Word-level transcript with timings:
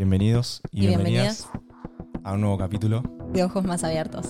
Bienvenidos 0.00 0.62
y, 0.70 0.84
Y 0.84 0.86
bienvenidas 0.86 1.46
a 2.24 2.32
un 2.32 2.40
nuevo 2.40 2.56
capítulo. 2.56 3.02
de 3.34 3.44
ojos 3.44 3.62
más 3.64 3.84
abiertos. 3.84 4.28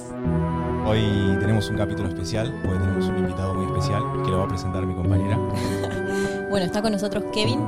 Hoy 0.85 1.00
tenemos 1.39 1.71
un 1.71 1.77
capítulo 1.77 2.08
especial, 2.08 2.53
porque 2.65 2.81
tenemos 2.81 3.04
un 3.07 3.19
invitado 3.19 3.54
muy 3.54 3.66
especial 3.66 4.03
que 4.25 4.33
lo 4.33 4.38
va 4.38 4.46
a 4.46 4.48
presentar 4.48 4.85
mi 4.85 4.96
compañera. 4.96 5.38
Bueno, 6.51 6.67
está 6.67 6.83
con 6.83 6.91
nosotros 6.91 7.22
Kevin. 7.33 7.61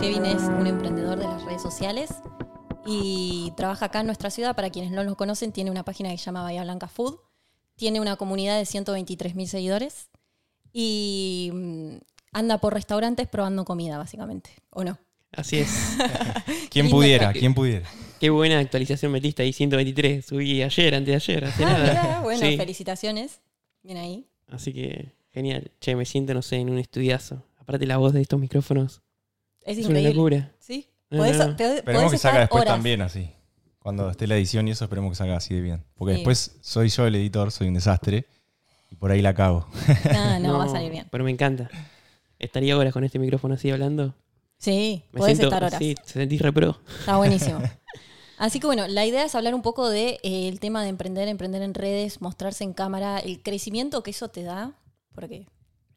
Kevin 0.00 0.26
es 0.26 0.42
un 0.42 0.66
emprendedor 0.66 1.16
de 1.16 1.26
las 1.26 1.44
redes 1.44 1.62
sociales 1.62 2.10
y 2.84 3.52
trabaja 3.56 3.86
acá 3.86 4.00
en 4.00 4.06
nuestra 4.06 4.30
ciudad. 4.30 4.56
Para 4.56 4.70
quienes 4.70 4.90
no 4.90 5.04
lo 5.04 5.16
conocen, 5.16 5.52
tiene 5.52 5.70
una 5.70 5.84
página 5.84 6.10
que 6.10 6.18
se 6.18 6.24
llama 6.24 6.42
Bahía 6.42 6.64
Blanca 6.64 6.88
Food. 6.88 7.20
Tiene 7.76 8.00
una 8.00 8.16
comunidad 8.16 8.58
de 8.58 8.66
123 8.66 9.36
mil 9.36 9.46
seguidores 9.46 10.10
y 10.72 11.52
mm, 11.54 11.98
anda 12.32 12.58
por 12.58 12.74
restaurantes 12.74 13.28
probando 13.28 13.64
comida, 13.64 13.96
básicamente. 13.96 14.50
¿O 14.70 14.82
no? 14.82 14.98
Así 15.32 15.58
es. 15.58 15.96
¿Quién 16.70 16.86
Lindo 16.86 16.96
pudiera? 16.96 17.32
¿Quién 17.32 17.54
pudiera? 17.54 17.86
Qué 18.20 18.30
buena 18.30 18.58
actualización 18.58 19.12
metiste 19.12 19.42
ahí, 19.42 19.52
123. 19.52 20.24
Subí 20.24 20.62
ayer, 20.62 20.94
antes 20.94 21.06
de 21.12 21.14
ayer, 21.16 21.44
hace 21.44 21.64
Ah, 21.64 21.68
nada. 21.70 21.90
mirá, 21.92 22.20
bueno, 22.20 22.40
Sí. 22.40 22.56
felicitaciones. 22.56 23.40
Bien 23.82 23.98
ahí. 23.98 24.26
Así 24.48 24.72
que, 24.72 25.12
genial. 25.30 25.70
Che, 25.80 25.94
me 25.96 26.04
siento, 26.06 26.32
no 26.32 26.40
sé, 26.42 26.56
en 26.56 26.70
un 26.70 26.78
estudiazo. 26.78 27.42
Aparte 27.58 27.86
la 27.86 27.98
voz 27.98 28.12
de 28.14 28.22
estos 28.22 28.40
micrófonos. 28.40 29.02
Es, 29.64 29.78
Es 29.78 29.86
una 29.86 30.00
locura. 30.00 30.52
¿Sí? 30.58 30.88
No, 31.10 31.18
Podés- 31.24 31.36
no. 31.38 31.56
podés 31.56 31.76
Esperemos 31.78 32.12
que 32.12 32.18
salga 32.18 32.40
después 32.40 32.62
horas. 32.62 32.74
también 32.74 33.02
así. 33.02 33.30
Cuando 33.80 34.08
esté 34.10 34.26
la 34.26 34.36
edición 34.36 34.66
y 34.66 34.70
eso, 34.72 34.84
esperemos 34.84 35.10
que 35.12 35.16
salga 35.16 35.36
así 35.36 35.54
de 35.54 35.60
bien. 35.60 35.84
Porque 35.94 36.14
Sí. 36.14 36.18
después 36.20 36.56
soy 36.62 36.88
yo 36.88 37.06
el 37.06 37.14
editor, 37.16 37.52
soy 37.52 37.68
un 37.68 37.74
desastre. 37.74 38.24
Y 38.90 38.94
por 38.96 39.10
ahí 39.10 39.20
la 39.20 39.34
cago. 39.34 39.68
Ah, 40.14 40.38
no, 40.40 40.58
va 40.58 40.64
a 40.64 40.68
salir 40.68 40.90
bien. 40.90 41.06
Pero 41.10 41.22
me 41.24 41.30
encanta. 41.30 41.68
¿Estaría 42.38 42.76
horas 42.78 42.92
con 42.92 43.04
este 43.04 43.18
micrófono 43.18 43.54
así 43.54 43.70
hablando? 43.70 44.14
Sí, 44.58 45.04
Me 45.12 45.18
podés 45.20 45.36
siento, 45.36 45.54
estar 45.54 45.64
horas. 45.64 45.78
Sí, 45.78 45.94
te 45.94 46.12
sentís 46.12 46.40
repro. 46.40 46.80
Está 47.00 47.16
buenísimo. 47.16 47.60
Así 48.38 48.60
que 48.60 48.66
bueno, 48.66 48.86
la 48.86 49.06
idea 49.06 49.24
es 49.24 49.34
hablar 49.34 49.54
un 49.54 49.62
poco 49.62 49.88
del 49.88 50.18
de, 50.20 50.20
eh, 50.22 50.48
el 50.48 50.60
tema 50.60 50.82
de 50.82 50.88
emprender, 50.90 51.28
emprender 51.28 51.62
en 51.62 51.72
redes, 51.74 52.20
mostrarse 52.20 52.64
en 52.64 52.74
cámara, 52.74 53.18
el 53.18 53.42
crecimiento 53.42 54.02
que 54.02 54.10
eso 54.10 54.28
te 54.28 54.42
da, 54.42 54.74
porque 55.14 55.46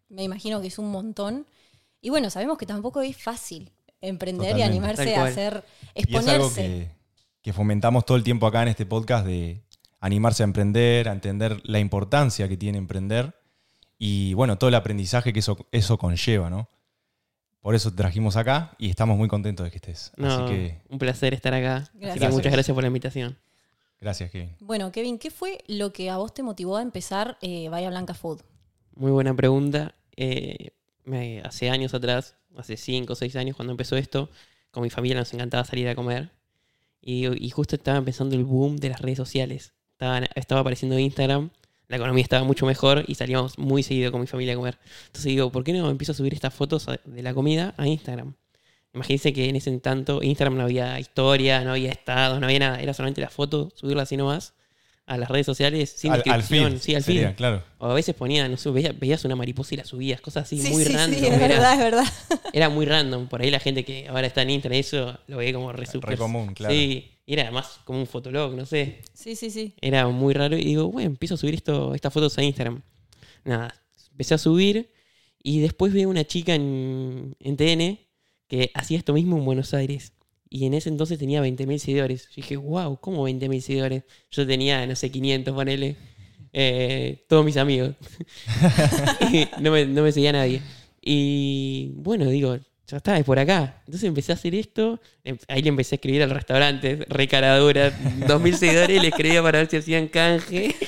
me 0.08 0.23
imagino 0.23 0.61
que 0.61 0.67
es 0.67 0.80
un 0.80 0.89
montón. 0.92 1.45
Y 2.02 2.09
bueno, 2.09 2.30
sabemos 2.30 2.58
que 2.58 2.66
tampoco 2.66 3.02
es 3.02 3.17
fácil 3.17 3.72
emprender 4.02 4.52
y 4.58 4.62
Totalmente. 4.62 4.72
animarse 4.72 5.03
Tal 5.06 5.14
a 5.14 5.16
cual. 5.17 5.31
hacer, 5.31 5.64
Y 5.95 6.00
es 6.00 6.03
exponerse. 6.06 6.31
algo 6.36 6.53
que, 6.53 6.91
que 7.41 7.53
fomentamos 7.53 8.06
todo 8.06 8.16
el 8.16 8.23
tiempo 8.23 8.47
acá 8.47 8.62
en 8.64 8.69
este 8.69 8.86
podcast 8.86 9.25
de 9.25 9.62
animarse 10.00 10.44
a 10.44 10.45
emprender, 10.45 11.09
a 11.09 11.12
entender 11.12 11.59
la 11.66 11.80
importancia 11.80 12.47
que 12.47 12.56
tiene 12.56 12.78
emprender 12.78 13.36
y 13.97 14.34
bueno, 14.34 14.58
todo 14.58 14.69
el 14.69 14.75
aprendizaje 14.75 15.34
que 15.34 15.39
eso, 15.39 15.58
eso 15.73 15.97
conlleva, 15.97 16.50
¿no? 16.50 16.69
Por 17.62 17.76
eso 17.76 17.92
te 17.92 17.98
trajimos 17.98 18.36
acá 18.38 18.72
y 18.78 18.90
estamos 18.90 19.18
muy 19.18 19.28
contentos 19.28 19.66
de 19.66 19.72
que 19.72 19.78
estés. 19.78 20.12
No, 20.18 20.28
Así 20.28 20.54
que 20.54 20.82
un 20.90 20.98
placer 20.98 21.34
estar 21.34 21.54
acá. 21.54 21.78
Así 21.78 21.92
que 22.00 22.06
Gracias. 22.06 22.34
muchas 22.34 22.52
gracias 22.54 22.74
por 22.74 22.84
la 22.84 22.88
invitación. 22.88 23.38
gracias, 24.00 24.32
Kevin. 24.32 24.56
Bueno, 24.62 24.92
Kevin, 24.92 25.20
¿qué 25.20 25.30
fue 25.30 25.58
lo 25.68 25.92
que 25.92 26.10
a 26.10 26.18
vos 26.18 26.34
te 26.34 26.42
motivó 26.42 26.78
a 26.78 26.82
empezar 26.82 27.38
eh, 27.42 27.68
Bahía 27.70 27.90
Blanca 27.90 28.14
Food? 28.14 28.42
Muy 28.96 29.12
buena 29.12 29.34
pregunta. 29.34 29.94
Eh, 30.16 30.70
me- 31.04 31.42
hace 31.42 31.70
años 31.70 31.94
atrás, 31.94 32.36
hace 32.58 32.78
5 32.78 33.12
o 33.14 33.16
6 33.16 33.36
años 33.36 33.56
cuando 33.58 33.72
empezó 33.72 33.98
esto, 33.98 34.30
con 34.72 34.84
mi 34.84 34.90
familia 34.90 35.18
nos 35.18 35.34
encantaba 35.34 35.66
salir 35.66 35.88
a 35.90 35.96
comer. 35.96 36.32
Y, 37.02 37.28
y 37.46 37.50
justo 37.50 37.76
estaba 37.76 37.98
empezando 37.98 38.36
el 38.36 38.46
boom 38.46 38.78
de 38.78 38.90
las 38.90 39.02
redes 39.02 39.18
sociales. 39.18 39.74
Estaban- 39.94 40.28
estaba 40.36 40.62
apareciendo 40.62 40.98
Instagram, 40.98 41.50
la 41.90 41.98
economía 41.98 42.23
estaba 42.23 42.44
mucho 42.45 42.66
mejor 42.66 43.04
y 43.08 43.16
salíamos 43.16 43.58
muy 43.58 43.84
seguido 43.84 44.12
con 44.12 44.22
mi 44.22 44.28
familia 44.28 44.54
a 44.54 44.56
comer. 44.56 44.78
Entonces 45.08 45.26
digo, 45.26 45.52
¿por 45.52 45.64
qué 45.66 45.73
no 45.73 45.90
empiezo 45.90 46.14
a 46.14 46.16
subir 46.16 46.34
estas 46.34 46.54
fotos 46.54 46.88
de 47.04 47.22
la 47.23 47.34
comida 47.34 47.73
a 47.78 47.86
Instagram? 47.88 48.34
Imagínense 48.94 49.34
que 49.34 49.50
en 49.50 49.56
ese 49.56 49.78
tanto 49.80 50.23
Instagram 50.23 50.58
no 50.58 50.64
había 50.64 51.00
historia, 51.00 51.64
no 51.64 51.72
había 51.72 51.92
estados, 51.92 52.40
no 52.40 52.46
había 52.48 52.59
nada. 52.59 52.81
Era 52.81 52.94
solamente 52.94 53.22
la 53.22 53.30
foto, 53.30 53.72
subirla 53.76 54.04
así 54.04 54.18
nomás 54.18 54.54
a 55.06 55.18
las 55.18 55.30
redes 55.30 55.46
sociales 55.48 55.90
sin 55.96 56.12
al, 56.12 56.20
al 56.20 56.23
descripción. 56.23 56.72
fin. 56.73 56.80
sí, 56.80 56.96
al 56.96 57.04
sería, 57.04 57.28
fin. 57.30 57.36
claro. 57.36 57.64
O 57.80 57.88
a 57.88 57.94
veces 57.96 58.14
ponía, 58.16 58.48
no 58.48 58.58
sé, 58.58 58.69
veías, 58.69 58.97
veías 59.00 59.25
una 59.25 59.36
mariposa 59.36 59.74
y 59.74 59.78
la 59.78 59.84
subías, 59.86 60.22
cosas 60.22 60.44
así 60.44 60.59
Sí, 60.62 60.69
muy 60.72 60.84
sí, 60.86 60.94
random. 60.94 61.19
sí, 61.19 61.25
es 61.25 61.31
era, 61.34 61.47
verdad, 61.47 61.74
es 61.74 61.80
verdad. 61.80 62.06
era 62.53 62.69
muy 62.69 62.86
random. 62.86 63.28
Por 63.28 63.42
ahí 63.42 63.50
la 63.50 63.59
gente 63.59 63.84
que 63.84 64.08
ahora 64.08 64.28
está 64.28 64.44
en 64.44 64.52
internet, 64.52 64.80
eso 64.81 65.18
lo 65.28 65.38
veía 65.38 65.53
como 65.53 65.72
re, 65.72 65.86
super- 65.88 66.16
común, 66.18 66.53
claro. 66.53 66.74
Sí, 66.74 67.09
era 67.34 67.51
más 67.51 67.79
como 67.85 68.00
un 68.00 68.07
fotolog, 68.07 68.56
no 68.56 68.66
sé. 68.66 69.01
Sí, 69.13 69.35
sí, 69.35 69.50
sí. 69.51 69.73
Era 69.81 70.07
muy 70.07 70.34
raro. 70.34 70.57
Y 70.57 70.63
digo, 70.63 70.91
bueno, 70.91 71.09
empiezo 71.09 71.35
a 71.35 71.38
subir 71.38 71.56
esto, 71.56 71.94
estas 71.94 72.13
fotos 72.13 72.38
a 72.38 72.44
Instagram. 72.44 72.81
Nada, 73.45 73.73
empecé 74.12 74.34
a 74.34 74.38
subir 74.38 74.91
y 75.41 75.59
después 75.59 75.94
veo 75.94 76.09
una 76.09 76.25
chica 76.25 76.56
en, 76.56 77.35
en 77.39 77.57
TN 77.57 78.00
que 78.47 78.72
hacía 78.73 78.97
esto 78.97 79.13
mismo 79.13 79.38
en 79.38 79.45
Buenos 79.45 79.73
Aires. 79.73 80.13
Y 80.50 80.66
en 80.66 80.73
ese 80.73 80.89
entonces 80.89 81.19
tenía 81.19 81.41
20.000 81.41 81.78
seguidores. 81.78 82.23
Yo 82.29 82.35
dije, 82.38 82.57
wow, 82.57 83.00
¿cómo 83.00 83.28
20.000 83.28 83.62
seguidores? 83.62 84.03
Yo 84.31 84.47
tenía, 84.47 84.85
no 84.88 84.95
sé, 84.95 85.12
500, 85.12 85.53
ponele. 85.53 85.95
Eh, 86.53 87.25
todos 87.28 87.45
mis 87.45 87.57
amigos. 87.57 87.95
No, 89.62 89.72
me, 89.72 89.85
no 89.85 90.03
me 90.03 90.12
seguía 90.12 90.31
nadie. 90.31 90.62
Y 91.01 91.91
bueno, 91.95 92.25
digo, 92.25 92.57
ya 92.89 92.97
está, 92.97 93.17
es 93.17 93.23
por 93.25 93.38
acá. 93.39 93.81
Entonces 93.85 94.07
empecé 94.07 94.31
a 94.31 94.35
hacer 94.35 94.55
esto. 94.55 95.00
Em- 95.23 95.38
Ahí 95.47 95.61
le 95.61 95.69
empecé 95.69 95.95
a 95.95 95.97
escribir 95.97 96.23
al 96.23 96.29
restaurante, 96.31 97.05
recaradura, 97.09 97.91
2.000 98.27 98.53
seguidores, 98.57 99.01
le 99.01 99.07
escribía 99.09 99.41
para 99.44 99.59
ver 99.59 99.69
si 99.69 99.77
hacían 99.77 100.07
canje. 100.07 100.75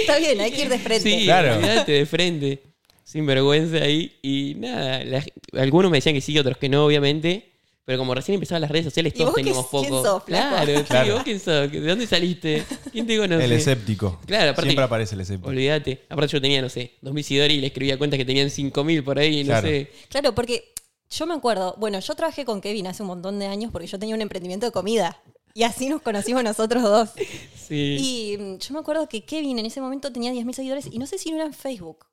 Está 0.00 0.18
bien, 0.18 0.40
hay 0.40 0.52
que 0.52 0.62
ir 0.62 0.68
de 0.68 0.78
frente. 0.78 1.10
Sí, 1.10 1.24
Claro. 1.24 1.58
de 1.84 2.06
frente. 2.06 2.62
Sin 3.02 3.26
vergüenza 3.26 3.76
ahí. 3.78 4.12
Y 4.22 4.54
nada, 4.56 5.04
la- 5.04 5.24
algunos 5.58 5.90
me 5.90 5.98
decían 5.98 6.14
que 6.14 6.20
sí, 6.20 6.38
otros 6.38 6.56
que 6.58 6.68
no, 6.68 6.84
obviamente. 6.86 7.53
Pero 7.86 7.98
como 7.98 8.14
recién 8.14 8.34
empezaban 8.34 8.62
las 8.62 8.70
redes 8.70 8.86
sociales, 8.86 9.12
¿Y 9.14 9.18
todos 9.18 9.34
teníamos 9.34 9.66
quién 9.68 9.82
poco. 9.90 10.02
sos, 10.02 10.24
flaco? 10.24 10.48
claro, 10.54 10.78
sí, 10.78 10.84
Claro. 10.84 11.14
¿vos 11.14 11.22
quién 11.24 11.38
sos? 11.38 11.70
¿De 11.70 11.80
dónde 11.80 12.06
saliste? 12.06 12.64
¿Quién 12.90 13.06
te 13.06 13.18
conoce? 13.18 13.44
El 13.44 13.52
escéptico. 13.52 14.20
Claro, 14.26 14.52
aparte- 14.52 14.68
Siempre 14.70 14.84
aparece 14.84 15.14
el 15.14 15.20
escéptico. 15.20 15.50
Olvídate. 15.50 16.06
Aparte 16.08 16.32
yo 16.32 16.40
tenía, 16.40 16.62
no 16.62 16.68
sé, 16.70 16.94
2.000 17.02 17.22
seguidores 17.22 17.56
y 17.56 17.60
le 17.60 17.66
escribía 17.66 17.98
cuentas 17.98 18.16
que 18.16 18.24
tenían 18.24 18.48
5.000 18.48 19.04
por 19.04 19.18
ahí, 19.18 19.44
no 19.44 19.48
Claro. 19.48 19.68
sé. 19.68 19.90
Claro, 20.08 20.34
porque 20.34 20.72
yo 21.10 21.26
me 21.26 21.34
acuerdo, 21.34 21.74
bueno, 21.78 22.00
yo 22.00 22.14
trabajé 22.14 22.46
con 22.46 22.60
Kevin 22.62 22.86
hace 22.86 23.02
un 23.02 23.08
montón 23.08 23.38
de 23.38 23.46
años 23.46 23.70
porque 23.70 23.86
yo 23.86 23.98
tenía 23.98 24.14
un 24.14 24.22
emprendimiento 24.22 24.64
de 24.64 24.72
comida. 24.72 25.20
Y 25.52 25.62
así 25.64 25.88
nos 25.88 26.00
conocimos 26.02 26.42
nosotros 26.42 26.82
dos. 26.82 27.10
Sí, 27.64 28.34
Y 28.36 28.38
mm, 28.38 28.58
yo 28.58 28.74
me 28.74 28.80
acuerdo 28.80 29.08
que 29.08 29.24
Kevin 29.24 29.58
en 29.58 29.64
ese 29.66 29.80
momento 29.80 30.12
tenía 30.12 30.32
10.000 30.32 30.52
seguidores 30.52 30.86
y 30.90 30.98
no 30.98 31.06
sé 31.06 31.16
si 31.18 31.30
no 31.30 31.36
era 31.36 31.46
en 31.46 31.54
Facebook. 31.54 32.04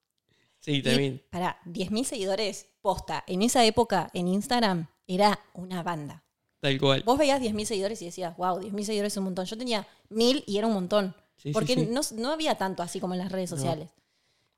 sí, 0.61 0.81
también. 0.81 1.15
Y 1.15 1.29
para 1.29 1.59
10.000 1.65 2.03
seguidores, 2.05 2.67
posta, 2.81 3.23
en 3.27 3.41
esa 3.41 3.65
época 3.65 4.09
en 4.13 4.27
Instagram 4.29 4.87
era 5.07 5.39
una 5.53 5.83
banda. 5.83 6.23
Tal 6.59 6.79
cual. 6.79 7.01
Vos 7.03 7.17
veías 7.17 7.41
10.000 7.41 7.65
seguidores 7.65 8.01
y 8.01 8.05
decías, 8.05 8.35
wow, 8.37 8.59
10.000 8.59 8.83
seguidores 8.83 9.13
es 9.13 9.17
un 9.17 9.23
montón. 9.25 9.45
Yo 9.45 9.57
tenía 9.57 9.87
1.000 10.09 10.43
y 10.45 10.57
era 10.57 10.67
un 10.67 10.73
montón. 10.73 11.15
Sí, 11.37 11.51
porque 11.51 11.73
sí. 11.73 11.87
No, 11.89 12.01
no 12.17 12.31
había 12.31 12.55
tanto 12.55 12.83
así 12.83 12.99
como 12.99 13.13
en 13.15 13.19
las 13.19 13.31
redes 13.31 13.49
No. 13.51 13.57
sociales. 13.57 13.89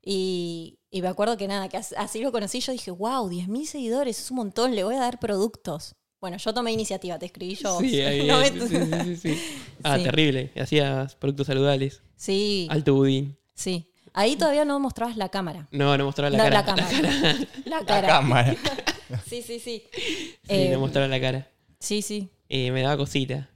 Y, 0.02 0.78
y 0.90 1.00
me 1.00 1.08
acuerdo 1.08 1.36
que 1.38 1.48
nada, 1.48 1.68
que 1.68 1.78
as- 1.78 1.94
así 1.96 2.20
lo 2.20 2.30
conocí. 2.30 2.60
Yo 2.60 2.72
dije, 2.72 2.90
wow, 2.90 3.28
10.000 3.30 3.64
seguidores 3.64 4.18
es 4.18 4.30
un 4.30 4.36
montón, 4.36 4.74
le 4.74 4.84
voy 4.84 4.96
a 4.96 5.00
dar 5.00 5.18
productos. 5.18 5.94
Bueno, 6.20 6.36
yo 6.38 6.52
tomé 6.54 6.72
iniciativa, 6.72 7.18
te 7.18 7.26
escribí 7.26 7.54
yo. 7.54 7.80
Sí, 7.80 8.00
ahí, 8.02 8.26
No 8.26 8.38
me- 8.38 8.50
sí, 8.50 9.16
sí. 9.16 9.40
Ah, 9.82 9.96
Sí. 9.96 10.04
terrible. 10.04 10.52
Hacías 10.60 11.14
productos 11.16 11.46
saludables. 11.46 12.02
sí, 12.16 12.66
Alto 12.70 12.94
budín. 12.94 13.36
sí. 13.54 13.90
Ahí 14.16 14.36
todavía 14.36 14.64
no 14.64 14.78
mostrabas 14.78 15.16
la 15.16 15.28
cámara. 15.28 15.66
No, 15.72 15.98
no 15.98 16.04
mostraba 16.04 16.30
la 16.30 16.38
No, 16.38 16.44
cara. 16.44 16.56
la 16.60 16.64
cámara. 16.64 17.32
La 17.64 17.80
La 17.80 17.84
cara. 17.86 18.06
cámara. 18.08 18.56
Sí, 19.28 19.42
sí, 19.42 19.58
sí. 19.60 19.82
Sí, 19.92 20.36
Eh, 20.48 20.70
no 20.72 20.80
mostraba 20.80 21.08
la 21.08 21.20
cara. 21.20 21.48
Sí, 21.80 22.02
sí. 22.02 22.30
Y 22.48 22.70
me 22.70 22.82
daba 22.82 22.96
cosita. 22.96 23.48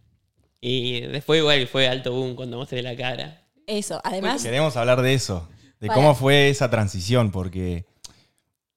Y 0.61 1.01
después 1.03 1.39
igual 1.39 1.67
fue 1.69 1.87
alto 1.89 2.13
boom 2.13 2.35
cuando 2.35 2.57
mostré 2.57 2.83
la 2.83 2.97
cara. 2.97 3.47
Eso. 3.67 4.01
Además, 4.05 4.43
Queremos 4.43 4.77
hablar 4.77 5.03
de 5.03 5.15
eso, 5.15 5.49
de 5.81 5.89
Para. 5.89 5.95
cómo 6.01 6.15
fue 6.15 6.49
esa 6.49 6.71
transición, 6.71 7.31
porque 7.31 7.85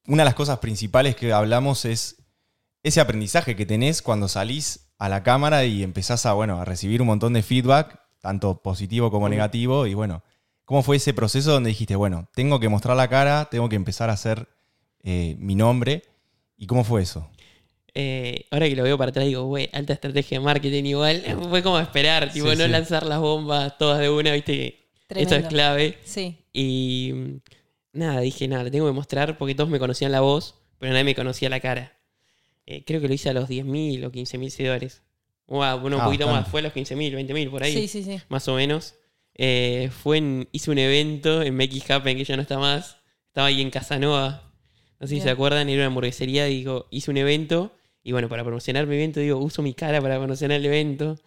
una 0.07 0.23
de 0.23 0.25
las 0.25 0.35
cosas 0.35 0.59
principales 0.59 1.15
que 1.15 1.31
hablamos 1.33 1.85
es 1.85 2.17
ese 2.83 2.99
aprendizaje 2.99 3.55
que 3.55 3.65
tenés 3.65 4.01
cuando 4.01 4.27
salís 4.27 4.91
a 4.97 5.07
la 5.09 5.23
cámara 5.23 5.65
y 5.65 5.81
empezás 5.83 6.25
a, 6.25 6.33
bueno, 6.33 6.59
a 6.59 6.65
recibir 6.65 7.01
un 7.01 7.07
montón 7.07 7.33
de 7.33 7.41
feedback, 7.41 7.99
tanto 8.19 8.61
positivo 8.61 9.09
como 9.09 9.29
negativo, 9.29 9.87
y 9.87 9.93
bueno, 9.93 10.23
¿cómo 10.65 10.83
fue 10.83 10.97
ese 10.97 11.13
proceso 11.13 11.51
donde 11.51 11.69
dijiste, 11.69 11.95
bueno, 11.95 12.27
tengo 12.35 12.59
que 12.59 12.69
mostrar 12.69 12.95
la 12.97 13.07
cara, 13.07 13.45
tengo 13.49 13.69
que 13.69 13.75
empezar 13.75 14.09
a 14.09 14.13
hacer 14.13 14.47
eh, 15.03 15.35
mi 15.39 15.55
nombre? 15.55 16.03
¿Y 16.61 16.67
cómo 16.67 16.83
fue 16.83 17.01
eso? 17.01 17.27
Eh, 17.95 18.45
ahora 18.51 18.69
que 18.69 18.75
lo 18.75 18.83
veo 18.83 18.97
para 18.97 19.09
atrás 19.09 19.25
digo, 19.25 19.43
güey, 19.45 19.67
alta 19.73 19.93
estrategia 19.93 20.37
de 20.39 20.45
marketing 20.45 20.83
igual. 20.85 21.23
Fue 21.49 21.63
como 21.63 21.79
esperar, 21.79 22.31
tipo, 22.31 22.49
Sí, 22.51 22.55
no 22.57 22.65
sí. 22.65 22.69
lanzar 22.71 23.03
las 23.05 23.19
bombas 23.19 23.77
todas 23.79 23.99
de 23.99 24.09
una, 24.09 24.31
viste 24.33 24.53
que 25.09 25.19
esto 25.21 25.35
es 25.35 25.47
clave. 25.47 25.97
Sí. 26.05 26.37
Y 26.53 27.13
nada, 27.93 28.21
dije, 28.21 28.47
nada, 28.47 28.63
le 28.63 28.69
tengo 28.71 28.85
que 28.85 28.93
mostrar 28.93 29.37
porque 29.39 29.55
todos 29.55 29.69
me 29.71 29.79
conocían 29.79 30.11
la 30.11 30.21
voz, 30.21 30.53
pero 30.77 30.93
nadie 30.93 31.03
me 31.03 31.15
conocía 31.15 31.49
la 31.49 31.59
cara. 31.59 31.97
Eh, 32.67 32.83
creo 32.85 33.01
que 33.01 33.07
lo 33.07 33.13
hice 33.15 33.29
a 33.29 33.33
los 33.33 33.49
10.000 33.49 34.05
o 34.05 34.11
15.000 34.11 34.49
seguidores. 34.51 35.01
Wow, 35.47 35.79
bueno, 35.79 35.97
un 35.97 36.03
Ah, 36.03 36.05
poquito 36.05 36.25
bastante. 36.27 36.43
más, 36.45 36.51
fue 36.51 36.59
a 36.61 36.63
los 36.63 36.73
15.000, 36.73 37.13
20.000 37.27 37.49
por 37.49 37.63
ahí. 37.63 37.73
Sí, 37.73 37.87
sí, 37.87 38.03
sí. 38.03 38.21
más 38.29 38.47
o 38.47 38.55
menos. 38.55 38.93
Eh, 39.35 39.89
fue 40.03 40.19
en, 40.19 40.47
hice 40.51 40.69
un 40.71 40.77
evento 40.77 41.41
en 41.41 41.55
Make 41.57 41.75
It 41.75 41.89
Happen, 41.91 42.15
que 42.15 42.23
ya 42.23 42.35
no 42.35 42.43
está 42.43 42.57
más. 42.59 42.97
Estaba 43.27 43.47
ahí 43.47 43.61
en 43.61 43.71
Casanova. 43.71 44.50
No 45.01 45.07
sé 45.07 45.09
si 45.09 45.15
Bien. 45.15 45.23
se 45.25 45.29
acuerdan, 45.31 45.67
era 45.67 45.79
una 45.79 45.87
hamburguesería. 45.87 46.45
Digo, 46.45 46.87
hice 46.91 47.11
un 47.11 47.17
evento 47.17 47.73
Y 48.03 48.13
bueno, 48.13 48.29
para 48.29 48.43
promocionar 48.43 48.87
mi 48.87 48.95
evento, 48.95 49.19
digo, 49.19 49.37
uso 49.39 49.61
mi 49.61 49.73
cara 49.73 50.01
para 50.01 50.17
promocionar 50.17 50.57
el 50.59 50.65
evento. 50.65 51.17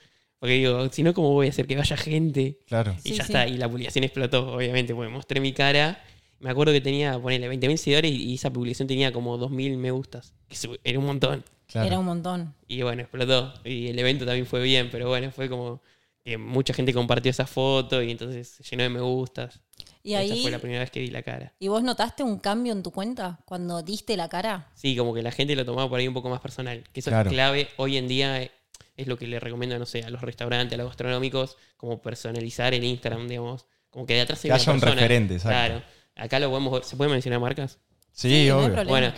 Porque 0.41 0.55
digo, 0.55 0.89
si 0.91 1.03
no, 1.03 1.13
¿cómo 1.15 1.33
voy 1.33 1.47
a 1.47 1.51
hacer 1.51 1.67
que 1.67 1.77
vaya 1.77 1.97
gente? 1.97 2.59
Claro. 2.67 2.95
Y 3.05 3.11
Sí, 3.11 3.15
ya 3.17 3.25
sí. 3.25 3.33
está. 3.33 3.47
Y 3.47 3.57
la 3.59 3.69
publicación 3.69 4.05
explotó, 4.05 4.55
obviamente, 4.55 4.95
porque 4.95 5.11
mostré 5.11 5.41
mi 5.41 5.53
cara. 5.53 6.03
Me 6.41 6.51
acuerdo 6.51 6.73
que 6.73 6.81
tenía, 6.81 7.19
ponele, 7.19 7.49
20.000 7.49 7.77
seguidores 7.77 8.11
y 8.13 8.31
y 8.31 8.35
esa 8.35 8.53
publicación 8.53 8.89
tenía 8.89 9.13
como 9.13 9.39
2.000 9.39 9.77
me 9.79 9.91
gustas. 9.93 10.35
Que 10.49 10.57
era 10.85 10.99
un 10.99 11.07
montón. 11.07 11.45
claro. 11.69 11.87
Era 11.87 11.99
un 11.99 12.05
montón. 12.07 12.55
Y 12.69 12.83
bueno, 12.83 13.03
explotó. 13.03 13.55
Y 13.65 13.87
el 13.89 13.99
evento 13.99 14.25
también 14.27 14.47
fue 14.47 14.63
bien, 14.63 14.89
pero 14.91 15.09
bueno, 15.09 15.31
fue 15.31 15.49
como 15.49 15.81
que 16.25 16.39
mucha 16.39 16.73
gente 16.73 16.93
compartió 16.95 17.31
esa 17.31 17.47
foto 17.47 18.03
y 18.03 18.11
entonces 18.11 18.49
se 18.49 18.63
llenó 18.65 18.83
de 18.85 18.89
me 18.89 19.01
gustas. 19.01 19.61
Y 20.03 20.15
Esa 20.15 20.21
ahí, 20.35 20.43
fue 20.43 20.51
la 20.51 20.59
primera 20.59 20.81
vez 20.81 20.91
que 20.91 21.01
di 21.01 21.09
la 21.09 21.23
cara. 21.23 21.55
¿y 21.59 21.69
vos 21.69 21.83
notaste 21.83 22.23
un 22.23 22.39
cambio 22.39 22.73
en 22.73 22.83
tu 22.83 22.91
cuenta 22.91 23.41
cuando 23.47 23.83
diste 23.83 24.17
la 24.17 24.29
cara? 24.29 24.71
Sí, 24.75 24.97
como 24.97 25.15
que 25.15 25.23
la 25.23 25.31
gente 25.33 25.55
lo 25.57 25.65
tomaba 25.65 25.89
por 25.89 25.99
ahí 25.99 26.09
un 26.09 26.15
poco 26.15 26.29
más 26.29 26.41
personal. 26.41 26.85
Que 26.93 27.01
eso 27.01 27.11
Claro. 27.11 27.31
es 27.31 27.35
clave 27.35 27.69
hoy 27.77 27.97
en 27.97 28.09
día. 28.09 28.43
eh, 28.43 28.51
Es 28.97 29.07
lo 29.09 29.19
que 29.19 29.27
le 29.27 29.41
recomiendo, 29.41 29.77
no 29.79 29.87
sé, 29.87 30.03
a 30.05 30.11
los 30.11 30.21
restaurantes, 30.21 30.75
a 30.75 30.77
los 30.81 30.87
gastronómicos, 30.89 31.57
como 31.77 32.01
personalizar 32.01 32.75
el 32.75 32.85
Instagram, 32.85 33.27
digamos. 33.27 33.67
Como 33.91 34.07
que 34.07 34.15
de 34.15 34.21
atrás 34.21 34.39
hay 34.45 34.49
Que 34.51 34.53
una 34.55 34.63
haya 34.63 34.73
un 34.73 34.81
persona. 34.81 35.01
referente, 35.01 35.35
exacto. 35.35 35.57
Claro. 35.75 35.83
Acá 36.17 36.39
lo 36.39 36.49
podemos. 36.51 36.87
¿Se 36.87 36.97
puede 36.97 37.11
mencionar 37.11 37.41
marcas? 37.41 37.79
Sí, 38.15 38.29
Sí, 38.29 38.49
no 38.49 38.61
hay 38.61 38.71
obvio. 38.71 38.85
Bueno, 38.85 39.13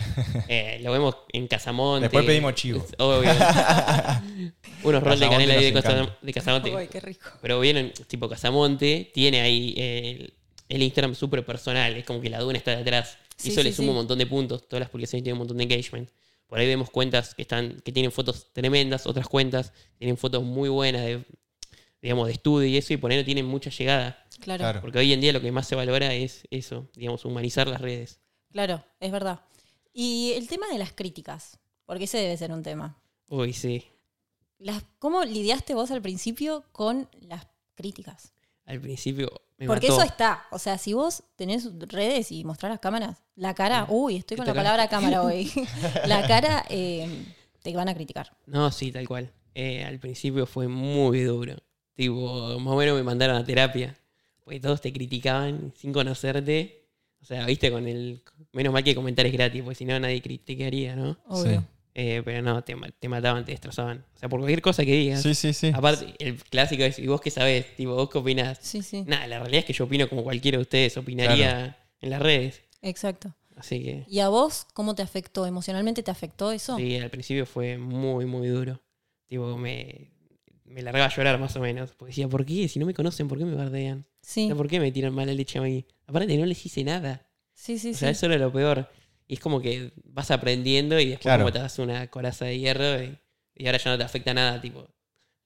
eh, 0.49 0.81
lo 0.83 0.91
vemos 0.91 1.17
en 1.31 1.47
Casamonte. 1.49 2.05
Después 2.05 2.25
pedimos 2.25 2.55
chivo. 2.55 2.85
Obvio. 2.99 3.31
Unos 4.85 5.03
rolls 5.03 5.21
de 5.21 5.29
canela 5.29 5.53
ahí 5.53 5.71
de, 5.71 6.09
de 6.23 6.33
Casamonte. 6.33 6.75
Uy, 6.75 6.89
qué 6.89 7.01
rico. 7.01 7.29
Pero 7.43 7.61
vienen, 7.61 7.93
tipo 8.09 8.27
Casamonte, 8.27 9.11
tiene 9.13 9.43
ahí 9.43 9.75
el, 9.77 10.33
el 10.71 10.83
Instagram 10.83 11.15
súper 11.15 11.45
personal. 11.45 11.95
Es 11.95 12.07
como 12.07 12.23
que 12.23 12.31
la 12.31 12.41
duna 12.41 12.57
está 12.57 12.75
detrás. 12.75 13.19
Sí, 13.37 13.51
y 13.51 13.53
eso 13.53 13.61
sí, 13.61 13.69
le 13.69 13.75
suma 13.75 13.87
sí. 13.87 13.91
un 13.91 13.97
montón 13.97 14.19
de 14.19 14.27
puntos. 14.27 14.67
Todas 14.67 14.81
las 14.81 14.89
publicaciones 14.89 15.25
tienen 15.25 15.35
un 15.35 15.41
montón 15.41 15.59
de 15.59 15.65
engagement. 15.65 16.09
Por 16.47 16.59
ahí 16.59 16.67
vemos 16.67 16.89
cuentas 16.89 17.35
que 17.35 17.43
están 17.43 17.83
que 17.85 17.93
tienen 17.93 18.11
fotos 18.13 18.51
tremendas, 18.55 19.07
otras 19.07 19.29
cuentas 19.29 19.75
tienen 19.99 20.17
fotos 20.17 20.43
muy 20.43 20.71
buenas 20.71 21.03
de, 21.03 21.23
digamos, 22.01 22.29
de 22.29 22.33
estudio 22.33 22.67
y 22.67 22.79
eso, 22.79 22.95
y 22.95 22.97
por 22.97 23.11
ahí 23.11 23.19
no 23.19 23.25
tienen 23.25 23.45
mucha 23.45 23.69
llegada. 23.69 24.25
Claro, 24.41 24.63
Claro. 24.63 24.81
Porque 24.81 24.99
hoy 24.99 25.13
en 25.13 25.21
día 25.21 25.35
lo 25.35 25.43
que 25.43 25.53
más 25.53 25.69
se 25.69 25.75
valora 25.75 26.15
es 26.15 26.47
eso, 26.51 26.89
digamos, 26.95 27.25
humanizar 27.27 27.69
las 27.69 27.81
redes. 27.81 28.21
Claro, 28.57 28.83
es 29.01 29.13
verdad. 29.13 29.41
Y 29.93 30.33
el 30.35 30.49
tema 30.49 30.67
de 30.69 30.79
las 30.79 30.93
críticas, 30.93 31.59
porque 31.85 32.05
ese 32.05 32.17
debe 32.17 32.39
ser 32.39 32.53
un 32.53 32.63
tema. 32.63 32.97
Uy, 33.29 33.53
sí. 33.53 33.85
Las, 34.59 34.83
¿Cómo 34.99 35.25
lidiaste 35.25 35.75
vos 35.75 35.91
al 35.91 36.01
principio 36.01 36.65
con 36.73 37.07
las 37.21 37.47
críticas? 37.75 38.33
Al 38.65 38.81
principio 38.81 39.31
me 39.59 39.67
Porque 39.67 39.89
mató. 39.89 40.01
eso 40.01 40.11
está. 40.11 40.47
O 40.51 40.59
sea, 40.59 40.79
si 40.79 40.95
vos 40.95 41.23
tenés 41.37 41.69
redes 41.81 42.33
y 42.33 42.45
mostrás 42.45 42.71
las 42.71 42.81
cámaras, 42.81 43.23
la 43.35 43.55
cara, 43.55 43.87
uy, 43.91 44.17
estoy 44.17 44.39
con 44.39 44.47
la 44.47 44.55
palabra 44.55 44.89
cámara 44.89 45.23
hoy. 45.23 45.53
la 46.07 46.27
cara 46.27 46.65
eh, 46.71 47.27
te 47.63 47.77
van 47.77 47.91
a 47.91 47.95
criticar. 47.95 48.35
No, 48.47 48.73
sí, 48.73 48.91
tal 48.91 49.07
cual. 49.07 49.31
Eh, 49.55 49.85
al 49.85 49.99
principio 49.99 50.47
fue 50.47 50.67
muy 50.67 51.21
duro. 51.25 51.57
Tipo, 51.95 52.59
más 52.59 52.73
o 52.73 52.77
menos 52.77 52.97
me 52.97 53.03
mandaron 53.03 53.37
a 53.37 53.45
terapia. 53.45 53.99
Porque 54.43 54.61
todos 54.61 54.81
te 54.81 54.95
criticaban 54.95 55.75
sin 55.77 55.93
conocerte. 55.93 56.86
O 57.27 57.29
sea, 57.29 57.45
viste, 57.45 57.73
con 57.73 57.89
el. 57.89 58.23
Menos 58.53 58.73
mal 58.73 58.85
que 58.85 58.95
comentar 58.95 59.27
es 59.27 59.33
gratis, 59.33 59.61
porque 59.61 59.75
si 59.75 59.85
no 59.85 59.99
nadie 59.99 60.23
criticaría, 60.23 60.95
¿no? 60.95 61.19
Obvio. 61.27 61.59
Sí. 61.59 61.67
Eh, 61.93 62.23
pero 62.25 62.41
no, 62.41 62.63
te, 62.63 62.77
te 63.01 63.09
mataban, 63.09 63.45
te 63.45 63.51
destrozaban. 63.51 64.05
O 64.15 64.19
sea, 64.21 64.29
por 64.29 64.39
cualquier 64.39 64.63
cosa 64.63 64.85
que 64.85 64.93
digas. 64.93 65.23
Sí, 65.23 65.35
sí, 65.35 65.53
sí. 65.53 65.73
Aparte, 65.75 66.15
el 66.21 66.37
clásico 66.37 66.85
es, 66.85 67.01
¿y 67.01 67.09
vos 67.09 67.21
qué 67.21 67.33
sabés? 67.33 67.75
Tipo, 67.75 67.97
¿vos 67.97 68.09
qué 68.11 68.19
opinás? 68.19 68.59
Sí, 68.61 68.81
sí. 68.81 69.03
Nada, 69.09 69.27
la 69.27 69.41
realidad 69.41 69.59
es 69.59 69.65
que 69.65 69.73
yo 69.73 69.87
opino 69.87 70.09
como 70.09 70.23
cualquiera 70.23 70.59
de 70.59 70.63
ustedes 70.63 70.97
opinaría 70.97 71.77
en 72.01 72.11
las 72.11 72.23
redes. 72.23 72.63
Exacto. 72.81 73.35
Así 73.57 73.83
que. 73.83 74.05
¿Y 74.07 74.21
a 74.21 74.29
vos 74.29 74.65
cómo 74.73 74.95
te 74.95 75.03
afectó? 75.03 75.47
¿Emocionalmente 75.47 76.05
te 76.05 76.13
afectó 76.13 76.53
eso? 76.53 76.77
Sí, 76.77 76.97
al 76.97 77.11
principio 77.11 77.45
fue 77.45 77.77
muy, 77.77 78.25
muy 78.25 78.47
duro. 78.47 78.81
Tipo, 79.27 79.57
me, 79.59 80.13
me 80.69 80.83
largaba 80.83 81.07
a 81.07 81.15
llorar 81.15 81.39
más 81.39 81.57
o 81.57 81.61
menos. 81.61 81.93
Porque 81.93 82.11
decía, 82.11 82.29
¿por 82.29 82.45
qué? 82.45 82.69
Si 82.69 82.79
no 82.79 82.87
me 82.87 82.95
conocen, 82.95 83.29
¿por 83.29 83.39
qué 83.39 83.45
me 83.45 83.55
bardean? 83.55 84.07
Sí, 84.23 84.51
¿Por 84.57 84.69
qué 84.69 84.81
me 84.81 84.91
tiran 84.93 85.15
mala 85.15 85.33
leche 85.33 85.59
a 85.59 85.63
mí? 85.63 85.87
Aparte, 86.07 86.37
no 86.37 86.47
les 86.47 86.65
hice 86.67 86.83
nada. 86.85 87.27
sí, 87.55 87.79
sí. 87.79 87.91
O 87.91 87.95
sea, 87.95 88.09
sí. 88.09 88.13
eso 88.13 88.27
era 88.27 88.37
lo 88.39 88.53
peor. 88.53 88.89
Y 89.29 89.35
es 89.35 89.41
como 89.41 89.61
que 89.61 89.93
vas 90.05 90.31
aprendiendo 90.31 90.99
y 91.01 91.07
después 91.11 91.23
Claro. 91.23 91.45
como 91.45 91.53
te 91.53 91.59
das 91.59 91.79
una 91.79 92.07
coraza 92.09 92.45
de 92.45 92.59
hierro 92.59 93.03
y, 93.03 93.19
y 93.57 93.67
ahora 93.67 93.79
ya 93.79 93.91
no 93.91 93.99
te 93.99 94.05
afecta 94.05 94.35
nada, 94.35 94.61
tipo, 94.61 94.87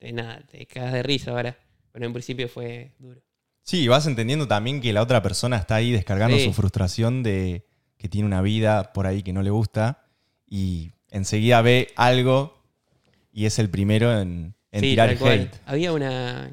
de 0.00 0.12
nada, 0.12 0.42
te 0.50 0.66
cagas 0.66 0.92
de 0.92 1.02
risa 1.02 1.30
ahora. 1.30 1.58
Pero 1.92 2.06
en 2.06 2.12
principio 2.12 2.48
fue 2.48 2.92
duro. 2.98 3.20
Sí, 3.62 3.86
vas 3.88 4.06
entendiendo 4.06 4.48
también 4.48 4.80
que 4.80 4.92
la 4.92 5.02
otra 5.02 5.22
persona 5.22 5.56
está 5.56 5.76
ahí 5.76 5.92
descargando 5.92 6.36
Sí. 6.36 6.44
su 6.44 6.52
frustración 6.52 7.22
de 7.22 7.66
que 7.96 8.08
tiene 8.08 8.26
una 8.26 8.42
vida 8.42 8.92
por 8.92 9.06
ahí 9.06 9.22
que 9.22 9.32
no 9.32 9.42
le 9.42 9.50
gusta 9.50 10.06
y 10.46 10.92
enseguida 11.10 11.60
ve 11.62 11.88
algo 11.96 12.62
y 13.32 13.44
es 13.46 13.58
el 13.58 13.68
primero 13.70 14.18
en, 14.20 14.54
en 14.72 14.80
Sí, 14.80 14.90
tirar 14.90 15.08
tal 15.10 15.18
cual. 15.18 15.40
hate. 15.40 15.56
Había 15.66 15.92
una, 15.92 16.50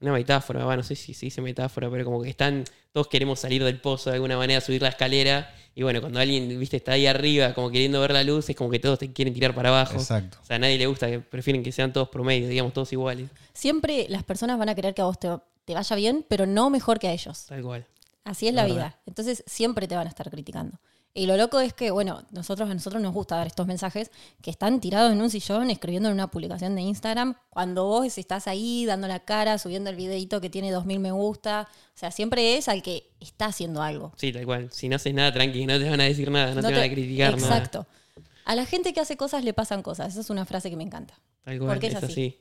una 0.00 0.12
metáfora, 0.12 0.64
va, 0.64 0.76
no 0.76 0.82
sé 0.82 0.96
si 0.96 1.14
se 1.14 1.26
dice 1.26 1.40
metáfora, 1.40 1.90
pero 1.90 2.04
como 2.04 2.22
que 2.22 2.30
están, 2.30 2.64
todos 2.92 3.08
queremos 3.08 3.40
salir 3.40 3.62
del 3.64 3.80
pozo 3.80 4.10
de 4.10 4.16
alguna 4.16 4.36
manera, 4.36 4.60
subir 4.60 4.82
la 4.82 4.88
escalera, 4.88 5.54
y 5.74 5.82
bueno, 5.82 6.00
cuando 6.00 6.20
alguien, 6.20 6.58
viste, 6.60 6.76
está 6.76 6.92
ahí 6.92 7.06
arriba, 7.06 7.54
como 7.54 7.70
queriendo 7.70 8.00
ver 8.00 8.12
la 8.12 8.22
luz, 8.22 8.48
es 8.50 8.56
como 8.56 8.68
que 8.70 8.78
todos 8.78 8.98
te 8.98 9.10
quieren 9.12 9.32
tirar 9.32 9.54
para 9.54 9.70
abajo. 9.70 9.94
Exacto. 9.94 10.38
O 10.42 10.44
sea, 10.44 10.56
a 10.56 10.58
nadie 10.58 10.76
le 10.76 10.86
gusta, 10.86 11.08
que 11.08 11.20
prefieren 11.20 11.62
que 11.62 11.72
sean 11.72 11.92
todos 11.92 12.08
promedio, 12.10 12.46
digamos, 12.48 12.72
todos 12.74 12.92
iguales. 12.92 13.30
Siempre 13.54 14.06
las 14.10 14.22
personas 14.22 14.58
van 14.58 14.68
a 14.68 14.74
querer 14.74 14.92
que 14.92 15.00
a 15.00 15.04
vos 15.06 15.18
te, 15.18 15.28
te 15.64 15.72
vaya 15.74 15.96
bien, 15.96 16.26
pero 16.28 16.44
no 16.46 16.68
mejor 16.68 16.98
que 16.98 17.08
a 17.08 17.12
ellos. 17.12 17.46
Tal 17.46 17.62
cual. 17.62 17.86
Así 18.24 18.46
es 18.48 18.54
la 18.54 18.66
vida. 18.66 18.98
Entonces 19.06 19.42
siempre 19.46 19.88
te 19.88 19.96
van 19.96 20.06
a 20.06 20.10
estar 20.10 20.30
criticando. 20.30 20.78
Y 21.14 21.26
lo 21.26 21.36
loco 21.36 21.60
es 21.60 21.74
que, 21.74 21.90
bueno, 21.90 22.22
nosotros 22.30 22.70
a 22.70 22.74
nosotros 22.74 23.02
nos 23.02 23.12
gusta 23.12 23.36
dar 23.36 23.46
estos 23.46 23.66
mensajes 23.66 24.10
que 24.40 24.50
están 24.50 24.80
tirados 24.80 25.12
en 25.12 25.20
un 25.20 25.28
sillón, 25.28 25.70
escribiendo 25.70 26.08
en 26.08 26.14
una 26.14 26.30
publicación 26.30 26.74
de 26.74 26.80
Instagram, 26.80 27.34
cuando 27.50 27.84
vos 27.84 28.16
estás 28.16 28.48
ahí 28.48 28.86
dando 28.86 29.08
la 29.08 29.18
cara, 29.20 29.58
subiendo 29.58 29.90
el 29.90 29.96
videito 29.96 30.40
que 30.40 30.48
tiene 30.48 30.70
2000 30.70 31.00
me 31.00 31.12
gusta. 31.12 31.68
O 31.94 31.98
sea, 31.98 32.10
siempre 32.10 32.56
es 32.56 32.66
al 32.68 32.82
que 32.82 33.10
está 33.20 33.46
haciendo 33.46 33.82
algo. 33.82 34.12
Sí, 34.16 34.32
tal 34.32 34.46
cual. 34.46 34.70
Si 34.72 34.88
no 34.88 34.96
haces 34.96 35.12
nada, 35.12 35.30
tranqui, 35.34 35.66
no 35.66 35.78
te 35.78 35.90
van 35.90 36.00
a 36.00 36.04
decir 36.04 36.30
nada, 36.30 36.54
no, 36.54 36.62
No 36.62 36.68
te, 36.68 36.74
van 36.74 36.84
a 36.84 36.90
criticar 36.90 37.36
nada. 37.36 37.58
Exacto. 37.58 37.86
A 38.46 38.54
la 38.54 38.64
gente 38.64 38.94
que 38.94 39.00
hace 39.00 39.18
cosas 39.18 39.44
le 39.44 39.52
pasan 39.52 39.82
cosas. 39.82 40.12
Esa 40.12 40.22
es 40.22 40.30
una 40.30 40.46
frase 40.46 40.70
que 40.70 40.76
me 40.76 40.82
encanta. 40.82 41.20
Tal 41.44 41.58
cual, 41.58 41.72
Porque 41.72 41.88
es 41.88 41.94
es 41.94 42.02
así. 42.02 42.12
así. 42.12 42.40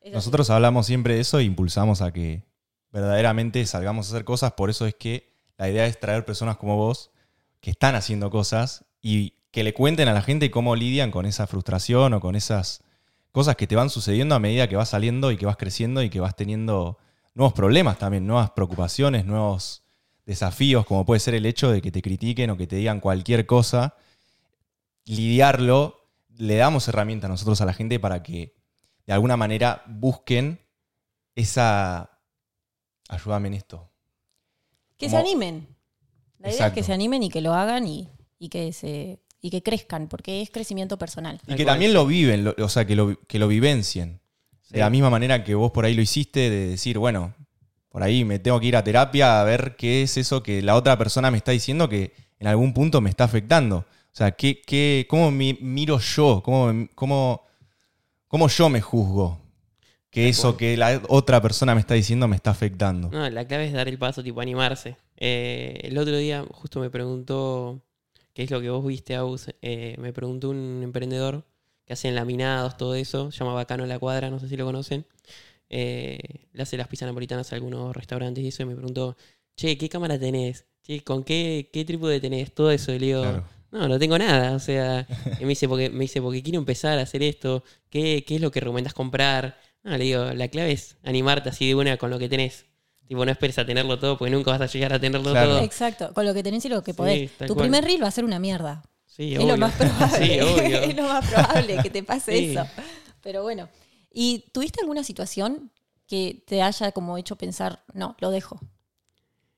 Es 0.00 0.06
así. 0.06 0.14
Nosotros 0.14 0.48
hablamos 0.50 0.86
siempre 0.86 1.14
de 1.14 1.20
eso 1.22 1.40
e 1.40 1.42
impulsamos 1.42 2.02
a 2.02 2.12
que 2.12 2.44
verdaderamente 2.92 3.66
salgamos 3.66 4.06
a 4.06 4.10
hacer 4.14 4.24
cosas. 4.24 4.52
Por 4.52 4.70
eso 4.70 4.86
es 4.86 4.94
que 4.94 5.34
la 5.58 5.68
idea 5.68 5.86
es 5.86 5.98
traer 5.98 6.24
personas 6.24 6.56
como 6.56 6.76
vos 6.76 7.10
que 7.60 7.70
están 7.70 7.94
haciendo 7.94 8.30
cosas 8.30 8.84
y 9.02 9.34
que 9.50 9.64
le 9.64 9.74
cuenten 9.74 10.08
a 10.08 10.12
la 10.12 10.22
gente 10.22 10.50
cómo 10.50 10.76
lidian 10.76 11.10
con 11.10 11.26
esa 11.26 11.46
frustración 11.46 12.14
o 12.14 12.20
con 12.20 12.36
esas 12.36 12.82
cosas 13.32 13.56
que 13.56 13.66
te 13.66 13.76
van 13.76 13.90
sucediendo 13.90 14.34
a 14.34 14.38
medida 14.38 14.68
que 14.68 14.76
vas 14.76 14.90
saliendo 14.90 15.30
y 15.30 15.36
que 15.36 15.46
vas 15.46 15.56
creciendo 15.56 16.02
y 16.02 16.10
que 16.10 16.20
vas 16.20 16.36
teniendo 16.36 16.98
nuevos 17.34 17.52
problemas 17.52 17.98
también, 17.98 18.26
nuevas 18.26 18.50
preocupaciones, 18.50 19.24
nuevos 19.24 19.82
desafíos, 20.26 20.86
como 20.86 21.04
puede 21.04 21.20
ser 21.20 21.34
el 21.34 21.46
hecho 21.46 21.70
de 21.70 21.80
que 21.82 21.90
te 21.90 22.02
critiquen 22.02 22.50
o 22.50 22.56
que 22.56 22.66
te 22.66 22.76
digan 22.76 23.00
cualquier 23.00 23.46
cosa. 23.46 23.94
Lidiarlo, 25.04 26.08
le 26.36 26.56
damos 26.56 26.86
herramientas 26.88 27.30
nosotros 27.30 27.60
a 27.60 27.64
la 27.64 27.72
gente 27.74 27.98
para 27.98 28.22
que 28.22 28.54
de 29.06 29.12
alguna 29.12 29.36
manera 29.36 29.82
busquen 29.88 30.60
esa... 31.34 32.18
Ayúdame 33.08 33.48
en 33.48 33.54
esto. 33.54 33.90
Que 34.96 35.06
Como- 35.06 35.16
se 35.18 35.22
animen. 35.28 35.76
La 36.40 36.50
idea 36.52 36.66
es 36.68 36.72
que 36.72 36.82
se 36.82 36.92
animen 36.92 37.22
y 37.22 37.28
que 37.30 37.40
lo 37.40 37.54
hagan 37.54 37.86
y, 37.86 38.08
y 38.38 38.48
que 38.48 38.72
se 38.72 39.20
y 39.42 39.48
que 39.50 39.62
crezcan, 39.62 40.06
porque 40.08 40.42
es 40.42 40.50
crecimiento 40.50 40.98
personal. 40.98 41.40
Y 41.46 41.54
que 41.54 41.64
también 41.64 41.94
lo 41.94 42.04
viven, 42.04 42.44
lo- 42.44 42.54
o 42.62 42.68
sea, 42.68 42.84
que 42.86 42.94
lo, 42.94 43.18
que 43.26 43.38
lo 43.38 43.48
vivencien. 43.48 44.20
Sí. 44.62 44.74
De 44.74 44.80
la 44.80 44.90
misma 44.90 45.08
manera 45.08 45.44
que 45.44 45.54
vos 45.54 45.70
por 45.70 45.84
ahí 45.86 45.94
lo 45.94 46.02
hiciste, 46.02 46.50
de 46.50 46.66
decir, 46.68 46.98
bueno, 46.98 47.32
por 47.88 48.02
ahí 48.02 48.22
me 48.24 48.38
tengo 48.38 48.60
que 48.60 48.66
ir 48.66 48.76
a 48.76 48.84
terapia 48.84 49.40
a 49.40 49.44
ver 49.44 49.76
qué 49.76 50.02
es 50.02 50.16
eso 50.18 50.42
que 50.42 50.60
la 50.60 50.76
otra 50.76 50.98
persona 50.98 51.30
me 51.30 51.38
está 51.38 51.52
diciendo 51.52 51.88
que 51.88 52.12
en 52.38 52.46
algún 52.48 52.74
punto 52.74 53.00
me 53.00 53.08
está 53.10 53.24
afectando. 53.24 53.78
O 53.78 53.84
sea, 54.12 54.32
¿qué, 54.32 54.60
qué, 54.60 55.06
¿cómo 55.08 55.30
mi- 55.30 55.58
miro 55.62 55.98
yo? 55.98 56.42
¿Cómo, 56.44 56.86
cómo, 56.94 57.42
cómo 58.28 58.48
yo 58.48 58.68
me 58.68 58.80
juzgo? 58.82 59.40
Que 60.10 60.28
eso 60.28 60.48
cual. 60.50 60.56
que 60.58 60.76
la 60.76 61.00
otra 61.08 61.40
persona 61.40 61.72
me 61.74 61.80
está 61.80 61.94
diciendo 61.94 62.26
me 62.28 62.34
está 62.36 62.50
afectando. 62.50 63.08
No, 63.10 63.30
la 63.30 63.46
clave 63.46 63.66
es 63.66 63.72
dar 63.72 63.88
el 63.88 63.96
paso, 63.96 64.22
tipo 64.24 64.40
animarse. 64.40 64.96
Eh, 65.20 65.80
el 65.84 65.98
otro 65.98 66.16
día 66.16 66.44
justo 66.50 66.80
me 66.80 66.90
preguntó 66.90 67.82
qué 68.32 68.42
es 68.44 68.50
lo 68.50 68.60
que 68.60 68.70
vos 68.70 68.84
viste, 68.84 69.14
Aus. 69.14 69.48
Eh, 69.62 69.94
me 69.98 70.12
preguntó 70.12 70.50
un 70.50 70.80
emprendedor 70.82 71.44
que 71.84 71.92
hace 71.92 72.10
laminados, 72.10 72.76
todo 72.76 72.94
eso. 72.94 73.30
Se 73.30 73.38
llama 73.38 73.54
Bacano 73.54 73.86
La 73.86 73.98
Cuadra, 73.98 74.30
no 74.30 74.38
sé 74.40 74.48
si 74.48 74.56
lo 74.56 74.64
conocen. 74.64 75.06
Eh, 75.68 76.18
le 76.52 76.62
hace 76.62 76.76
las 76.76 76.88
pizzas 76.88 77.06
napolitanas 77.08 77.52
a 77.52 77.56
algunos 77.56 77.94
restaurantes 77.94 78.42
y 78.44 78.48
eso. 78.48 78.62
Y 78.62 78.66
me 78.66 78.74
preguntó, 78.76 79.16
che, 79.56 79.76
¿qué 79.78 79.88
cámara 79.88 80.18
tenés? 80.18 80.66
Che, 80.82 81.02
¿con 81.04 81.22
qué, 81.24 81.70
qué 81.72 81.84
trípode 81.84 82.20
tenés? 82.20 82.52
Todo 82.54 82.70
eso. 82.70 82.92
Y 82.92 82.98
le 82.98 83.06
digo, 83.06 83.22
Claro. 83.22 83.44
no, 83.72 83.88
no 83.88 83.98
tengo 83.98 84.18
nada. 84.18 84.54
O 84.54 84.58
sea, 84.60 85.06
y 85.40 85.42
me 85.44 85.50
dice, 85.50 85.68
porque, 85.68 85.90
me 85.90 86.00
dice, 86.00 86.20
porque 86.22 86.42
quiero 86.42 86.58
empezar 86.58 86.98
a 86.98 87.02
hacer 87.02 87.22
esto. 87.22 87.62
¿Qué, 87.90 88.24
qué 88.26 88.36
es 88.36 88.40
lo 88.40 88.50
que 88.50 88.60
recomendás 88.60 88.94
comprar? 88.94 89.58
No, 89.82 89.96
le 89.96 90.04
digo, 90.04 90.24
la 90.34 90.48
clave 90.48 90.72
es 90.72 90.96
animarte 91.04 91.48
así 91.50 91.66
de 91.68 91.74
una 91.74 91.96
con 91.98 92.10
lo 92.10 92.18
que 92.18 92.28
tenés. 92.28 92.66
Tipo, 93.10 93.24
no 93.24 93.32
esperes 93.32 93.58
a 93.58 93.66
tenerlo 93.66 93.98
todo 93.98 94.16
porque 94.16 94.30
nunca 94.30 94.52
vas 94.52 94.60
a 94.60 94.66
llegar 94.66 94.92
a 94.92 95.00
tenerlo 95.00 95.32
Claro. 95.32 95.48
todo. 95.56 95.60
Exacto, 95.62 96.14
con 96.14 96.24
lo 96.24 96.32
que 96.32 96.44
tenés 96.44 96.64
y 96.64 96.68
lo 96.68 96.80
que 96.84 96.92
Sí, 96.92 96.96
podés. 96.96 97.32
Tu 97.38 97.54
cual. 97.54 97.64
primer 97.66 97.82
reel 97.84 98.00
va 98.00 98.06
a 98.06 98.10
ser 98.12 98.24
una 98.24 98.38
mierda. 98.38 98.84
Sí, 99.04 99.32
es 99.32 99.40
obvio. 99.40 99.48
lo 99.48 99.56
más 99.56 99.74
probable. 99.74 100.26
Sí, 100.26 100.40
obvio. 100.40 100.78
es 100.80 100.94
lo 100.96 101.02
más 101.02 101.28
probable 101.28 101.78
que 101.82 101.90
te 101.90 102.04
pase 102.04 102.32
Sí. 102.38 102.52
eso. 102.56 102.64
Pero 103.20 103.42
bueno. 103.42 103.68
¿Y 104.12 104.44
tuviste 104.52 104.80
alguna 104.82 105.02
situación 105.02 105.72
que 106.06 106.44
te 106.46 106.62
haya 106.62 106.92
como 106.92 107.18
hecho 107.18 107.34
pensar, 107.34 107.82
no, 107.94 108.14
lo 108.20 108.30
dejo? 108.30 108.60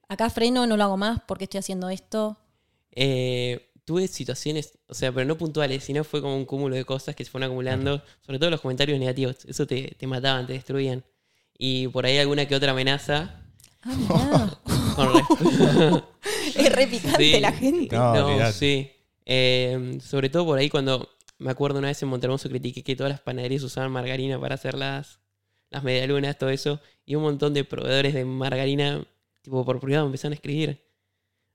Acá 0.09 0.30
freno, 0.30 0.66
no 0.66 0.78
lo 0.78 0.85
hago 0.85 0.97
más 0.97 1.21
porque 1.28 1.44
estoy 1.44 1.59
haciendo 1.59 1.90
esto. 1.90 2.38
Eh, 2.92 3.68
tuve 3.85 4.09
situaciones, 4.09 4.78
o 4.87 4.94
sea, 4.94 5.12
pero 5.12 5.26
no 5.26 5.37
puntuales, 5.37 5.85
sino 5.85 6.04
fue 6.04 6.23
como 6.23 6.37
un 6.37 6.47
cúmulo 6.47 6.75
de 6.75 6.87
cosas 6.87 7.14
que 7.14 7.23
se 7.26 7.30
fueron 7.30 7.49
acumulando, 7.49 8.02
sobre 8.25 8.38
todo 8.38 8.49
los 8.49 8.62
comentarios 8.62 8.99
negativos. 8.99 9.44
Eso 9.44 9.66
te, 9.66 9.94
te 9.99 10.06
mataban, 10.06 10.47
te 10.47 10.54
destruían. 10.54 11.04
Y 11.59 11.87
por 11.88 12.06
ahí 12.06 12.16
alguna 12.16 12.49
que 12.49 12.54
otra 12.56 12.73
amenaza. 12.73 13.38
Ah. 13.85 14.59
Con 14.97 15.09
es 16.57 16.73
re 16.73 16.87
picante 16.87 17.19
Sí. 17.35 17.41
la 17.41 17.53
gente. 17.53 17.97
No, 17.97 18.15
No, 18.15 18.27
olvidate. 18.27 18.53
sí. 18.53 18.91
Eh, 19.25 19.99
sobre 20.03 20.29
todo 20.29 20.45
por 20.45 20.59
ahí 20.59 20.69
cuando 20.69 21.09
me 21.39 21.51
acuerdo 21.51 21.79
una 21.79 21.89
vez 21.89 22.03
en 22.03 22.09
Montermoso 22.09 22.49
critiqué 22.49 22.83
que 22.83 22.97
todas 22.97 23.11
las 23.12 23.21
panaderías 23.21 23.62
usaban 23.62 23.91
margarina 23.91 24.41
para 24.41 24.55
hacer 24.57 24.75
las, 24.75 25.19
las 25.71 25.83
medialunas, 25.83 26.39
todo 26.39 26.51
eso. 26.51 26.81
Y 27.05 27.15
un 27.17 27.23
montón 27.23 27.55
de 27.55 27.65
proveedores 27.65 28.15
de 28.15 28.25
margarina, 28.25 29.05
tipo 29.43 29.65
por 29.65 29.81
privado, 29.81 30.05
me 30.05 30.09
empezaron 30.09 30.33
a 30.33 30.37
escribir. 30.37 30.85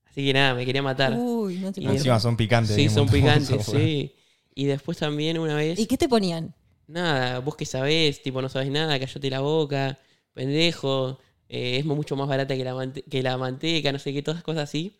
Así 0.05 0.25
que 0.25 0.33
nada, 0.33 0.55
me 0.55 0.65
quería 0.65 0.81
matar. 0.81 1.13
Uy, 1.17 1.57
no 1.59 1.71
te 1.71 1.79
Y 1.79 1.83
puedo 1.83 1.95
Encima 1.97 2.19
son 2.19 2.35
picantes. 2.35 2.75
sí, 2.75 2.81
bien 2.81 2.91
son 2.91 3.07
picantes, 3.11 3.65
sí. 3.65 4.13
Y 4.55 4.65
después 4.65 4.97
también 4.97 5.37
una 5.37 5.55
vez, 5.55 5.77
¿Y 5.79 5.85
qué 5.85 5.97
te 5.97 6.09
ponían? 6.09 6.53
nada, 6.87 7.39
vos 7.39 7.55
que 7.55 7.65
sabés, 7.65 8.21
tipo 8.23 8.41
no 8.41 8.49
sabés 8.49 8.71
nada, 8.71 8.97
callate 8.99 9.29
la 9.29 9.41
boca, 9.41 9.99
pendejo, 10.33 11.19
eh, 11.49 11.77
es 11.77 11.85
mucho 11.85 12.15
más 12.15 12.27
barata 12.27 12.55
que 12.55 12.63
la, 12.63 12.91
que 13.09 13.23
la 13.23 13.37
manteca, 13.37 13.91
no 13.91 13.99
sé 13.99 14.13
qué, 14.13 14.21
todas 14.21 14.43
cosas 14.43 14.63
así. 14.63 14.93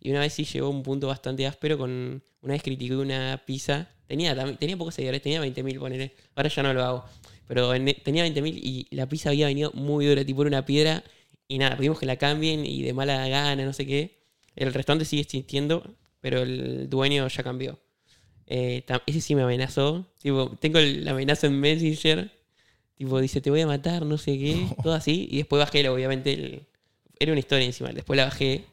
Y 0.00 0.10
una 0.10 0.20
vez 0.20 0.32
sí 0.34 0.44
llegó 0.44 0.66
a 0.66 0.70
un 0.70 0.82
punto 0.82 1.08
bastante 1.08 1.46
áspero 1.46 1.78
con. 1.78 2.22
Una 2.42 2.52
vez 2.54 2.62
critiqué 2.62 2.96
una 2.96 3.42
pizza. 3.46 3.88
Tenía, 4.06 4.34
tenía 4.56 4.76
pocos 4.76 4.94
seguidores, 4.94 5.22
tenía 5.22 5.40
20.000, 5.40 5.78
ponele. 5.78 6.12
Ahora 6.34 6.48
ya 6.48 6.62
no 6.62 6.74
lo 6.74 6.84
hago. 6.84 7.04
Pero 7.48 7.74
en- 7.74 7.94
tenía 8.04 8.22
20.000 8.22 8.56
y 8.58 8.86
la 8.94 9.08
pizza 9.08 9.30
había 9.30 9.46
venido 9.46 9.72
muy 9.74 10.06
dura, 10.06 10.24
tipo 10.24 10.42
era 10.42 10.48
una 10.48 10.64
piedra. 10.66 11.02
Y 11.48 11.58
nada, 11.58 11.76
pedimos 11.76 11.98
que 11.98 12.06
la 12.06 12.16
cambien 12.16 12.64
y 12.66 12.82
de 12.82 12.92
mala 12.92 13.28
gana, 13.28 13.64
no 13.64 13.72
sé 13.72 13.86
qué. 13.86 14.18
El 14.56 14.72
restaurante 14.72 15.04
sigue 15.04 15.22
existiendo, 15.22 15.96
pero 16.20 16.42
el 16.42 16.88
dueño 16.88 17.26
ya 17.28 17.42
cambió. 17.42 17.78
Eh, 18.46 18.84
ese 19.06 19.20
sí 19.20 19.34
me 19.34 19.42
amenazó. 19.42 20.06
Tipo, 20.18 20.56
tengo 20.60 20.78
la 20.80 21.12
amenaza 21.12 21.46
en 21.46 21.60
Messenger. 21.60 22.30
Tipo, 22.96 23.20
dice, 23.20 23.40
te 23.40 23.50
voy 23.50 23.60
a 23.60 23.66
matar, 23.66 24.04
no 24.06 24.18
sé 24.18 24.38
qué. 24.38 24.68
Todo 24.82 24.94
así. 24.94 25.28
Y 25.30 25.38
después 25.38 25.58
bajé, 25.60 25.88
obviamente, 25.88 26.32
el- 26.32 26.66
era 27.18 27.32
una 27.32 27.40
historia 27.40 27.64
encima. 27.66 27.90
Después 27.92 28.16
la 28.16 28.24
bajé, 28.26 28.64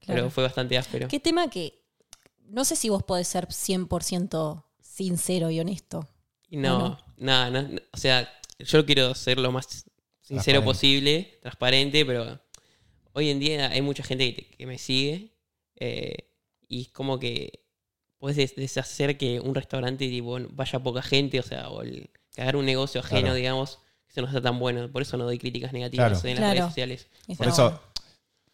Claro. 0.00 0.20
pero 0.22 0.30
fue 0.30 0.44
bastante 0.44 0.78
áspero. 0.78 1.08
¿Qué 1.08 1.20
tema 1.20 1.48
que 1.50 1.82
no 2.48 2.64
sé 2.64 2.76
si 2.76 2.88
vos 2.88 3.02
podés 3.02 3.28
ser 3.28 3.48
100% 3.52 4.64
sincero 4.80 5.50
y 5.50 5.60
honesto? 5.60 6.08
No, 6.50 6.98
nada, 7.16 7.50
no, 7.50 7.62
no, 7.68 7.80
o 7.92 7.96
sea, 7.96 8.30
yo 8.60 8.86
quiero 8.86 9.14
ser 9.14 9.38
lo 9.38 9.50
más 9.52 9.66
sincero 10.22 10.60
Transparente. 10.62 10.64
posible, 10.64 11.38
transparente, 11.42 12.06
pero 12.06 12.40
hoy 13.12 13.30
en 13.30 13.40
día 13.40 13.68
hay 13.68 13.82
mucha 13.82 14.02
gente 14.04 14.34
que, 14.34 14.42
te- 14.42 14.56
que 14.56 14.66
me 14.66 14.78
sigue 14.78 15.32
eh, 15.76 16.30
y 16.68 16.82
es 16.82 16.88
como 16.88 17.18
que 17.18 17.64
puedes 18.18 18.36
des- 18.36 18.54
deshacer 18.56 19.18
que 19.18 19.40
un 19.40 19.54
restaurante 19.54 20.08
tipo, 20.08 20.38
vaya 20.50 20.78
poca 20.78 21.02
gente, 21.02 21.40
o 21.40 21.42
sea, 21.42 21.68
o 21.68 21.82
el, 21.82 22.08
cagar 22.36 22.54
un 22.56 22.64
negocio 22.66 23.00
ajeno, 23.00 23.20
Claro. 23.22 23.34
digamos, 23.34 23.80
eso 24.08 24.20
no 24.20 24.28
está 24.28 24.40
tan 24.40 24.58
bueno. 24.60 24.88
Por 24.92 25.02
eso 25.02 25.16
no 25.16 25.24
doy 25.24 25.38
críticas 25.38 25.72
negativas 25.72 26.20
Claro. 26.20 26.28
en 26.28 26.34
las 26.34 26.38
Claro. 26.38 26.52
redes 26.54 26.66
sociales. 26.66 27.08
Por 27.36 27.48
eso, 27.48 27.80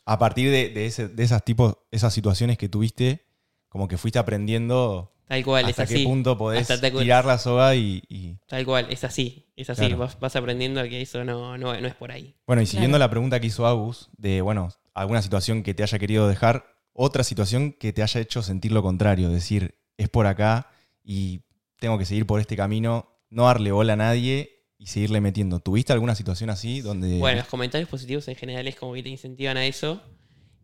a 0.07 0.19
partir 0.19 0.51
de, 0.51 0.71
de, 0.71 0.87
ese- 0.87 1.09
de 1.09 1.23
esas 1.23 1.45
tipos, 1.45 1.77
esas 1.91 2.15
situaciones 2.15 2.57
que 2.59 2.69
tuviste, 2.69 3.27
como 3.69 3.89
que 3.89 3.99
fuiste 3.99 4.19
aprendiendo 4.19 5.13
Tal 5.29 5.45
cual, 5.45 5.65
hasta 5.65 5.85
es 5.85 5.89
qué 5.91 6.05
punto 6.05 6.37
podés 6.37 6.69
tirar 6.99 7.25
la 7.25 7.39
soga 7.39 7.75
y, 7.75 8.03
y- 8.09 8.37
Tal 8.47 8.65
cual, 8.67 8.87
es 8.91 9.03
así. 9.05 9.47
Es 9.57 9.71
así. 9.71 9.81
Claro. 9.81 9.99
Vas, 9.99 10.19
vas 10.21 10.37
aprendiendo 10.37 10.81
a 10.81 10.89
que 10.89 11.01
eso 11.01 11.25
no, 11.25 11.57
no, 11.59 11.79
no 11.81 11.87
es 11.89 11.95
por 11.95 12.11
ahí. 12.13 12.35
Bueno, 12.47 12.61
y 12.63 12.67
siguiendo 12.67 12.97
Claro. 12.97 13.09
la 13.09 13.11
pregunta 13.11 13.41
que 13.41 13.47
hizo 13.47 13.67
Agus, 13.67 14.11
de, 14.17 14.43
bueno, 14.43 14.69
alguna 14.95 15.23
situación 15.23 15.63
que 15.63 15.73
te 15.75 15.83
haya 15.83 15.99
querido 15.99 16.29
dejar, 16.29 16.67
otra 16.93 17.25
situación 17.25 17.73
que 17.73 17.93
te 17.95 18.03
haya 18.03 18.21
hecho 18.21 18.43
sentir 18.43 18.73
lo 18.73 18.83
contrario, 18.83 19.31
decir, 19.31 19.79
es 19.97 20.11
por 20.11 20.27
acá 20.27 20.69
y 21.03 21.41
tengo 21.79 21.97
que 21.97 22.05
seguir 22.05 22.27
por 22.27 22.39
este 22.41 22.57
camino, 22.57 23.09
no 23.33 23.45
darle 23.47 23.73
bola 23.73 23.95
a 23.95 23.97
nadie 23.97 24.61
y 24.79 24.87
seguirle 24.87 25.21
metiendo. 25.21 25.61
¿Tuviste 25.61 25.93
alguna 25.93 26.15
situación 26.15 26.51
así 26.51 26.81
donde... 26.81 27.19
Bueno, 27.19 27.39
los 27.39 27.47
comentarios 27.49 27.89
positivos 27.89 28.27
en 28.29 28.37
general 28.37 28.67
es 28.69 28.77
como 28.77 28.93
que 28.95 29.03
te 29.03 29.09
incentivan 29.09 29.57
a 29.57 29.67
eso. 29.67 30.01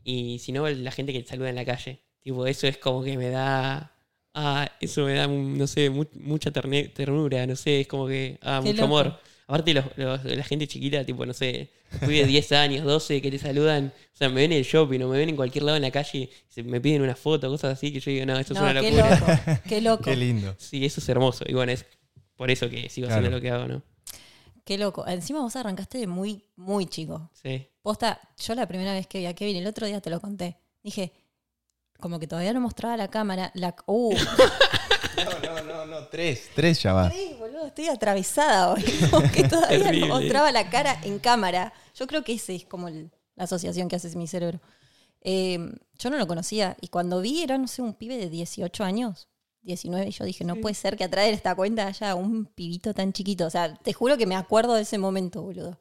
Y 0.04 0.38
si 0.38 0.52
no, 0.52 0.68
la 0.68 0.90
gente 0.90 1.12
que 1.12 1.22
te 1.22 1.28
saluda 1.28 1.48
en 1.50 1.54
la 1.56 1.64
calle. 1.64 2.02
Tipo, 2.20 2.46
eso 2.46 2.66
es 2.66 2.78
como 2.78 3.02
que 3.02 3.16
me 3.16 3.28
da. 3.30 3.92
Ah, 4.34 4.70
eso 4.80 5.04
me 5.04 5.14
da, 5.14 5.26
no 5.26 5.66
sé, 5.66 5.90
mu- 5.90 6.04
mucha 6.14 6.50
terne- 6.52 6.92
ternura, 6.92 7.46
no 7.46 7.56
sé, 7.56 7.80
es 7.82 7.86
como 7.88 8.06
que. 8.06 8.38
Ah, 8.42 8.60
mucho 8.60 8.72
loco. 8.74 8.84
amor. 8.84 9.20
Aparte, 9.46 9.72
los, 9.74 9.84
los- 9.96 10.24
la 10.24 10.44
gente 10.44 10.66
chiquita, 10.66 11.04
tipo, 11.04 11.24
no 11.24 11.32
sé, 11.32 11.70
fui 12.04 12.16
de 12.18 12.26
10 12.26 12.52
años, 12.52 12.84
12, 12.84 13.22
que 13.22 13.30
te 13.30 13.38
saludan. 13.38 13.92
O 14.12 14.16
sea, 14.16 14.28
me 14.28 14.36
ven 14.42 14.52
en 14.52 14.58
el 14.58 14.64
shopping 14.64 15.00
o 15.02 15.08
me 15.08 15.18
ven 15.18 15.30
en 15.30 15.36
cualquier 15.36 15.64
lado 15.64 15.76
en 15.76 15.82
la 15.82 15.90
calle 15.90 16.18
y 16.18 16.30
se- 16.48 16.62
me 16.62 16.80
piden 16.80 17.02
una 17.02 17.14
foto, 17.16 17.48
cosas 17.48 17.72
así, 17.74 17.92
que 17.92 18.00
yo 18.00 18.10
digo, 18.10 18.26
no, 18.26 18.38
esto 18.38 18.52
es 18.54 18.60
una 18.60 18.80
qué 18.80 18.90
locura. 18.92 19.10
loco, 19.20 19.60
qué 19.68 19.80
loco. 19.80 20.02
Qué 20.10 20.16
lindo. 20.16 20.54
Sí, 20.58 20.84
eso 20.84 21.00
es 21.00 21.08
hermoso. 21.08 21.44
Y 21.48 21.54
bueno, 21.54 21.72
es 21.72 21.86
por 22.38 22.50
eso 22.50 22.70
que 22.70 22.88
sigo 22.88 23.08
haciendo 23.08 23.28
lo 23.30 23.40
que 23.42 23.50
hago, 23.50 23.66
¿no? 23.68 23.82
Qué 24.64 24.78
loco. 24.78 25.06
Encima 25.06 25.40
vos 25.40 25.56
arrancaste 25.56 25.98
de 25.98 26.06
muy, 26.06 26.44
muy 26.56 26.86
chico. 26.86 27.30
Sí. 27.34 27.66
Posta, 27.82 28.20
yo 28.38 28.54
la 28.54 28.66
primera 28.66 28.92
vez 28.92 29.06
que 29.06 29.18
vi 29.18 29.26
a 29.26 29.34
Kevin, 29.34 29.56
el 29.56 29.66
otro 29.66 29.86
día 29.86 30.00
te 30.00 30.08
lo 30.10 30.20
conté. 30.20 30.58
Dije, 30.82 31.12
como 31.98 32.18
que 32.18 32.26
todavía 32.26 32.52
no 32.52 32.60
mostraba 32.60 32.96
la 32.96 33.08
cámara. 33.08 33.50
La, 33.54 33.74
uh, 33.86 34.14
No, 35.16 35.40
no, 35.40 35.62
no, 35.64 35.86
no, 35.86 36.06
tres, 36.08 36.48
tres 36.54 36.80
ya 36.82 36.92
va. 36.92 37.08
Ay, 37.08 37.34
boludo, 37.38 37.66
estoy 37.66 37.88
atravesada 37.88 38.72
hoy. 38.72 38.84
Como 39.10 39.28
que 39.32 39.48
todavía 39.48 39.90
no 39.92 40.06
mostraba 40.06 40.52
la 40.52 40.70
cara 40.70 41.00
en 41.02 41.18
cámara. 41.18 41.72
Yo 41.96 42.06
creo 42.06 42.22
que 42.22 42.34
esa 42.34 42.52
es 42.52 42.64
como 42.64 42.86
el- 42.88 43.10
la 43.34 43.44
asociación 43.44 43.88
que 43.88 43.96
hace 43.96 44.14
mi 44.16 44.28
cerebro. 44.28 44.60
Eh, 45.22 45.58
yo 45.98 46.10
no 46.10 46.18
lo 46.18 46.26
conocía 46.28 46.76
y 46.80 46.88
cuando 46.88 47.20
vi 47.20 47.42
era, 47.42 47.58
no 47.58 47.66
sé, 47.66 47.82
un 47.82 47.94
pibe 47.94 48.16
de 48.16 48.28
18 48.30 48.84
años, 48.84 49.27
19, 49.62 50.08
y 50.08 50.10
yo 50.10 50.24
dije, 50.24 50.44
no 50.44 50.56
puede 50.56 50.74
ser 50.74 50.96
que 50.96 51.04
atrás 51.04 51.26
de 51.26 51.32
esta 51.32 51.54
cuenta 51.54 51.86
haya 51.86 52.14
un 52.14 52.46
pibito 52.46 52.94
tan 52.94 53.12
chiquito. 53.12 53.46
O 53.46 53.50
sea, 53.50 53.74
te 53.74 53.92
juro 53.92 54.16
que 54.16 54.26
me 54.26 54.36
acuerdo 54.36 54.74
de 54.74 54.82
ese 54.82 54.98
momento, 54.98 55.42
boludo. 55.42 55.78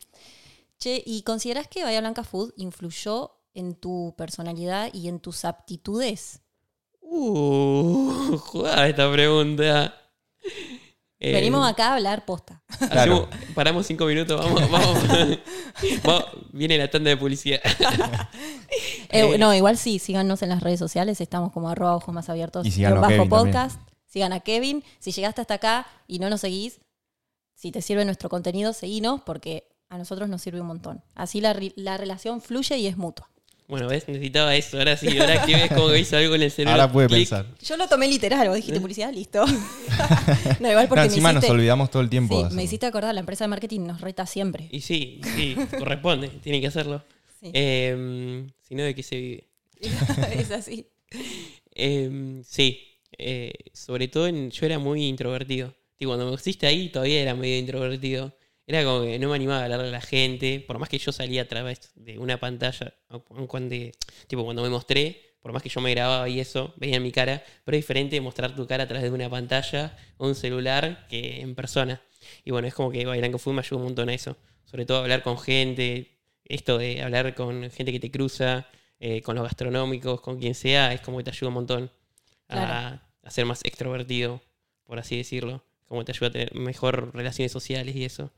Che, 0.80 1.02
¿y 1.06 1.24
considerás 1.24 1.68
que 1.68 1.84
Bahía 1.84 2.02
Blanca 2.02 2.24
Food 2.24 2.54
influyó 2.58 3.32
en 3.54 3.76
tu 3.76 4.14
personalidad 4.18 4.94
y 4.94 5.08
en 5.08 5.20
tus 5.20 5.46
aptitudes? 5.46 6.42
Uh, 7.02 8.38
jugada 8.40 8.88
esta 8.88 9.12
pregunta. 9.12 9.94
Eh, 11.20 11.34
Venimos 11.34 11.68
acá 11.68 11.90
a 11.90 11.96
hablar 11.96 12.26
posta. 12.26 12.62
hacemos- 12.70 13.28
paramos 13.56 13.88
cinco 13.88 14.06
minutos, 14.06 14.40
vamos, 14.40 14.70
vamos. 14.72 15.00
Vamos, 16.04 16.26
Viene 16.52 16.78
la 16.78 16.90
tanda 16.90 17.10
de 17.10 17.18
publicidad. 17.18 17.60
Eh, 17.64 18.28
Eh, 19.10 19.38
no, 19.38 19.54
igual 19.54 19.78
sí, 19.78 20.00
síganos 20.00 20.42
en 20.42 20.50
las 20.50 20.62
redes 20.62 20.80
sociales, 20.80 21.22
estamos 21.22 21.52
como 21.54 21.70
arroba 21.70 21.96
ojos 21.96 22.14
más 22.14 22.30
abiertos. 22.30 22.68
Y 22.68 22.70
bajo 22.84 23.08
Kevin 23.08 23.30
podcast. 23.30 23.80
Sigan 24.06 24.34
a 24.34 24.42
Kevin. 24.42 24.84
Si 25.00 25.12
llegaste 25.12 25.42
hasta 25.42 25.56
acá 25.56 25.88
y 26.08 26.20
no 26.20 26.30
nos 26.30 26.42
seguís, 26.42 26.82
si 27.56 27.72
te 27.72 27.82
sirve 27.82 28.04
nuestro 28.06 28.30
contenido, 28.30 28.74
seguinos 28.74 29.22
porque 29.26 29.70
a 29.90 29.98
nosotros 29.98 30.28
nos 30.30 30.42
sirve 30.42 30.60
un 30.62 30.68
montón. 30.68 31.04
Así 31.16 31.40
la, 31.42 31.58
la 31.76 31.98
relación 31.98 32.42
fluye 32.42 32.78
y 32.78 32.88
es 32.88 32.98
mutua. 32.98 33.30
Bueno, 33.68 33.88
ves, 33.90 34.08
necesitaba 34.08 34.56
eso. 34.56 34.78
Ahora 34.78 34.96
sí, 34.96 35.18
ahora 35.20 35.46
que 35.46 35.54
ves 35.54 35.68
como 35.74 35.90
que 35.90 36.00
hizo 36.00 36.16
algo 36.16 36.36
en 36.36 36.44
el 36.44 36.52
cerebro. 36.52 36.72
Ahora 36.82 36.92
puede 36.92 37.08
clic. 37.08 37.20
pensar. 37.20 37.46
Yo 37.62 37.76
lo 37.76 37.88
tomé 37.88 38.08
literal, 38.08 38.48
vos 38.48 38.56
dijiste 38.56 38.80
publicidad, 38.80 39.12
listo. 39.14 39.46
no, 40.60 40.70
igual 40.70 40.88
porque 40.88 41.00
No, 41.02 41.06
encima 41.06 41.30
me 41.30 41.34
nos 41.36 41.44
hiciste, 41.44 41.52
olvidamos 41.54 41.92
todo 41.92 42.02
el 42.02 42.10
tiempo. 42.10 42.44
sí, 42.44 42.50
de 42.50 42.56
me 42.56 42.64
hiciste 42.64 42.86
acordar, 42.86 43.14
la 43.14 43.20
empresa 43.20 43.44
de 43.44 43.50
marketing 43.50 43.82
nos 43.82 44.00
reta 44.00 44.26
siempre. 44.26 44.70
Y 44.72 44.80
sí, 44.82 45.20
sí, 45.36 45.56
corresponde, 45.78 46.30
tiene 46.44 46.62
que 46.62 46.68
hacerlo. 46.68 47.04
Sí. 47.42 47.52
Eh, 47.54 48.46
si 48.68 48.76
no, 48.76 48.84
¿de 48.84 48.96
qué 48.96 49.04
se 49.04 49.16
vive? 49.18 49.48
es 50.34 50.52
así. 50.52 50.88
Eh, 51.76 52.42
sí, 52.46 52.80
eh, 53.18 53.54
sobre 53.74 54.08
todo 54.08 54.28
en- 54.28 54.50
yo 54.50 54.66
era 54.66 54.80
muy 54.80 55.06
introvertido. 55.06 55.74
Tipo, 55.98 56.12
cuando 56.12 56.26
me 56.26 56.32
pusiste 56.32 56.68
ahí 56.68 56.90
todavía 56.90 57.22
era 57.22 57.36
medio 57.36 57.58
introvertido. 57.58 58.34
Era 58.68 58.84
como 58.84 59.04
que 59.04 59.18
no 59.18 59.30
me 59.30 59.36
animaba 59.36 59.62
a 59.62 59.64
hablarle 59.64 59.88
a 59.88 59.92
la 59.92 60.02
gente, 60.02 60.60
por 60.60 60.78
más 60.78 60.90
que 60.90 60.98
yo 61.00 61.12
salía 61.14 61.44
a 61.44 61.48
través 61.48 61.92
de 61.96 62.20
una 62.20 62.38
pantalla, 62.38 62.94
cuando, 63.48 63.76
tipo 64.28 64.44
cuando 64.44 64.62
me 64.62 64.70
mostré, 64.70 65.22
por 65.40 65.54
más 65.54 65.64
que 65.64 65.70
yo 65.70 65.80
me 65.80 65.92
grababa 65.92 66.28
y 66.28 66.42
eso, 66.42 66.74
veían 66.76 67.02
mi 67.02 67.14
cara, 67.14 67.42
pero 67.64 67.78
es 67.78 67.84
diferente 67.84 68.20
mostrar 68.20 68.54
tu 68.56 68.68
cara 68.68 68.84
a 68.84 68.88
través 68.88 69.04
de 69.04 69.12
una 69.12 69.30
pantalla 69.30 69.98
o 70.18 70.28
un 70.28 70.36
celular 70.36 71.08
que 71.08 71.40
en 71.40 71.56
persona. 71.56 72.02
Y 72.44 72.52
bueno, 72.52 72.68
es 72.68 72.74
como 72.74 72.92
que 72.92 73.06
Bailanco 73.06 73.38
Food 73.38 73.54
me 73.54 73.60
ayudó 73.62 73.78
un 73.78 73.84
montón 73.86 74.10
a 74.10 74.14
eso. 74.14 74.36
Sobre 74.66 74.86
todo 74.86 74.98
hablar 74.98 75.24
con 75.24 75.40
gente, 75.40 76.18
esto 76.44 76.78
de 76.78 77.02
hablar 77.02 77.36
con 77.36 77.72
gente 77.72 77.94
que 77.94 78.02
te 78.02 78.12
cruza, 78.12 78.68
eh, 79.00 79.22
con 79.22 79.36
los 79.36 79.46
gastronómicos, 79.46 80.20
con 80.20 80.40
quien 80.40 80.56
sea, 80.56 80.92
es 80.92 81.00
como 81.00 81.20
que 81.20 81.24
te 81.24 81.30
ayuda 81.30 81.48
un 81.48 81.54
montón 81.54 81.92
a, 82.50 82.54
Claro. 82.54 83.02
a 83.24 83.30
ser 83.32 83.46
más 83.46 83.64
extrovertido, 83.64 84.42
por 84.84 85.00
así 85.00 85.16
decirlo. 85.16 85.64
Como 85.86 86.04
te 86.04 86.12
ayuda 86.12 86.28
a 86.28 86.32
tener 86.32 86.54
mejor 86.54 87.16
relaciones 87.16 87.54
sociales 87.54 87.96
y 87.96 88.04
eso. 88.04 88.30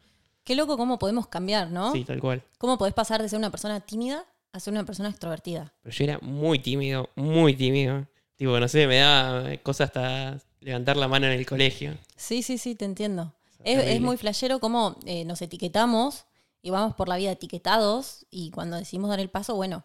Qué 0.49 0.55
loco 0.55 0.77
cómo 0.77 0.97
podemos 0.97 1.27
cambiar, 1.27 1.69
¿no? 1.69 1.91
Sí, 1.93 2.03
tal 2.03 2.19
cual. 2.19 2.41
¿Cómo 2.57 2.79
podés 2.79 2.95
pasar 2.95 3.21
de 3.21 3.29
ser 3.29 3.37
una 3.37 3.51
persona 3.51 3.81
tímida 3.81 4.25
a 4.51 4.59
ser 4.59 4.73
una 4.73 4.83
persona 4.83 5.09
extrovertida? 5.09 5.71
Pero 5.83 5.95
yo 5.95 6.03
era 6.05 6.17
muy 6.23 6.57
tímido, 6.57 7.11
muy 7.15 7.53
tímido. 7.55 8.07
Tipo, 8.35 8.59
no 8.59 8.67
sé, 8.67 8.87
me 8.87 8.97
da 8.97 9.55
cosa 9.61 9.83
hasta 9.83 10.39
levantar 10.61 10.97
la 10.97 11.07
mano 11.07 11.27
en 11.27 11.33
el 11.33 11.45
colegio. 11.45 11.95
Sí, 12.15 12.41
sí, 12.41 12.57
sí, 12.57 12.73
te 12.73 12.85
entiendo. 12.85 13.31
Es 13.63 14.01
muy 14.01 14.17
flashero 14.17 14.59
cómo 14.59 14.97
eh, 15.05 15.23
nos 15.23 15.39
etiquetamos 15.43 16.25
y 16.63 16.71
vamos 16.71 16.95
por 16.95 17.07
la 17.09 17.17
vida 17.17 17.29
etiquetados 17.31 18.25
y 18.31 18.49
cuando 18.49 18.77
decidimos 18.77 19.11
dar 19.11 19.19
el 19.19 19.29
paso, 19.29 19.53
bueno, 19.53 19.83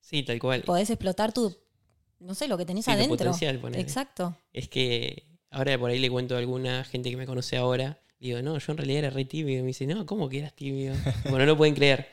Sí, 0.00 0.24
tal 0.24 0.40
cual. 0.40 0.62
podés 0.62 0.90
explotar 0.90 1.32
tu, 1.32 1.56
no 2.18 2.34
sé, 2.34 2.48
lo 2.48 2.58
que 2.58 2.64
tenés 2.66 2.86
Sí, 2.86 2.90
tu 2.90 2.96
adentro. 2.96 3.16
potencial, 3.18 3.60
ponele. 3.60 3.80
Exacto. 3.84 4.36
Es 4.52 4.68
que 4.68 5.26
ahora 5.52 5.78
por 5.78 5.90
ahí 5.90 6.00
le 6.00 6.10
cuento 6.10 6.34
a 6.34 6.38
alguna 6.38 6.82
gente 6.82 7.08
que 7.08 7.16
me 7.16 7.24
conoce 7.26 7.56
ahora. 7.56 8.00
Digo, 8.20 8.42
no, 8.42 8.58
yo 8.58 8.72
en 8.72 8.78
realidad 8.78 8.98
era 9.00 9.10
re 9.10 9.24
tímido. 9.24 9.58
Y 9.58 9.62
me 9.62 9.68
dice, 9.68 9.86
no, 9.86 10.04
¿cómo 10.06 10.28
que 10.28 10.38
eras 10.38 10.52
tímido? 10.54 10.94
bueno, 11.24 11.38
no 11.38 11.46
lo 11.46 11.56
pueden 11.56 11.74
creer. 11.74 12.06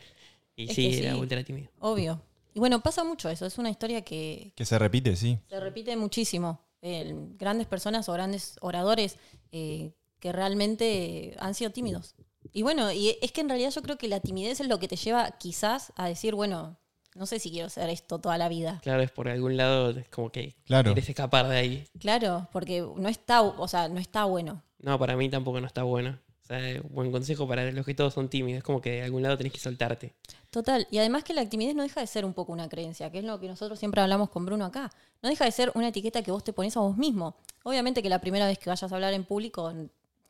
Y 0.55 0.69
Es 0.69 0.75
sí, 0.75 0.89
que 0.89 0.99
era 0.99 1.13
sí. 1.13 1.19
ultra 1.19 1.43
tímido. 1.43 1.69
Obvio. 1.79 2.21
Y 2.53 2.59
bueno, 2.59 2.81
pasa 2.81 3.03
mucho 3.03 3.29
eso. 3.29 3.45
Es 3.45 3.57
una 3.59 3.69
historia 3.69 4.01
que 4.01 4.51
Que 4.55 4.65
se 4.65 4.79
repite, 4.79 5.15
sí. 5.15 5.37
se 5.49 5.59
repite 5.59 5.95
muchísimo. 5.95 6.59
Eh, 6.81 7.13
grandes 7.37 7.67
personas 7.67 8.07
o 8.09 8.13
grandes 8.13 8.55
oradores 8.61 9.17
eh, 9.51 9.91
que 10.19 10.31
realmente 10.31 11.35
han 11.39 11.53
sido 11.53 11.71
tímidos. 11.71 12.15
Y 12.53 12.61
bueno, 12.63 12.91
y 12.91 13.17
es 13.21 13.31
que 13.31 13.41
en 13.41 13.49
realidad 13.49 13.71
yo 13.71 13.81
creo 13.81 13.97
que 13.97 14.07
la 14.07 14.19
timidez 14.19 14.59
es 14.61 14.67
lo 14.67 14.79
que 14.79 14.87
te 14.87 14.95
lleva 14.95 15.31
quizás 15.37 15.91
a 15.95 16.07
decir, 16.07 16.33
bueno, 16.33 16.77
no 17.15 17.25
sé 17.25 17.39
si 17.39 17.51
quiero 17.51 17.69
ser 17.69 17.89
esto 17.89 18.19
toda 18.19 18.37
la 18.37 18.47
vida. 18.47 18.79
Claro, 18.83 19.01
es 19.03 19.11
por 19.11 19.27
algún 19.27 19.57
lado, 19.57 19.89
es 19.91 20.07
como 20.09 20.31
que 20.31 20.55
Claro. 20.65 20.93
quieres 20.93 21.09
escapar 21.09 21.47
de 21.49 21.57
ahí. 21.57 21.83
Claro, 21.99 22.47
porque 22.53 22.81
no 22.95 23.09
está, 23.09 23.41
o 23.41 23.67
sea, 23.67 23.89
no 23.89 23.99
está 23.99 24.25
bueno. 24.25 24.63
No, 24.79 24.97
para 24.99 25.15
mí 25.15 25.29
tampoco 25.29 25.59
no 25.61 25.67
está 25.67 25.83
bueno. 25.83 26.17
O 26.43 26.45
sea, 26.47 26.59
buen 26.89 27.11
consejo 27.11 27.45
para 27.47 27.69
los 27.71 27.85
que 27.85 27.93
todos 27.93 28.13
son 28.13 28.29
tímidos. 28.29 28.59
Es 28.59 28.63
como 28.63 28.79
que 28.79 28.91
de 28.91 29.03
algún 29.03 29.21
lado 29.21 29.37
tenés 29.37 29.51
que 29.51 29.59
soltarte. 29.59 30.13
Total. 30.49 30.87
Y 30.91 30.97
además 30.97 31.23
que 31.25 31.33
la 31.33 31.47
timidez 31.49 31.75
no 31.75 31.83
deja 31.83 31.99
de 31.99 32.07
ser 32.07 32.23
un 32.23 32.33
poco 32.33 32.53
una 32.53 32.69
creencia, 32.69 33.11
que 33.11 33.19
es 33.19 33.25
lo 33.25 33.37
que 33.39 33.47
nosotros 33.47 33.77
siempre 33.79 33.99
hablamos 34.01 34.29
con 34.29 34.45
Bruno 34.45 34.63
acá. 34.63 34.89
No 35.21 35.27
deja 35.29 35.43
de 35.43 35.51
ser 35.51 35.71
una 35.75 35.89
etiqueta 35.89 36.21
que 36.21 36.31
vos 36.31 36.43
te 36.45 36.53
pones 36.53 36.77
a 36.77 36.79
vos 36.79 36.95
mismo. 36.95 37.35
Obviamente 37.63 38.01
que 38.01 38.09
la 38.09 38.19
primera 38.21 38.45
vez 38.47 38.59
que 38.59 38.69
vayas 38.69 38.89
a 38.89 38.95
hablar 38.95 39.13
en 39.13 39.25
público 39.25 39.73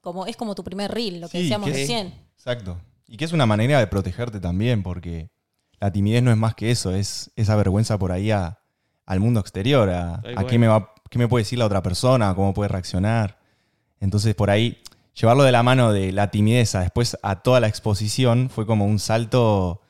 como, 0.01 0.25
es 0.25 0.35
como 0.35 0.55
tu 0.55 0.63
primer 0.63 0.89
reel, 0.91 1.21
lo 1.21 1.29
que 1.29 1.37
Sí, 1.37 1.43
decíamos 1.43 1.67
que- 1.69 1.73
recién. 1.75 2.13
Exacto. 2.35 2.79
Y 3.07 3.17
que 3.17 3.25
es 3.25 3.31
una 3.33 3.45
manera 3.45 3.77
de 3.79 3.85
protegerte 3.87 4.39
también, 4.39 4.81
porque 4.81 5.29
la 5.79 5.91
timidez 5.91 6.23
no 6.23 6.31
es 6.31 6.37
más 6.37 6.55
que 6.55 6.71
eso, 6.71 6.91
es 6.95 7.29
esa 7.35 7.55
vergüenza 7.55 7.99
por 7.99 8.11
ahí 8.11 8.31
a- 8.31 8.57
al 9.05 9.19
mundo 9.19 9.39
exterior, 9.39 9.87
a, 9.89 10.21
qué, 10.49 10.57
me 10.57 10.67
va, 10.67 10.93
qué 11.11 11.19
me 11.19 11.27
puede 11.27 11.43
decir 11.43 11.59
la 11.59 11.65
otra 11.67 11.83
persona, 11.83 12.33
cómo 12.33 12.53
puede 12.55 12.69
reaccionar. 12.69 13.37
Entonces, 13.99 14.35
por 14.35 14.49
ahí, 14.49 14.77
llevarlo 15.19 15.43
de 15.43 15.51
la 15.51 15.63
mano 15.63 15.91
de 15.91 16.11
la 16.11 16.29
timidez 16.31 16.75
a 16.75 16.81
después 16.81 17.17
a 17.23 17.41
toda 17.41 17.59
la 17.59 17.67
exposición 17.67 18.49
fue 18.49 18.65
como 18.65 18.85
un 18.85 18.99
salto 18.99 19.81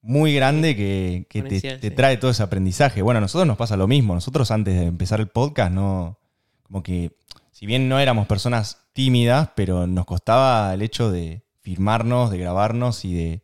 muy 0.00 0.34
grande 0.34 0.76
que, 0.76 1.26
que 1.30 1.42
te, 1.42 1.90
trae 1.90 2.18
todo 2.18 2.30
ese 2.30 2.42
aprendizaje. 2.42 3.00
Bueno, 3.00 3.18
a 3.18 3.20
nosotros 3.22 3.46
nos 3.46 3.56
pasa 3.56 3.76
lo 3.76 3.88
mismo. 3.88 4.14
Nosotros 4.14 4.50
antes 4.50 4.74
de 4.74 4.84
empezar 4.84 5.18
el 5.18 5.28
podcast, 5.28 5.72
no, 5.72 6.18
como 6.62 6.82
que, 6.82 7.12
si 7.52 7.64
bien 7.64 7.88
no 7.88 7.98
éramos 7.98 8.26
personas 8.26 8.82
tímidas, 8.92 9.48
pero 9.56 9.86
nos 9.86 10.04
costaba 10.04 10.74
el 10.74 10.82
hecho 10.82 11.10
de 11.10 11.42
firmarnos, 11.60 12.30
de 12.30 12.38
grabarnos 12.38 13.04
y 13.06 13.14
de 13.14 13.42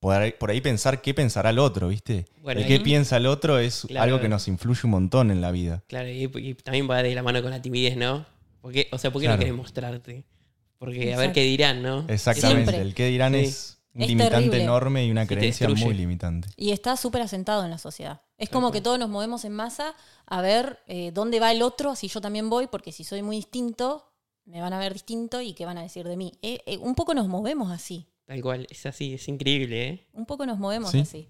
poder 0.00 0.38
por 0.38 0.50
ahí 0.50 0.62
pensar 0.62 1.02
qué 1.02 1.12
pensará 1.12 1.50
el 1.50 1.58
otro, 1.58 1.88
¿viste? 1.88 2.24
Bueno, 2.42 2.62
el 2.62 2.66
qué 2.66 2.80
piensa 2.80 3.18
el 3.18 3.26
otro 3.26 3.58
es 3.58 3.84
Claro. 3.86 4.04
algo 4.04 4.20
que 4.20 4.28
nos 4.30 4.48
influye 4.48 4.80
un 4.84 4.90
montón 4.90 5.30
en 5.30 5.42
la 5.42 5.50
vida. 5.50 5.82
Claro, 5.86 6.08
y, 6.08 6.24
y 6.24 6.54
también 6.54 6.90
va 6.90 7.02
de 7.02 7.14
la 7.14 7.22
mano 7.22 7.42
con 7.42 7.50
la 7.50 7.60
timidez, 7.60 7.96
¿no? 7.96 8.24
Porque, 8.64 8.88
o 8.92 8.96
sea, 8.98 9.12
¿por 9.12 9.20
qué 9.20 9.26
Claro. 9.26 9.36
no 9.36 9.40
querés 9.44 9.54
mostrarte? 9.56 10.24
Porque 10.78 10.96
a 11.12 11.18
ver 11.18 11.26
Exacto. 11.26 11.32
qué 11.34 11.42
dirán, 11.42 11.82
¿no? 11.82 12.06
Exactamente. 12.08 12.62
Siempre. 12.70 12.80
El 12.80 12.94
qué 12.94 13.06
dirán 13.08 13.34
Sí. 13.34 13.40
es 13.40 13.78
un 13.94 14.00
Es 14.02 14.08
limitante 14.08 14.36
terrible. 14.38 14.62
enorme 14.62 15.04
y 15.04 15.10
una 15.10 15.26
te 15.26 15.34
creencia 15.36 15.66
destruye. 15.66 15.84
muy 15.84 15.94
limitante. 15.94 16.48
Y 16.56 16.70
está 16.70 16.96
súper 16.96 17.20
asentado 17.20 17.62
en 17.62 17.70
la 17.70 17.76
sociedad. 17.76 18.22
Es 18.38 18.48
Tal 18.48 18.54
como 18.54 18.68
cual. 18.68 18.72
que 18.72 18.80
todos 18.80 18.98
nos 18.98 19.10
movemos 19.10 19.44
en 19.44 19.52
masa 19.52 19.94
a 20.26 20.40
ver 20.40 20.78
eh, 20.86 21.10
dónde 21.12 21.40
va 21.40 21.52
el 21.52 21.60
otro, 21.60 21.90
así 21.90 22.08
yo 22.08 22.22
también 22.22 22.48
voy, 22.48 22.66
porque 22.68 22.90
si 22.90 23.04
soy 23.04 23.20
muy 23.22 23.36
distinto, 23.36 24.10
me 24.46 24.62
van 24.62 24.72
a 24.72 24.78
ver 24.78 24.94
distinto 24.94 25.42
y 25.42 25.52
qué 25.52 25.66
van 25.66 25.76
a 25.76 25.82
decir 25.82 26.08
de 26.08 26.16
mí. 26.16 26.32
Eh, 26.40 26.60
eh, 26.64 26.78
un 26.78 26.94
poco 26.94 27.12
nos 27.12 27.28
movemos 27.28 27.70
así. 27.70 28.06
Tal 28.24 28.40
cual, 28.40 28.66
es 28.70 28.86
así, 28.86 29.12
es 29.12 29.28
increíble, 29.28 29.88
¿eh? 29.88 30.08
Un 30.14 30.24
poco 30.24 30.46
nos 30.46 30.58
movemos 30.58 30.90
Sí. 30.90 31.00
así. 31.00 31.28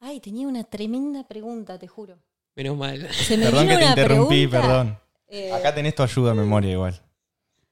Ay, 0.00 0.20
tenía 0.20 0.48
una 0.48 0.64
tremenda 0.64 1.28
pregunta, 1.28 1.78
te 1.78 1.86
juro. 1.88 2.18
Menos 2.56 2.76
mal. 2.76 3.06
Se 3.12 3.36
me 3.36 3.44
Perdón 3.46 3.62
vino 3.66 3.72
que 3.74 3.78
te 3.78 3.84
una 3.84 3.90
interrumpí, 3.90 4.46
pregunta, 4.46 4.60
perdón. 4.68 4.98
Eh, 5.34 5.52
Acá 5.52 5.74
tenés 5.74 5.94
tu 5.94 6.02
ayuda 6.02 6.30
de 6.30 6.36
memoria 6.36 6.70
igual. 6.72 7.00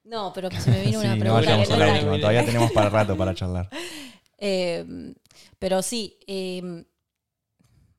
No, 0.04 0.32
pero 0.34 0.48
que 0.50 0.60
se 0.60 0.70
me 0.70 0.80
vino 0.82 0.98
Sí, 1.00 1.06
una 1.06 1.14
no 1.14 1.20
pregunta. 1.20 1.40
vayamos 1.46 1.68
que 1.68 1.74
a 1.74 1.76
no 1.78 1.92
última, 1.92 2.20
todavía 2.20 2.44
tenemos 2.44 2.72
para 2.72 2.88
rato 2.90 3.16
para 3.16 3.34
charlar. 3.34 3.68
Eh, 4.44 5.14
pero 5.60 5.82
sí, 5.82 6.18
eh, 6.26 6.84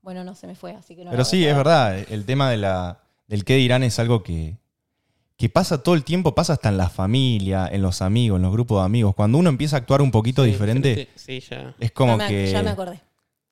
bueno, 0.01 0.25
no 0.25 0.35
se 0.35 0.45
me 0.47 0.55
fue, 0.55 0.73
así 0.73 0.93
que 0.93 1.05
no. 1.05 1.11
Pero 1.11 1.23
sí, 1.23 1.45
a 1.45 1.51
es 1.51 1.55
verdad, 1.55 1.97
el 2.11 2.25
tema 2.25 2.49
de 2.51 2.57
la, 2.57 2.99
del 3.27 3.45
qué 3.45 3.55
dirán 3.55 3.81
es 3.83 3.97
algo 3.99 4.23
que, 4.23 4.57
que 5.37 5.47
pasa 5.47 5.81
todo 5.81 5.95
el 5.95 6.03
tiempo, 6.03 6.35
pasa 6.35 6.51
hasta 6.53 6.67
en 6.67 6.75
la 6.75 6.89
familia, 6.89 7.69
en 7.71 7.81
los 7.81 8.01
amigos, 8.01 8.35
en 8.39 8.41
los 8.43 8.51
grupos 8.51 8.81
de 8.81 8.85
amigos. 8.87 9.15
Cuando 9.15 9.37
uno 9.37 9.49
empieza 9.49 9.77
a 9.77 9.79
actuar 9.79 10.01
un 10.01 10.11
poquito 10.11 10.43
Sí, 10.43 10.51
diferente, 10.51 11.07
Sí, 11.15 11.39
ya. 11.39 11.73
es 11.79 11.93
como 11.93 12.17
Ya 12.17 12.17
me- 12.17 12.27
que... 12.27 12.51
Ya 12.51 12.61
me 12.61 12.69
acordé. 12.71 12.99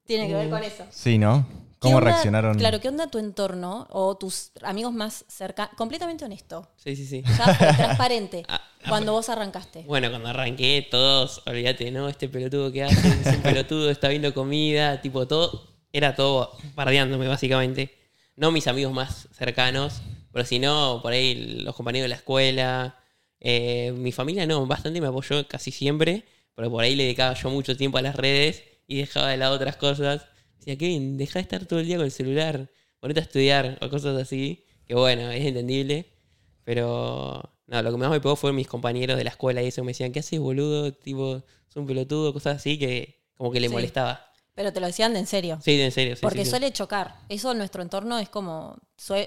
Tiene 0.05 0.27
que 0.27 0.33
ver 0.33 0.47
Mm. 0.47 0.51
con 0.51 0.63
eso. 0.63 0.85
Sí, 0.89 1.17
¿no? 1.17 1.45
¿Qué 1.81 1.87
¿Cómo 1.87 1.97
onda- 1.97 2.11
reaccionaron? 2.11 2.57
Claro, 2.59 2.79
¿qué 2.79 2.89
onda 2.89 3.07
tu 3.07 3.17
entorno 3.17 3.87
o 3.89 4.15
tus 4.15 4.51
amigos 4.61 4.93
más 4.93 5.25
cercanos? 5.27 5.73
Completamente 5.75 6.23
honesto, 6.23 6.69
Sí, 6.75 6.95
sí, 6.95 7.07
sí. 7.07 7.23
ya 7.23 7.57
transparente. 7.77 8.43
Ah, 8.47 8.61
ah, 8.83 8.85
cuando 8.87 9.13
vos 9.13 9.29
arrancaste. 9.29 9.81
Bueno, 9.87 10.11
cuando 10.11 10.29
arranqué, 10.29 10.87
todos, 10.91 11.41
olvídate, 11.47 11.89
¿no? 11.89 12.07
Este 12.07 12.29
pelotudo 12.29 12.71
que 12.71 12.83
hace, 12.83 13.07
es 13.21 13.35
un 13.35 13.41
pelotudo, 13.41 13.89
está 13.89 14.09
viendo 14.09 14.31
comida, 14.31 15.01
tipo 15.01 15.27
todo, 15.27 15.69
era 15.91 16.13
todo 16.13 16.55
bardeándome, 16.75 17.27
básicamente. 17.27 17.97
No 18.35 18.51
mis 18.51 18.67
amigos 18.67 18.93
más 18.93 19.27
cercanos, 19.31 20.01
pero 20.31 20.45
si 20.45 20.59
no, 20.59 20.99
por 21.01 21.13
ahí 21.13 21.61
los 21.63 21.75
compañeros 21.75 22.05
de 22.05 22.09
la 22.09 22.15
escuela. 22.15 22.95
Eh, 23.39 23.91
mi 23.97 24.11
familia 24.11 24.45
no, 24.45 24.67
bastante 24.67 25.01
me 25.01 25.07
apoyó 25.07 25.47
casi 25.47 25.71
siempre, 25.71 26.25
pero 26.53 26.69
por 26.69 26.83
ahí 26.83 26.95
le 26.95 27.03
dedicaba 27.05 27.33
yo 27.33 27.49
mucho 27.49 27.75
tiempo 27.75 27.97
a 27.97 28.03
las 28.03 28.15
redes 28.15 28.61
y 28.85 28.97
dejaba 28.97 29.29
de 29.29 29.37
lado 29.37 29.55
otras 29.55 29.77
cosas. 29.77 30.27
Decía, 30.61 30.77
Kevin, 30.77 31.17
deja 31.17 31.39
de 31.39 31.41
estar 31.43 31.65
todo 31.65 31.79
el 31.79 31.87
día 31.87 31.97
con 31.97 32.05
el 32.05 32.11
celular, 32.11 32.69
ponete 32.99 33.19
a 33.19 33.23
estudiar 33.23 33.77
o 33.81 33.89
cosas 33.89 34.15
así, 34.21 34.63
que 34.85 34.93
bueno, 34.95 35.29
es 35.31 35.43
entendible. 35.43 36.05
Pero 36.63 37.41
no, 37.67 37.81
lo 37.81 37.91
que 37.91 37.97
más 37.97 38.09
me 38.11 38.19
pegó 38.21 38.35
fue 38.35 38.53
mis 38.53 38.67
compañeros 38.67 39.17
de 39.17 39.23
la 39.23 39.31
escuela 39.31 39.61
y 39.63 39.67
eso 39.67 39.83
me 39.83 39.89
decían, 39.91 40.11
¿qué 40.11 40.19
haces, 40.19 40.39
boludo? 40.39 40.93
Tipo, 40.93 41.37
es 41.69 41.75
un 41.75 41.87
pelotudo, 41.87 42.31
cosas 42.33 42.57
así 42.57 42.77
que 42.77 43.19
como 43.35 43.51
que 43.51 43.59
le 43.59 43.67
Sí. 43.67 43.73
molestaba. 43.73 44.27
Pero 44.53 44.71
te 44.73 44.79
lo 44.79 44.85
decían 44.87 45.13
de 45.13 45.19
en 45.19 45.27
serio. 45.27 45.59
Sí, 45.63 45.81
en 45.81 45.91
serio, 45.91 46.15
sí. 46.15 46.21
porque 46.21 46.39
sí, 46.39 46.43
sí. 46.45 46.49
suele 46.51 46.71
chocar. 46.71 47.15
Eso 47.29 47.51
en 47.53 47.57
nuestro 47.57 47.81
entorno 47.81 48.19
es 48.19 48.29
como. 48.29 48.77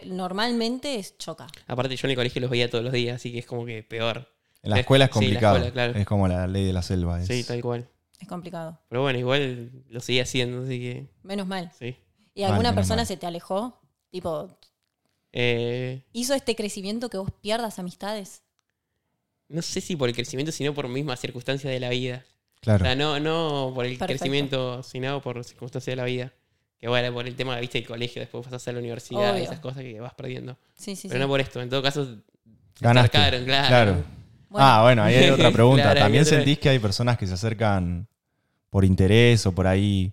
normalmente 0.06 0.96
es 0.98 1.16
choca. 1.18 1.46
Aparte 1.66 1.96
yo 1.96 2.06
en 2.06 2.10
el 2.10 2.16
colegio 2.16 2.40
los 2.40 2.50
veía 2.50 2.70
todos 2.70 2.84
los 2.84 2.92
días, 2.92 3.16
así 3.16 3.32
que 3.32 3.38
es 3.40 3.46
como 3.46 3.64
que 3.66 3.82
peor. 3.82 4.28
En 4.62 4.70
la 4.70 4.80
escuela 4.80 5.06
es 5.06 5.10
sí, 5.10 5.14
la 5.14 5.20
complicado. 5.20 5.56
escuela, 5.56 5.72
claro. 5.72 5.98
Es 5.98 6.06
como 6.06 6.28
la 6.28 6.46
ley 6.46 6.64
de 6.64 6.72
la 6.72 6.82
selva. 6.82 7.20
es- 7.20 7.26
Sí, 7.26 7.42
tal 7.44 7.60
cual. 7.62 7.88
Es 8.24 8.28
complicado. 8.28 8.78
Pero 8.88 9.02
bueno, 9.02 9.18
igual 9.18 9.70
lo 9.90 10.00
seguía 10.00 10.22
haciendo, 10.22 10.62
así 10.64 10.78
que 10.80 11.06
Menos 11.22 11.46
mal. 11.46 11.70
sí. 11.78 11.94
¿Y 12.34 12.42
Mal, 12.42 12.52
alguna 12.52 12.74
persona 12.74 12.96
mal. 13.02 13.06
se 13.06 13.16
te 13.18 13.26
alejó? 13.26 13.78
Tipo, 14.10 14.48
Eh, 15.32 16.02
¿hizo 16.12 16.32
este 16.34 16.56
crecimiento 16.56 17.10
que 17.10 17.18
vos 17.18 17.30
pierdas 17.42 17.78
amistades? 17.78 18.42
no 19.48 19.60
sé 19.62 19.80
si 19.82 19.94
por 19.94 20.08
el 20.08 20.14
crecimiento, 20.14 20.50
sino 20.52 20.72
por 20.74 20.88
mismas 20.88 21.20
circunstancias 21.20 21.70
de 21.72 21.78
la 21.78 21.90
vida. 21.90 22.24
Claro. 22.60 22.82
O 22.82 22.86
sea, 22.86 22.96
no, 22.96 23.20
no 23.20 23.72
por 23.74 23.84
el 23.84 23.98
Perfecto. 23.98 24.06
crecimiento, 24.18 24.82
sino 24.82 25.20
por 25.20 25.44
circunstancias 25.44 25.92
de 25.92 25.96
la 25.96 26.04
vida. 26.04 26.32
Que 26.80 26.88
bueno, 26.88 27.12
por 27.12 27.26
el 27.28 27.36
tema, 27.36 27.60
viste, 27.60 27.78
del 27.78 27.86
colegio, 27.86 28.20
después 28.20 28.42
pasas 28.44 28.66
a 28.68 28.72
la 28.72 28.78
universidad, 28.78 29.32
Obvio. 29.34 29.44
esas 29.44 29.60
cosas 29.60 29.82
que 29.82 30.00
vas 30.00 30.14
perdiendo. 30.14 30.56
Sí, 30.74 30.96
sí, 30.96 31.08
Pero 31.08 31.18
sí. 31.20 31.22
no 31.24 31.28
por 31.28 31.40
esto, 31.40 31.60
en 31.60 31.68
todo 31.68 31.82
caso, 31.82 32.16
acercaron, 32.82 33.44
claro. 33.44 33.68
Claro. 33.68 33.92
Bueno, 34.48 34.66
Ah, 34.66 34.82
bueno, 34.82 35.02
ahí 35.02 35.14
hay 35.14 35.30
otra 35.30 35.50
pregunta. 35.52 35.82
Claro, 35.82 36.00
¿También 36.00 36.24
sentís 36.24 36.58
que 36.58 36.68
hay 36.70 36.78
personas 36.78 37.18
que 37.18 37.26
se 37.26 37.34
acercan 37.34 38.08
por 38.74 38.84
interés 38.84 39.46
o 39.46 39.52
por 39.54 39.68
ahí 39.68 40.12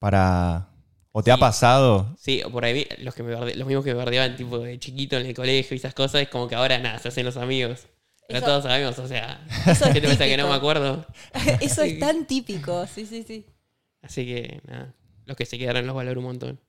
para... 0.00 0.68
¿O 1.12 1.22
te 1.22 1.30
ha 1.30 1.36
pasado? 1.36 2.12
Sí, 2.18 2.42
o 2.42 2.50
por 2.50 2.64
ahí 2.64 2.84
los, 2.98 3.14
que 3.14 3.22
me 3.22 3.32
barde- 3.32 3.54
los 3.54 3.64
mismos 3.68 3.84
que 3.84 3.92
me 3.92 3.98
bardeaban 3.98 4.34
tipo 4.34 4.58
de 4.58 4.76
chiquito 4.80 5.16
en 5.16 5.26
el 5.26 5.34
colegio 5.34 5.76
y 5.76 5.78
esas 5.78 5.94
cosas, 5.94 6.22
es 6.22 6.28
como 6.28 6.48
que 6.48 6.56
ahora 6.56 6.78
nada, 6.78 6.98
se 6.98 7.08
hacen 7.08 7.24
los 7.24 7.36
amigos. 7.36 7.86
Pero 8.26 8.38
Eso- 8.40 8.46
todos 8.48 8.64
sabemos, 8.64 8.98
o 8.98 9.06
sea, 9.06 9.46
Eso 9.68 9.84
es 9.84 9.92
¿qué 9.92 10.00
te 10.00 10.08
pensás 10.08 10.26
que 10.26 10.36
no 10.36 10.48
me 10.48 10.54
acuerdo? 10.54 11.06
Eso 11.60 11.82
es 11.82 12.00
tan 12.00 12.26
típico. 12.26 12.88
Sí, 12.88 13.06
sí, 13.06 13.22
sí. 13.22 13.46
Así 14.00 14.26
que 14.26 14.60
nada, 14.66 14.92
los 15.26 15.36
que 15.36 15.46
se 15.46 15.56
quedaron 15.56 15.86
los 15.86 15.94
valoro 15.94 16.18
un 16.18 16.26
montón. 16.26 16.60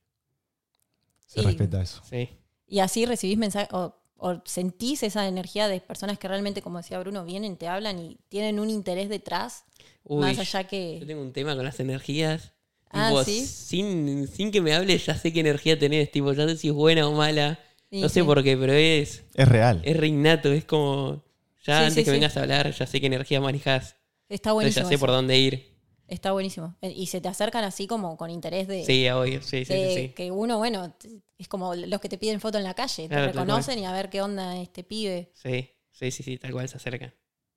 Se 1.26 1.40
Y- 1.40 1.44
respeta 1.46 1.82
eso. 1.82 2.00
Sí. 2.08 2.28
Y 2.68 2.78
así 2.78 3.06
recibís 3.06 3.38
mensajes 3.38 3.70
o, 3.72 3.96
o 4.16 4.40
sentís 4.44 5.02
esa 5.02 5.26
energía 5.28 5.68
de 5.68 5.80
personas 5.80 6.18
que 6.18 6.28
realmente, 6.28 6.62
como 6.62 6.78
decía 6.78 6.98
Bruno, 7.00 7.24
vienen, 7.24 7.56
te 7.56 7.68
hablan 7.68 7.98
y 7.98 8.18
tienen 8.28 8.58
un 8.60 8.70
interés 8.70 9.08
detrás, 9.08 9.64
Uy, 10.04 10.20
más 10.22 10.38
allá 10.38 10.62
yo 10.62 10.68
que... 10.68 11.04
tengo 11.06 11.22
un 11.22 11.32
tema 11.32 11.54
con 11.56 11.64
las 11.64 11.80
energías. 11.80 12.52
Ah, 12.90 13.08
Tipo, 13.08 13.24
¿sí? 13.24 13.44
sin, 13.46 14.28
sin 14.28 14.50
que 14.52 14.60
me 14.60 14.72
hables, 14.74 15.04
ya 15.06 15.16
sé 15.16 15.32
qué 15.32 15.40
energía 15.40 15.78
tenés. 15.78 16.10
Tipo, 16.12 16.32
ya 16.32 16.46
sé 16.48 16.56
si 16.56 16.68
es 16.68 16.74
buena 16.74 17.08
o 17.08 17.12
mala. 17.12 17.58
Sí, 17.90 18.00
no 18.00 18.08
sé 18.08 18.20
sí. 18.20 18.26
por 18.26 18.42
qué, 18.44 18.56
pero 18.56 18.72
es, 18.72 19.24
Es 19.34 19.48
real. 19.48 19.80
es 19.84 19.96
re 19.96 20.06
innato. 20.08 20.52
Es 20.52 20.64
como. 20.64 21.22
Ya 21.64 21.80
Sí, 21.80 21.84
antes 21.86 21.94
sí, 21.94 22.04
que 22.04 22.10
sí. 22.10 22.10
vengas 22.12 22.36
a 22.36 22.42
hablar, 22.42 22.70
ya 22.72 22.86
sé 22.86 23.00
qué 23.00 23.06
energía 23.06 23.40
manejás. 23.40 23.96
Está 24.28 24.50
Entonces 24.50 24.54
buenísimo. 24.54 24.84
ya 24.84 24.88
sé 24.88 24.94
eso. 24.94 25.00
por 25.00 25.10
dónde 25.10 25.38
ir. 25.38 25.74
Está 26.06 26.32
buenísimo. 26.32 26.76
Y 26.82 27.06
se 27.06 27.20
te 27.20 27.28
acercan 27.28 27.64
así 27.64 27.86
como 27.86 28.16
con 28.16 28.30
interés 28.30 28.68
de, 28.68 28.84
Sí, 28.84 29.08
obvio, 29.08 29.42
sí, 29.42 29.64
sí, 29.64 29.74
de 29.74 29.88
sí, 29.94 29.94
sí. 29.94 30.08
que 30.10 30.30
uno, 30.30 30.58
bueno, 30.58 30.94
es 31.38 31.48
como 31.48 31.74
los 31.74 32.00
que 32.00 32.08
te 32.08 32.18
piden 32.18 32.40
foto 32.40 32.58
en 32.58 32.64
la 32.64 32.74
calle, 32.74 33.08
Claro, 33.08 33.26
te 33.26 33.32
reconocen 33.32 33.78
y 33.78 33.86
a 33.86 33.92
ver 33.92 34.08
qué 34.10 34.22
onda 34.22 34.56
este 34.56 34.84
pibe. 34.84 35.30
Sí, 35.34 35.70
sí, 35.92 36.10
sí, 36.10 36.22
sí, 36.22 36.38
tal 36.38 36.52
cual 36.52 36.68
se 36.68 36.76
acercan. 36.76 37.12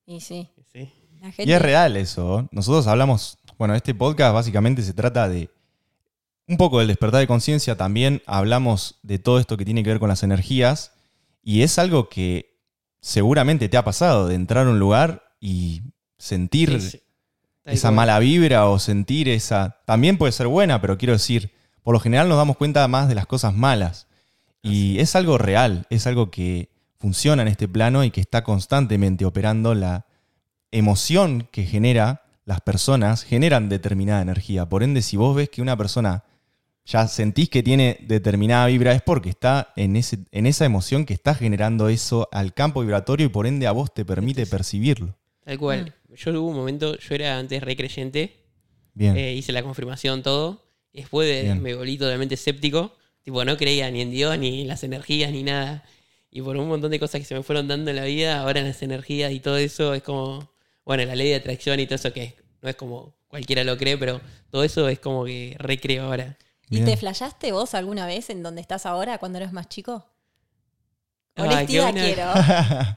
Y 0.06 0.20
sí, 0.22 0.50
Sí. 0.72 0.90
la 1.22 1.32
gente. 1.32 1.50
Y 1.52 1.54
es 1.54 1.62
real 1.62 1.96
eso. 1.98 2.48
Nosotros 2.52 2.88
hablamos, 2.88 3.38
bueno, 3.58 3.76
este 3.76 3.94
podcast 3.94 4.34
básicamente 4.34 4.82
se 4.82 4.94
trata 4.94 5.28
de 5.30 5.50
un 6.48 6.58
poco 6.58 6.80
del 6.80 6.88
despertar 6.88 7.20
de 7.20 7.28
conciencia, 7.28 7.76
también 7.76 8.22
hablamos 8.26 9.00
de 9.04 9.20
todo 9.20 9.38
esto 9.40 9.58
que 9.58 9.66
tiene 9.66 9.84
que 9.84 9.90
ver 9.90 10.00
con 10.00 10.08
las 10.10 10.24
energías 10.24 10.94
y 11.44 11.62
es 11.62 11.78
algo 11.78 12.08
que 12.10 12.58
seguramente 13.02 13.68
te 13.70 13.78
ha 13.78 13.84
pasado, 13.84 14.28
de 14.28 14.36
entrar 14.36 14.66
a 14.66 14.70
un 14.70 14.80
lugar 14.80 15.36
y 15.42 15.82
sentir 16.18 16.82
Sí, 16.82 16.90
sí. 16.92 17.02
Tal 17.64 17.74
esa 17.74 17.92
mala 17.92 18.18
vibra 18.20 18.68
o 18.70 18.80
sentir 18.80 19.28
esa... 19.28 19.82
También 19.86 20.18
puede 20.18 20.32
ser 20.32 20.48
buena, 20.48 20.80
pero 20.80 20.98
quiero 20.98 21.12
decir, 21.14 21.52
por 21.88 21.94
lo 21.94 22.02
general 22.02 22.28
nos 22.28 22.38
damos 22.38 22.58
cuenta 22.58 22.86
más 22.90 23.08
de 23.08 23.16
las 23.16 23.28
cosas 23.28 23.56
malas. 23.56 24.08
Y 24.62 25.00
es 25.00 25.16
algo 25.16 25.38
real, 25.38 25.88
es 25.90 26.06
algo 26.06 26.32
que 26.32 26.68
funciona 27.00 27.44
en 27.44 27.48
este 27.48 27.70
plano 27.70 28.04
y 28.04 28.12
que 28.12 28.20
está 28.20 28.44
constantemente 28.44 29.24
operando 29.24 29.74
la 29.74 30.06
emoción 30.72 31.48
que 31.50 31.64
genera 31.64 32.26
las 32.44 32.60
personas, 32.60 33.24
generan 33.24 33.70
determinada 33.70 34.22
energía. 34.22 34.68
Por 34.68 34.84
ende, 34.84 35.02
si 35.02 35.16
vos 35.16 35.34
ves 35.34 35.48
que 35.48 35.62
una 35.62 35.78
persona 35.78 36.26
ya 36.86 37.08
sentís 37.08 37.48
que 37.48 37.64
tiene 37.64 38.00
determinada 38.02 38.66
vibra, 38.68 38.92
es 38.92 39.02
porque 39.02 39.30
está 39.30 39.72
en, 39.78 39.96
ese, 39.96 40.20
en 40.32 40.46
esa 40.46 40.66
emoción 40.66 41.06
que 41.06 41.14
está 41.14 41.36
generando 41.36 41.88
eso 41.88 42.28
al 42.34 42.54
campo 42.54 42.82
vibratorio 42.82 43.28
y 43.28 43.30
por 43.30 43.48
ende 43.48 43.66
a 43.66 43.72
vos 43.72 43.94
te 43.94 44.04
permite 44.04 44.46
percibirlo. 44.46 45.16
Tal 45.46 45.58
cual. 45.58 45.96
Mm. 46.10 46.14
Yo 46.16 46.32
hubo 46.32 46.50
un 46.50 46.58
momento, 46.58 46.98
yo 46.98 47.16
era 47.16 47.40
antes 47.40 47.64
re 47.64 47.78
creyente, 47.78 48.44
Bien. 48.94 49.16
eh, 49.16 49.36
hice 49.36 49.54
la 49.54 49.64
confirmación, 49.64 50.22
todo. 50.22 50.67
Después 50.98 51.28
de, 51.30 51.44
Bien. 51.44 51.62
me 51.62 51.74
volví 51.76 51.98
totalmente 51.98 52.36
escéptico. 52.36 52.96
Tipo, 53.24 53.44
no 53.46 53.56
creía 53.58 53.90
ni 53.92 54.02
en 54.02 54.12
Dios, 54.12 54.38
ni 54.38 54.62
en 54.62 54.68
las 54.68 54.84
energías, 54.84 55.32
ni 55.32 55.44
nada. 55.44 55.84
Y 56.32 56.42
por 56.42 56.56
un 56.58 56.68
montón 56.68 56.92
de 56.92 57.00
cosas 57.00 57.20
que 57.22 57.26
se 57.26 57.36
me 57.36 57.44
fueron 57.44 57.68
dando 57.68 57.90
en 57.90 57.96
la 57.98 58.04
vida, 58.06 58.40
ahora 58.42 58.62
las 58.62 58.82
energías 58.82 59.32
y 59.32 59.40
todo 59.40 59.58
eso 59.58 59.94
es 59.94 60.04
como, 60.04 60.52
bueno, 60.86 61.04
la 61.06 61.16
ley 61.16 61.30
de 61.30 61.36
atracción 61.36 61.80
y 61.80 61.86
todo 61.86 61.96
eso 61.96 62.12
que 62.14 62.36
no 62.62 62.70
es 62.70 62.76
como 62.76 63.16
cualquiera 63.28 63.64
lo 63.64 63.78
cree, 63.78 63.98
pero 63.98 64.22
todo 64.50 64.64
eso 64.64 64.88
es 64.90 65.00
como 65.00 65.26
que 65.26 65.56
recreo 65.60 66.06
ahora. 66.06 66.38
¿Y 66.70 66.76
Bien. 66.76 66.86
te 66.86 66.98
flashaste 66.98 67.52
vos 67.52 67.74
alguna 67.74 68.06
vez 68.08 68.30
en 68.30 68.44
donde 68.44 68.62
estás 68.62 68.86
ahora 68.86 69.18
cuando 69.18 69.38
eras 69.38 69.54
más 69.54 69.70
chico? 69.70 70.06
Ay, 71.36 71.46
Honestidad 71.48 71.94
quiero. 71.94 72.26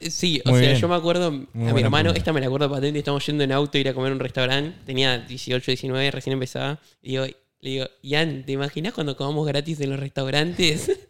Sí, 0.11 0.41
o 0.47 0.51
Muy 0.51 0.61
sea, 0.61 0.69
bien. 0.71 0.81
yo 0.81 0.89
me 0.89 0.95
acuerdo 0.95 1.27
a 1.27 1.31
mi 1.31 1.47
hermano, 1.53 1.91
pregunta. 1.91 2.19
esta 2.19 2.33
me 2.33 2.41
la 2.41 2.47
acuerdo 2.47 2.71
patente, 2.71 2.99
estamos 2.99 3.25
yendo 3.27 3.45
en 3.45 3.53
auto 3.53 3.77
a 3.77 3.81
ir 3.81 3.89
a 3.89 3.95
comer 3.95 4.13
a 4.13 4.15
un 4.15 4.21
restaurante, 4.21 4.77
tenía 4.87 5.19
18, 5.19 5.65
19, 5.71 6.11
recién 6.11 6.33
empezaba, 6.33 6.79
y 7.03 7.11
digo, 7.11 7.27
le 7.63 7.71
digo, 7.71 7.87
Ian, 8.03 8.45
¿te 8.47 8.53
imaginas 8.53 8.93
cuando 8.95 9.17
comamos 9.17 9.47
gratis 9.47 9.81
en 9.81 9.91
los 9.91 10.01
restaurantes? 10.01 10.91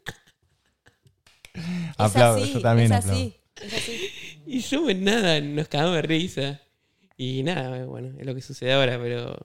Aplaudo, 1.96 2.38
es 2.38 2.44
así, 2.44 2.52
yo 2.54 2.60
también 2.60 2.92
es 2.92 2.98
aplaudo. 2.98 3.18
así, 3.20 3.34
es 3.62 3.74
así. 3.74 4.10
y 4.46 4.60
yo, 4.60 4.82
pues 4.84 4.96
nada, 4.96 5.40
nos 5.40 5.68
cagamos 5.68 5.96
de 5.96 6.02
risa. 6.02 6.60
Y 7.16 7.42
nada, 7.42 7.84
bueno, 7.84 8.12
es 8.18 8.24
lo 8.26 8.34
que 8.34 8.40
sucede 8.40 8.72
ahora, 8.72 8.98
pero 8.98 9.36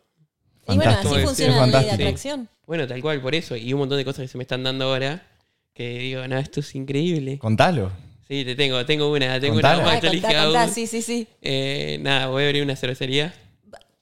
Y 0.70 0.76
bueno, 0.76 0.92
así 0.92 1.08
Sí, 1.10 1.22
funciona 1.26 1.66
la 1.68 1.80
ley 1.82 1.86
de 1.86 1.92
atracción. 1.92 2.48
bueno, 2.66 2.88
tal 2.88 3.02
cual, 3.02 3.22
por 3.22 3.36
eso, 3.36 3.56
y 3.58 3.74
un 3.74 3.80
montón 3.80 3.98
de 3.98 4.06
cosas 4.06 4.22
que 4.24 4.28
se 4.30 4.38
me 4.38 4.44
están 4.44 4.64
dando 4.64 4.86
ahora, 4.86 5.28
que 5.74 5.98
digo, 6.00 6.26
no, 6.28 6.38
esto 6.38 6.62
es 6.62 6.74
increíble. 6.76 7.38
Contalo. 7.38 7.92
Sí, 8.28 8.46
te 8.46 8.56
tengo, 8.56 8.84
tengo 8.86 9.12
una, 9.12 9.40
tengo 9.40 9.56
Contala. 9.56 9.84
una 9.84 9.92
Ah, 9.94 10.02
contá, 10.02 10.44
contá, 10.46 10.68
sí, 10.70 10.88
sí, 10.88 11.02
sí. 11.02 11.28
Eh, 11.42 11.98
nada, 12.02 12.28
voy 12.28 12.44
a 12.44 12.48
abrir 12.48 12.64
una 12.64 12.76
cervecería. 12.76 13.34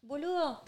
Boludo, 0.01 0.63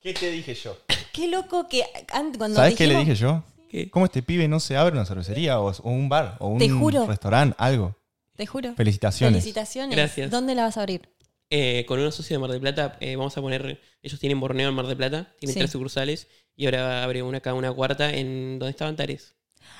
¿Qué 0.00 0.14
te 0.14 0.30
dije 0.30 0.54
yo? 0.54 0.78
Qué 1.14 1.28
loco 1.28 1.66
que 1.68 1.82
an- 2.12 2.34
cuando 2.36 2.56
¿Sabes 2.56 2.74
qué 2.74 2.86
le 2.86 2.94
dijimos- 2.96 3.08
dije 3.08 3.20
yo? 3.22 3.42
¿Qué? 3.70 3.88
¿Cómo 3.90 4.04
este 4.04 4.22
pibe 4.22 4.46
no 4.48 4.60
se 4.60 4.76
abre 4.76 4.92
una 4.94 5.06
cervecería 5.06 5.58
o, 5.60 5.70
o 5.70 5.90
un 5.90 6.08
bar 6.10 6.36
o 6.40 6.48
un 6.48 6.58
Te 6.58 6.68
juro. 6.68 7.06
restaurante, 7.06 7.56
algo? 7.58 7.96
Te 8.36 8.46
juro. 8.46 8.74
Felicitaciones. 8.74 9.42
Felicitaciones. 9.42 9.96
Gracias. 9.96 10.30
¿Dónde 10.30 10.54
la 10.54 10.64
vas 10.64 10.76
a 10.76 10.80
abrir? 10.82 11.08
Eh, 11.50 11.84
con 11.86 12.00
unos 12.00 12.14
socios 12.14 12.36
de 12.36 12.38
Mar 12.40 12.50
del 12.50 12.60
Plata, 12.60 12.96
eh, 13.00 13.16
vamos 13.16 13.36
a 13.36 13.40
poner. 13.40 13.80
Ellos 14.02 14.18
tienen 14.20 14.40
Borneo 14.40 14.68
en 14.68 14.74
Mar 14.74 14.86
del 14.86 14.96
Plata, 14.96 15.32
tienen 15.38 15.54
Sí. 15.54 15.60
tres 15.60 15.70
sucursales. 15.70 16.26
Y 16.56 16.66
ahora 16.66 17.02
abre 17.04 17.22
una 17.22 17.38
acá, 17.38 17.54
una 17.54 17.72
cuarta, 17.72 18.12
en 18.12 18.58
donde 18.58 18.70
estaban 18.70 18.96
Tares. 18.96 19.34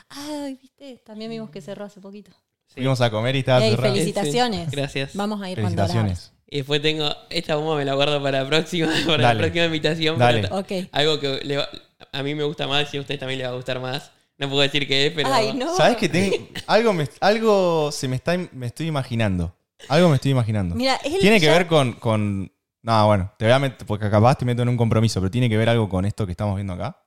Ay, 0.09 0.59
viste, 0.61 1.03
también 1.05 1.31
vimos 1.31 1.51
que 1.51 1.61
cerró 1.61 1.85
hace 1.85 2.01
poquito. 2.01 2.31
Sí. 2.67 2.75
Fuimos 2.77 3.01
a 3.01 3.11
comer 3.11 3.37
y 3.37 3.41
estaba 3.41 3.65
Ey, 3.65 3.71
cerrado. 3.71 3.95
felici- 3.95 3.99
Felicitaciones. 4.13 4.71
Sí, 4.71 4.77
Gracias. 4.77 5.15
Vamos 5.17 5.41
a 5.43 5.51
ir 5.51 5.61
cuando 5.61 5.77
la 5.83 5.87
Felicitaciones. 5.89 6.33
Y 6.55 6.59
después 6.59 6.81
tengo. 6.81 7.11
Esta 7.31 7.57
bomba 7.57 7.75
me 7.77 7.85
la 7.85 7.95
guardo 7.95 8.23
para 8.23 8.43
la 8.45 8.49
próxima, 8.49 8.87
para 9.09 9.23
Dale. 9.25 9.35
la 9.35 9.41
próxima 9.41 9.65
invitación. 9.65 10.17
Dale. 10.21 10.43
para- 10.47 10.61
Ok. 10.61 10.73
algo 10.93 11.19
que 11.19 11.41
le 11.43 11.57
va- 11.57 11.69
a 12.13 12.23
mí 12.23 12.33
me 12.37 12.45
gusta 12.45 12.69
más 12.69 12.95
y 12.95 12.97
a 12.97 13.01
ustedes 13.01 13.19
también 13.19 13.39
les 13.41 13.49
va 13.49 13.53
a 13.53 13.57
gustar 13.57 13.81
más. 13.81 14.13
No 14.39 14.49
puedo 14.49 14.61
decir 14.63 14.87
qué 14.87 15.07
es, 15.09 15.13
pero. 15.13 15.33
Ay, 15.35 15.53
no. 15.53 15.77
¿Sabes 15.77 15.97
que 15.97 16.09
tengo 16.09 16.37
algo 16.69 16.93
me, 16.93 17.09
algo 17.21 17.91
se 17.91 18.07
me 18.07 18.15
está 18.15 18.37
me 18.53 18.67
estoy 18.67 18.87
imaginando? 18.87 19.53
Algo 19.89 20.09
me 20.11 20.15
estoy 20.15 20.31
imaginando. 20.31 20.77
Mira, 20.77 20.95
es 21.05 21.15
el 21.15 21.21
tiene 21.21 21.41
que 21.41 21.47
ya- 21.47 21.53
ver 21.59 21.67
con 21.67 21.95
con 21.95 22.53
no, 22.83 23.07
bueno, 23.09 23.33
te 23.37 23.47
voy 23.47 23.53
a 23.55 23.59
meter 23.59 23.85
porque 23.85 24.09
capaz 24.09 24.37
te 24.37 24.45
meto 24.45 24.63
en 24.63 24.69
un 24.69 24.77
compromiso, 24.77 25.21
pero 25.21 25.33
tiene 25.33 25.49
que 25.49 25.57
ver 25.57 25.69
algo 25.69 25.89
con 25.89 26.05
esto 26.05 26.25
que 26.25 26.31
estamos 26.33 26.55
viendo 26.55 26.75
acá. 26.75 27.01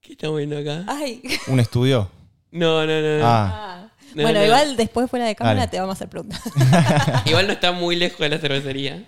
¿Qué 0.00 0.12
estamos 0.12 0.36
viendo 0.38 0.58
acá? 0.58 0.84
Ay. 0.86 1.22
Un 1.48 1.58
estudio. 1.58 2.08
No, 2.52 2.86
no, 2.86 3.00
no. 3.00 3.18
no. 3.18 3.26
Ah, 3.26 3.50
Ah. 3.52 3.75
No, 4.16 4.22
bueno, 4.22 4.38
no. 4.40 4.44
igual 4.46 4.76
después 4.76 5.10
fuera 5.10 5.26
de 5.26 5.34
cámara 5.34 5.60
Dale. 5.60 5.70
te 5.70 5.78
vamos 5.80 5.92
a 5.92 5.96
hacer 5.96 6.08
preguntas. 6.08 6.40
Igual 7.26 7.46
no 7.46 7.52
está 7.52 7.72
muy 7.72 7.96
lejos 7.96 8.18
de 8.18 8.28
la 8.30 8.38
cervecería. 8.38 9.04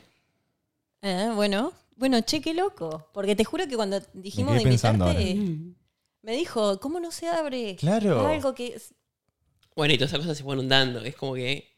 Eh, 1.02 1.30
bueno, 1.34 1.72
bueno, 1.96 2.20
che, 2.20 2.40
qué 2.42 2.52
loco. 2.54 3.08
Porque 3.14 3.34
te 3.34 3.44
juro 3.44 3.66
que 3.66 3.76
cuando 3.76 4.00
dijimos 4.12 4.54
de 4.56 4.62
invitarte, 4.62 5.34
Mm. 5.34 5.74
me 6.22 6.32
dijo, 6.32 6.78
¿cómo 6.80 7.00
no 7.00 7.10
se 7.10 7.26
abre? 7.28 7.76
Claro. 7.76 8.26
Algo 8.26 8.54
que... 8.54 8.78
Bueno, 9.74 9.94
y 9.94 9.96
todas 9.98 10.10
esas 10.10 10.20
cosas 10.20 10.36
se 10.36 10.44
fueron 10.44 10.68
dando. 10.68 11.00
Es 11.02 11.14
como 11.14 11.34
que. 11.34 11.68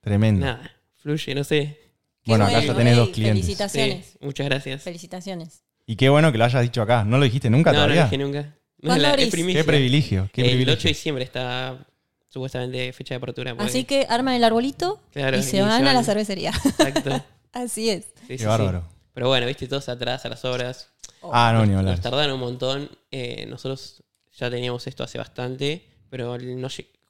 tremendo. 0.00 0.44
Nada, 0.46 0.70
fluye, 0.96 1.34
no 1.34 1.42
sé. 1.42 1.78
qué 2.22 2.30
Bueno, 2.30 2.44
acá 2.44 2.60
ya 2.60 2.74
tenés 2.74 2.92
ey, 2.92 2.98
dos 2.98 3.08
clientes. 3.08 3.44
Felicitaciones. 3.44 4.06
Sí, 4.06 4.18
muchas 4.20 4.46
gracias. 4.46 4.82
Felicitaciones. 4.82 5.64
Y 5.86 5.96
qué 5.96 6.08
bueno 6.08 6.30
que 6.30 6.38
lo 6.38 6.44
hayas 6.44 6.62
dicho 6.62 6.82
acá. 6.82 7.02
¿No 7.04 7.16
lo 7.18 7.24
dijiste 7.24 7.48
nunca 7.50 7.72
no, 7.72 7.78
no 7.78 7.84
todavía? 7.84 8.02
lo 8.04 8.10
dije 8.10 8.18
nunca. 8.22 8.56
No, 8.82 8.94
qué 9.16 9.26
privilegio, 9.28 10.28
qué 10.32 10.42
el 10.42 10.48
privilegio. 10.48 10.72
8 10.74 10.82
de 10.82 10.88
diciembre 10.88 11.24
está 11.24 11.86
supuestamente 12.28 12.92
fecha 12.92 13.14
de 13.14 13.16
apertura. 13.16 13.54
Así 13.58 13.84
que 13.84 14.06
arman 14.08 14.34
el 14.34 14.44
arbolito 14.44 15.00
Claro, 15.12 15.36
y 15.38 15.42
se 15.42 15.58
y 15.58 15.60
van 15.60 15.82
se 15.82 15.88
a 15.88 15.92
la 15.92 16.02
cervecería. 16.04 16.50
Exacto. 16.50 17.24
Así 17.52 17.90
es. 17.90 18.04
Sí, 18.22 18.26
Qué 18.28 18.38
sí. 18.38 18.44
bárbaro. 18.44 18.84
Pero 19.14 19.28
bueno, 19.28 19.46
viste, 19.46 19.66
todos 19.66 19.88
atrás 19.88 20.24
a 20.26 20.28
las 20.28 20.44
obras. 20.44 20.90
Ah, 21.32 21.50
no, 21.54 21.64
ni 21.64 21.74
hablar. 21.74 21.92
Nos 21.94 22.00
tardaron 22.02 22.34
un 22.34 22.40
montón. 22.40 22.90
Eh, 23.10 23.46
nosotros 23.46 24.02
ya 24.36 24.50
teníamos 24.50 24.86
esto 24.86 25.02
hace 25.04 25.16
bastante, 25.16 25.86
pero 26.10 26.36
no 26.38 26.68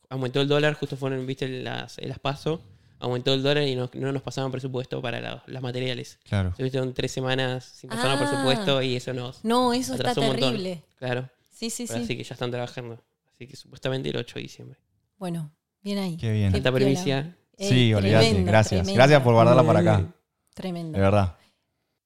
aumentó 0.08 0.40
el 0.40 0.46
dólar, 0.46 0.74
justo 0.74 0.96
fueron, 0.96 1.26
viste, 1.26 1.48
las, 1.48 1.96
las 2.00 2.18
paso. 2.20 2.62
Aumentó 3.00 3.34
el 3.34 3.42
dólar 3.42 3.64
y 3.64 3.74
no, 3.74 3.90
no 3.92 4.12
nos 4.12 4.22
pasaban 4.22 4.50
presupuesto 4.52 5.02
para 5.02 5.20
la- 5.20 5.42
las 5.48 5.62
materiales. 5.62 6.18
Claro. 6.28 6.50
Estuvieron 6.50 6.94
tres 6.94 7.10
semanas 7.12 7.64
sin 7.64 7.90
pasarnos 7.90 8.20
Ah. 8.22 8.30
presupuesto 8.30 8.80
y 8.82 8.96
eso 8.96 9.12
nos 9.12 9.44
No, 9.44 9.72
eso 9.74 9.94
está 9.94 10.14
montón. 10.14 10.30
terrible. 10.36 10.82
Claro. 10.98 11.28
Sí, 11.52 11.68
sí, 11.70 11.84
Pero 11.88 11.98
sí. 11.98 12.04
Así 12.04 12.16
que 12.16 12.24
ya 12.24 12.34
están 12.34 12.50
trabajando. 12.52 13.02
Así 13.34 13.46
que 13.48 13.56
supuestamente 13.56 14.08
el 14.08 14.16
8 14.16 14.36
de 14.36 14.42
diciembre. 14.42 14.78
Bueno, 15.18 15.52
bien 15.82 15.98
ahí. 15.98 16.16
Qué 16.16 16.32
bien. 16.32 16.52
Piola. 16.52 16.72
primicia. 16.72 17.36
Ey, 17.58 17.68
Sí, 17.68 17.94
olvídate. 17.94 18.42
Gracias. 18.44 18.68
tremendo, 18.82 18.94
Gracias 18.94 19.22
por 19.22 19.34
guardarla 19.34 19.62
para 19.64 19.80
acá. 19.80 20.14
Tremendo. 20.54 20.92
De 20.96 21.00
verdad. 21.02 21.36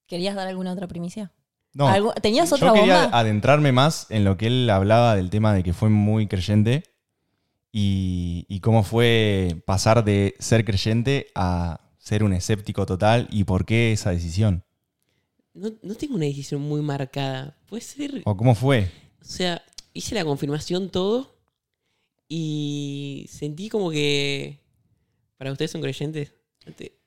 ¿Querías 0.07 0.35
dar 0.35 0.47
alguna 0.47 0.71
otra 0.73 0.87
primicia? 0.87 1.31
No, 1.73 1.87
¿Algo- 1.87 2.13
¿Tenías 2.15 2.51
otra 2.51 2.67
yo 2.67 2.73
quería 2.73 3.03
bomba? 3.03 3.17
adentrarme 3.19 3.71
más 3.71 4.07
en 4.09 4.23
lo 4.25 4.35
que 4.37 4.47
él 4.47 4.69
hablaba 4.69 5.15
del 5.15 5.29
tema 5.29 5.53
de 5.53 5.63
que 5.63 5.71
fue 5.73 5.89
muy 5.89 6.27
creyente 6.27 6.83
y, 7.71 8.45
y 8.49 8.59
cómo 8.59 8.83
fue 8.83 9.61
pasar 9.65 10.03
de 10.03 10.35
ser 10.39 10.65
creyente 10.65 11.27
a 11.35 11.79
ser 11.97 12.23
un 12.23 12.33
escéptico 12.33 12.85
total 12.85 13.27
y 13.31 13.43
por 13.45 13.65
qué 13.65 13.93
esa 13.93 14.11
decisión. 14.11 14.65
No, 15.53 15.69
no 15.81 15.95
tengo 15.95 16.15
una 16.15 16.25
decisión 16.25 16.61
muy 16.61 16.81
marcada. 16.81 17.57
Puede 17.67 17.81
ser. 17.83 18.21
O 18.25 18.35
cómo 18.35 18.55
fue. 18.55 18.89
O 19.21 19.25
sea, 19.25 19.61
hice 19.93 20.15
la 20.15 20.25
confirmación 20.25 20.89
todo 20.89 21.37
y 22.33 23.25
sentí 23.29 23.67
como 23.67 23.91
que. 23.91 24.61
¿Para 25.37 25.51
ustedes 25.51 25.71
son 25.71 25.81
creyentes? 25.81 26.33
Te- 26.77 26.97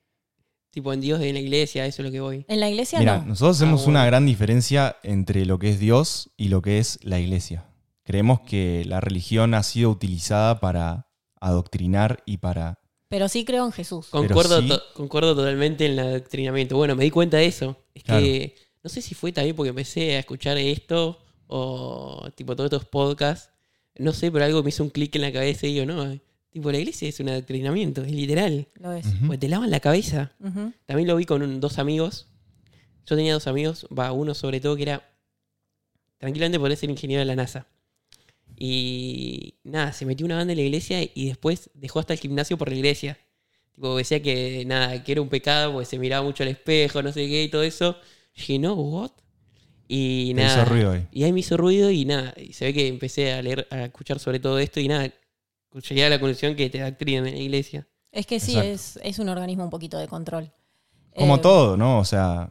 Tipo 0.70 0.92
en 0.92 1.00
Dios, 1.00 1.20
en 1.22 1.34
la 1.34 1.40
iglesia, 1.40 1.86
eso 1.86 2.02
es 2.02 2.06
lo 2.06 2.10
que 2.12 2.20
voy. 2.20 2.44
En 2.48 2.58
la 2.58 2.68
iglesia 2.68 2.98
Mira, 2.98 3.18
no. 3.18 3.26
nosotros 3.26 3.56
hacemos 3.56 3.82
Ah, 3.82 3.84
bueno. 3.84 3.98
una 4.00 4.06
gran 4.06 4.26
diferencia 4.26 4.96
entre 5.04 5.46
lo 5.46 5.58
que 5.60 5.70
es 5.70 5.78
Dios 5.78 6.30
y 6.36 6.48
lo 6.48 6.62
que 6.62 6.78
es 6.78 6.98
la 7.04 7.20
iglesia. 7.20 7.64
Creemos 8.02 8.40
que 8.40 8.82
la 8.84 9.00
religión 9.00 9.54
ha 9.54 9.62
sido 9.62 9.88
utilizada 9.90 10.58
para 10.58 11.06
adoctrinar 11.40 12.24
y 12.26 12.38
para... 12.38 12.80
Pero 13.08 13.28
sí 13.28 13.44
creo 13.44 13.64
en 13.66 13.70
Jesús. 13.72 14.08
Concuerdo, 14.08 14.60
sí. 14.60 14.68
to- 14.68 14.82
concuerdo 14.94 15.36
totalmente 15.36 15.86
en 15.86 15.92
el 15.92 15.98
adoctrinamiento. 16.00 16.76
Bueno, 16.76 16.96
me 16.96 17.04
di 17.04 17.10
cuenta 17.12 17.36
de 17.36 17.46
eso. 17.46 17.76
Es 17.94 18.02
que 18.02 18.56
no 18.82 18.90
sé 18.90 19.00
si 19.00 19.14
fue 19.14 19.30
también 19.30 19.54
porque 19.54 19.68
empecé 19.70 20.16
a 20.16 20.18
escuchar 20.18 20.58
esto 20.58 21.20
o 21.46 22.28
tipo 22.34 22.56
todos 22.56 22.66
estos 22.72 22.84
podcasts. 22.86 23.50
No 23.96 24.12
sé, 24.12 24.30
pero 24.32 24.44
algo 24.44 24.62
me 24.62 24.70
hizo 24.70 24.82
un 24.82 24.90
clic 24.90 25.14
en 25.16 25.22
la 25.22 25.32
cabeza 25.32 25.66
y 25.66 25.74
digo, 25.74 25.86
no, 25.86 26.18
tipo 26.50 26.70
la 26.72 26.78
iglesia 26.78 27.08
es 27.08 27.20
un 27.20 27.28
adoctrinamiento, 27.28 28.02
es 28.02 28.12
literal. 28.12 28.66
Lo 28.80 28.92
es. 28.92 29.06
Pues 29.26 29.38
te 29.38 29.48
lavan 29.48 29.70
la 29.70 29.80
cabeza. 29.80 30.32
También 30.86 31.08
lo 31.08 31.16
vi 31.16 31.24
con 31.24 31.42
un- 31.42 31.60
dos 31.60 31.78
amigos 31.78 32.26
Yo 33.06 33.16
tenía 33.16 33.34
dos 33.34 33.46
amigos, 33.46 33.86
va, 33.96 34.12
uno 34.12 34.32
sobre 34.34 34.60
todo 34.60 34.76
que 34.76 34.82
era. 34.82 35.06
Tranquilamente 36.18 36.58
podría 36.58 36.76
ser 36.76 36.88
ingeniero 36.90 37.20
de 37.20 37.26
la 37.26 37.36
NASA. 37.36 37.66
Y 38.56 39.54
nada, 39.64 39.92
se 39.92 40.06
metió 40.06 40.24
una 40.26 40.36
banda 40.36 40.52
en 40.52 40.58
la 40.58 40.64
iglesia 40.64 41.02
y 41.02 41.26
después 41.28 41.70
dejó 41.74 41.98
hasta 42.00 42.12
el 42.14 42.18
gimnasio 42.20 42.56
por 42.56 42.68
la 42.68 42.76
iglesia. 42.76 43.18
Tipo, 43.74 43.96
decía 43.96 44.22
que 44.22 44.64
nada, 44.66 45.02
que 45.02 45.12
era 45.12 45.20
un 45.20 45.28
pecado 45.28 45.72
porque 45.72 45.86
se 45.86 45.98
miraba 45.98 46.24
mucho 46.24 46.42
al 46.44 46.48
espejo, 46.50 47.02
no 47.02 47.12
sé 47.12 47.26
qué 47.28 47.44
y 47.44 47.48
todo 47.48 47.62
eso. 47.62 47.96
Y 48.34 48.38
dije, 48.40 48.58
no, 48.58 48.74
what? 48.74 49.10
Y 49.86 50.34
Te 50.34 50.42
nada. 50.42 50.62
hizo 50.62 50.64
ruido 50.70 50.92
ahí. 50.92 51.06
Y 51.12 51.24
ahí 51.24 51.32
me 51.32 51.40
hizo 51.40 51.56
ruido 51.56 51.90
y 51.90 52.04
nada. 52.04 52.32
Y 52.36 52.52
se 52.52 52.64
ve 52.66 52.74
que 52.74 52.88
empecé 52.88 53.32
a 53.32 53.42
leer, 53.42 53.66
a 53.70 53.84
escuchar 53.84 54.18
sobre 54.18 54.40
todo 54.40 54.58
esto 54.58 54.80
y 54.80 54.88
nada. 54.88 55.12
Llegué 55.88 56.04
a 56.06 56.08
la 56.10 56.18
conclusión 56.20 56.54
que 56.54 56.70
te 56.70 56.80
doctrinan 56.80 57.26
en 57.26 57.34
la 57.34 57.40
iglesia. 57.40 57.86
Es 58.12 58.26
que 58.26 58.38
sí, 58.40 58.56
es, 58.56 58.98
es 59.02 59.18
un 59.18 59.28
organismo 59.28 59.64
un 59.64 59.70
poquito 59.70 59.98
de 59.98 60.06
control. 60.08 60.52
Como 61.16 61.36
Eh, 61.36 61.40
todo, 61.40 61.76
¿no? 61.76 61.98
O 61.98 62.04
sea, 62.04 62.50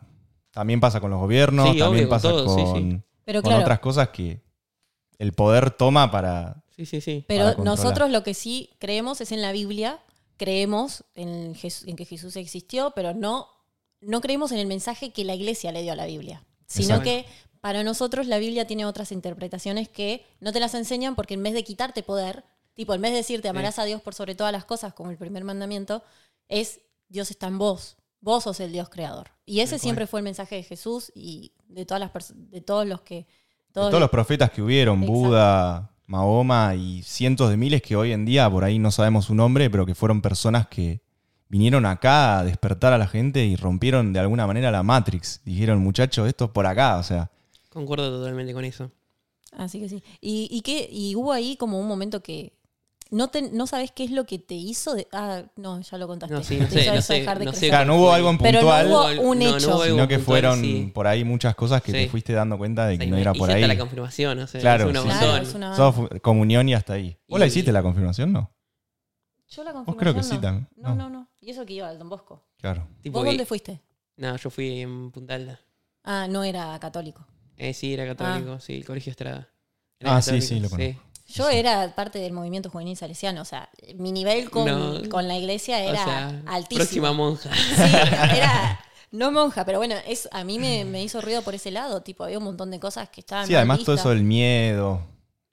también 0.52 0.80
pasa 0.82 1.00
con 1.00 1.10
los 1.10 1.20
gobiernos, 1.20 1.72
Sí, 1.72 1.80
también 1.80 2.06
obvio, 2.06 2.10
con 2.10 2.16
pasa 2.18 2.30
todo, 2.30 2.56
sí, 2.56 2.64
con, 2.64 2.92
sí. 2.92 3.00
Pero 3.26 3.42
con 3.42 3.50
claro, 3.50 3.64
otras 3.64 3.80
cosas 3.80 4.10
que 4.10 4.42
el 5.18 5.32
poder 5.34 5.72
toma 5.72 6.12
para... 6.12 6.64
Sí, 6.76 6.86
sí, 6.86 7.02
sí. 7.02 7.24
pero 7.28 7.56
nosotros 7.64 8.10
lo 8.10 8.24
que 8.24 8.34
sí 8.34 8.72
creemos 8.80 9.22
es 9.22 9.32
en 9.32 9.42
la 9.42 9.52
Biblia, 9.52 10.00
creemos 10.38 11.04
en, 11.16 11.54
Jes- 11.56 11.88
en 11.88 11.96
que 11.96 12.04
Jesús 12.06 12.36
existió, 12.36 12.92
pero 12.96 13.14
no, 13.14 13.48
no 14.02 14.22
creemos 14.22 14.52
en 14.52 14.58
el 14.58 14.68
mensaje 14.68 15.12
que 15.14 15.24
la 15.24 15.36
iglesia 15.36 15.72
le 15.72 15.82
dio 15.84 15.94
a 15.94 15.96
la 15.96 16.08
Biblia, 16.08 16.44
sino 16.68 16.96
Exacto. 16.96 17.04
que 17.04 17.26
para 17.62 17.84
nosotros 17.84 18.28
la 18.28 18.40
Biblia 18.40 18.68
tiene 18.68 18.86
otras 18.86 19.12
interpretaciones 19.12 19.88
que 19.88 20.26
no 20.42 20.52
te 20.52 20.60
las 20.60 20.74
enseñan 20.74 21.16
porque 21.16 21.36
en 21.36 21.44
vez 21.44 21.54
de 21.54 21.64
quitarte 21.64 22.04
poder, 22.04 22.44
tipo, 22.74 22.94
en 22.94 23.02
vez 23.02 23.12
de 23.12 23.18
decirte 23.18 23.48
amarás 23.48 23.80
a 23.80 23.86
Dios 23.86 24.02
por 24.02 24.14
sobre 24.14 24.36
todas 24.36 24.52
las 24.52 24.66
cosas, 24.66 24.94
como 24.94 25.12
el 25.12 25.18
primer 25.18 25.44
mandamiento, 25.44 26.04
es 26.50 26.82
Dios 27.08 27.32
está 27.32 27.48
en 27.48 27.58
vos, 27.58 27.96
vos 28.20 28.44
sos 28.44 28.60
el 28.60 28.72
Dios 28.72 28.90
creador. 28.90 29.32
Y 29.46 29.62
ese 29.62 29.80
siempre 29.80 30.08
fue 30.08 30.20
el 30.20 30.26
mensaje 30.26 30.56
de 30.56 30.64
Jesús 30.64 31.12
y 31.16 31.54
de 31.68 31.86
todas 31.86 32.02
las 32.02 32.34
de 32.36 32.62
todos 32.62 32.86
los 32.86 33.02
que 33.02 33.16
de 33.16 33.74
todos 33.74 33.90
todos 33.90 34.02
los 34.02 34.10
profetas 34.10 34.52
que 34.52 34.62
hubieron, 34.62 35.04
Exacto. 35.04 35.14
Buda, 35.14 35.92
Mahoma 36.06 36.76
y 36.76 37.02
cientos 37.04 37.50
de 37.50 37.58
miles 37.58 37.82
que 37.82 37.96
hoy 37.96 38.12
en 38.12 38.26
día 38.26 38.50
por 38.50 38.64
ahí 38.64 38.78
no 38.78 38.92
sabemos 38.92 39.26
su 39.26 39.36
nombre, 39.36 39.70
pero 39.70 39.86
que 39.86 39.96
fueron 39.96 40.22
personas 40.22 40.68
que 40.68 41.02
vinieron 41.50 41.86
acá 41.86 42.40
a 42.40 42.44
despertar 42.44 42.94
a 42.94 42.98
la 42.98 43.08
gente 43.08 43.46
y 43.46 43.56
rompieron 43.56 44.14
de 44.14 44.20
alguna 44.20 44.48
manera 44.48 44.72
la 44.72 44.84
Matrix. 44.84 45.42
Dijeron, 45.46 45.80
muchachos, 45.80 46.28
esto 46.28 46.46
es 46.46 46.52
por 46.52 46.66
acá, 46.66 46.98
o 46.98 47.04
sea, 47.04 47.30
Concuerdo 47.70 48.10
totalmente 48.20 48.54
con 48.54 48.66
eso. 48.66 48.92
Así 49.58 49.80
que 49.80 49.90
sí. 49.90 50.04
¿Y, 50.22 50.48
y, 50.52 50.62
qué, 50.62 50.88
y 50.92 51.16
hubo 51.16 51.32
ahí 51.34 51.56
como 51.58 51.80
un 51.80 51.88
momento 51.88 52.22
que 52.22 52.54
no, 53.12 53.28
te, 53.30 53.44
no 53.52 53.66
sabes 53.68 53.92
qué 53.92 54.04
es 54.04 54.12
lo 54.12 54.26
que 54.26 54.40
te 54.40 54.56
hizo. 54.56 54.94
De, 54.96 55.08
ah, 55.12 55.44
no, 55.56 55.80
ya 55.82 55.98
lo 56.00 56.08
contaste. 56.08 56.34
No, 56.36 56.44
sí, 56.44 56.58
no 56.60 56.68
sé, 56.68 56.92
no 56.94 57.02
sé, 57.02 57.14
dejar 57.16 57.38
de 57.40 57.46
no 57.46 57.54
sé. 57.54 57.70
Claro, 57.70 57.86
no 57.86 57.98
hubo 57.98 58.12
algo 58.14 58.30
en 58.32 58.38
Pero 58.40 58.62
no 58.62 58.68
puntual, 58.68 58.88
hubo 59.20 59.30
un 59.30 59.42
hecho. 59.42 59.56
hubo 59.70 59.82
algo 59.84 59.96
sino 59.96 60.08
que 60.08 60.16
puntual, 60.18 60.24
fueron 60.42 60.62
sí. 60.62 60.92
por 60.94 61.06
ahí 61.08 61.24
muchas 61.24 61.54
cosas 61.56 61.82
que 61.84 61.92
te 61.92 62.08
fuiste 62.10 62.34
dando 62.34 62.58
cuenta 62.60 62.86
de 62.88 62.98
que 62.98 63.06
Sí, 63.06 63.12
no 63.12 63.18
era 63.18 63.34
por 63.34 63.50
ahí. 63.52 63.66
la 63.68 63.78
confirmación, 63.78 64.40
o 64.40 64.48
sea, 64.48 64.62
Claro, 64.62 64.90
es 64.90 64.96
un 64.98 65.02
sí. 65.04 65.08
montón. 65.08 65.28
Claro, 65.30 65.44
es 65.44 65.54
una- 65.56 66.20
comunión 66.22 66.70
y 66.70 66.74
hasta 66.76 66.94
ahí. 66.94 67.18
¿Vos 67.28 67.40
la 67.40 67.46
Y- 67.46 67.50
hiciste 67.50 67.72
la 67.72 67.82
confirmación, 67.84 68.32
no? 68.34 68.52
Yo 69.50 69.64
la 69.64 69.72
Vos 69.74 69.84
creo 69.98 70.14
que 70.14 70.20
confirmación 70.22 70.24
sí 70.24 70.36
no. 70.36 70.42
también. 70.42 70.68
No, 70.76 70.90
No. 70.90 70.96
no, 70.96 71.10
no. 71.10 71.28
Y 71.44 71.52
eso 71.52 71.66
que 71.66 71.74
iba 71.74 71.90
al 71.90 72.00
Don 72.00 72.10
Bosco. 72.10 72.42
Claro. 72.60 72.88
Tipo 73.02 73.20
¿Vos 73.20 73.24
que- 73.24 73.30
dónde 73.32 73.46
fuiste? 73.46 73.82
No, 74.18 74.36
yo 74.38 74.50
fui 74.50 74.82
en 74.82 75.12
Punta 75.12 75.34
Alta. 75.36 75.60
Ah, 76.04 76.28
no 76.30 76.44
era 76.44 76.78
católico. 76.80 77.26
Eh, 77.58 77.74
sí, 77.74 77.94
era 77.94 78.06
católico, 78.06 78.60
sí, 78.60 78.76
el 78.78 78.86
colegio 78.86 79.12
Estrada. 79.12 79.50
Ah, 80.04 80.22
sí, 80.22 80.42
sí, 80.42 80.60
lo 80.60 80.70
conozco. 80.70 81.02
Yo 81.28 81.50
era 81.50 81.96
parte 81.96 82.20
del 82.20 82.34
movimiento 82.34 82.70
juvenil 82.70 82.96
salesiano. 82.98 83.42
O 83.42 83.46
sea, 83.46 83.70
mi 83.96 84.12
nivel 84.12 84.50
con, 84.50 84.66
No. 84.66 85.10
con 85.10 85.28
la 85.28 85.38
iglesia 85.38 85.78
O 85.78 85.80
era 85.80 86.04
sea, 86.04 86.42
altísimo. 86.48 86.78
próxima 86.80 87.14
monja. 87.14 87.50
Sí, 87.56 87.82
era. 88.38 88.80
No 89.12 89.32
monja, 89.32 89.64
pero 89.64 89.78
bueno, 89.78 89.96
es, 90.08 90.28
a 90.32 90.44
mí 90.44 90.60
me, 90.60 90.86
me 90.86 91.04
hizo 91.04 91.22
ruido 91.22 91.42
por 91.44 91.56
ese 91.56 91.72
lado. 91.72 92.02
Tipo, 92.02 92.24
había 92.26 92.38
un 92.40 92.44
montón 92.44 92.72
de 92.72 92.80
cosas 92.80 93.10
que 93.10 93.22
estaban. 93.22 93.46
Sí, 93.48 93.54
mal 93.54 93.60
además 93.60 93.80
todo 93.80 93.94
vistas. 93.94 94.00
eso 94.02 94.10
del 94.10 94.24
miedo, 94.24 95.02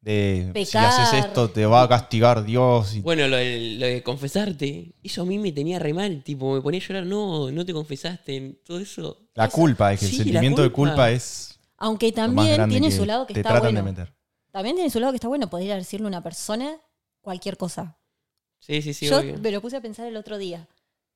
de 0.01 0.65
si 0.67 0.79
haces 0.79 1.25
esto 1.27 1.51
te 1.51 1.67
va 1.67 1.83
a 1.83 1.89
castigar 1.89 2.45
Dios. 2.45 2.95
Y, 2.97 3.01
Bueno, 3.03 3.29
lo 3.29 3.37
de, 3.37 3.77
lo 3.79 3.87
de 3.87 4.03
confesarte, 4.03 4.95
eso 5.03 5.23
a 5.23 5.25
mí 5.27 5.39
me 5.39 5.53
tenía 5.53 5.79
re 5.79 5.93
mal. 5.93 6.23
Tipo, 6.25 6.55
me 6.55 6.61
ponía 6.63 6.81
a 6.81 6.83
llorar, 6.83 7.07
no, 7.07 7.51
no 7.51 7.65
te 7.67 7.73
confesaste, 7.73 8.61
todo 8.65 8.79
eso. 8.81 9.19
la 9.35 9.49
culpa, 9.49 9.93
es 9.93 10.01
que 10.01 10.07
Sí, 10.07 10.17
el 10.17 10.23
sentimiento 10.25 10.63
de 10.63 10.71
culpa. 10.71 11.11
es 11.11 11.59
Aunque 11.77 12.13
lo 12.17 12.29
más 12.29 12.47
también 12.47 12.69
tiene 12.69 12.89
que 12.89 12.97
su 12.97 13.05
lado 13.05 13.27
que 13.27 13.35
te 13.35 13.41
está 13.41 13.51
tratan 13.51 13.75
bueno. 13.75 13.79
de 13.87 13.93
meter. 13.93 14.15
También 14.51 14.75
tiene 14.77 14.91
su 14.91 14.99
lado 15.01 15.13
que 15.13 15.17
está 15.17 15.29
bueno 15.29 15.49
poder 15.49 15.77
decirle 15.77 16.07
a 16.07 16.09
una 16.09 16.23
persona 16.23 16.77
cualquier 17.21 17.57
cosa. 17.57 17.97
Sí, 18.59 18.83
sí, 18.83 18.93
sí, 18.95 19.07
Yo 19.07 19.21
obvio. 19.21 19.39
me 19.39 19.51
lo 19.53 19.61
puse 19.61 19.77
a 19.77 19.81
pensar 19.81 20.07
el 20.07 20.17
otro 20.17 20.39
día. 20.39 20.67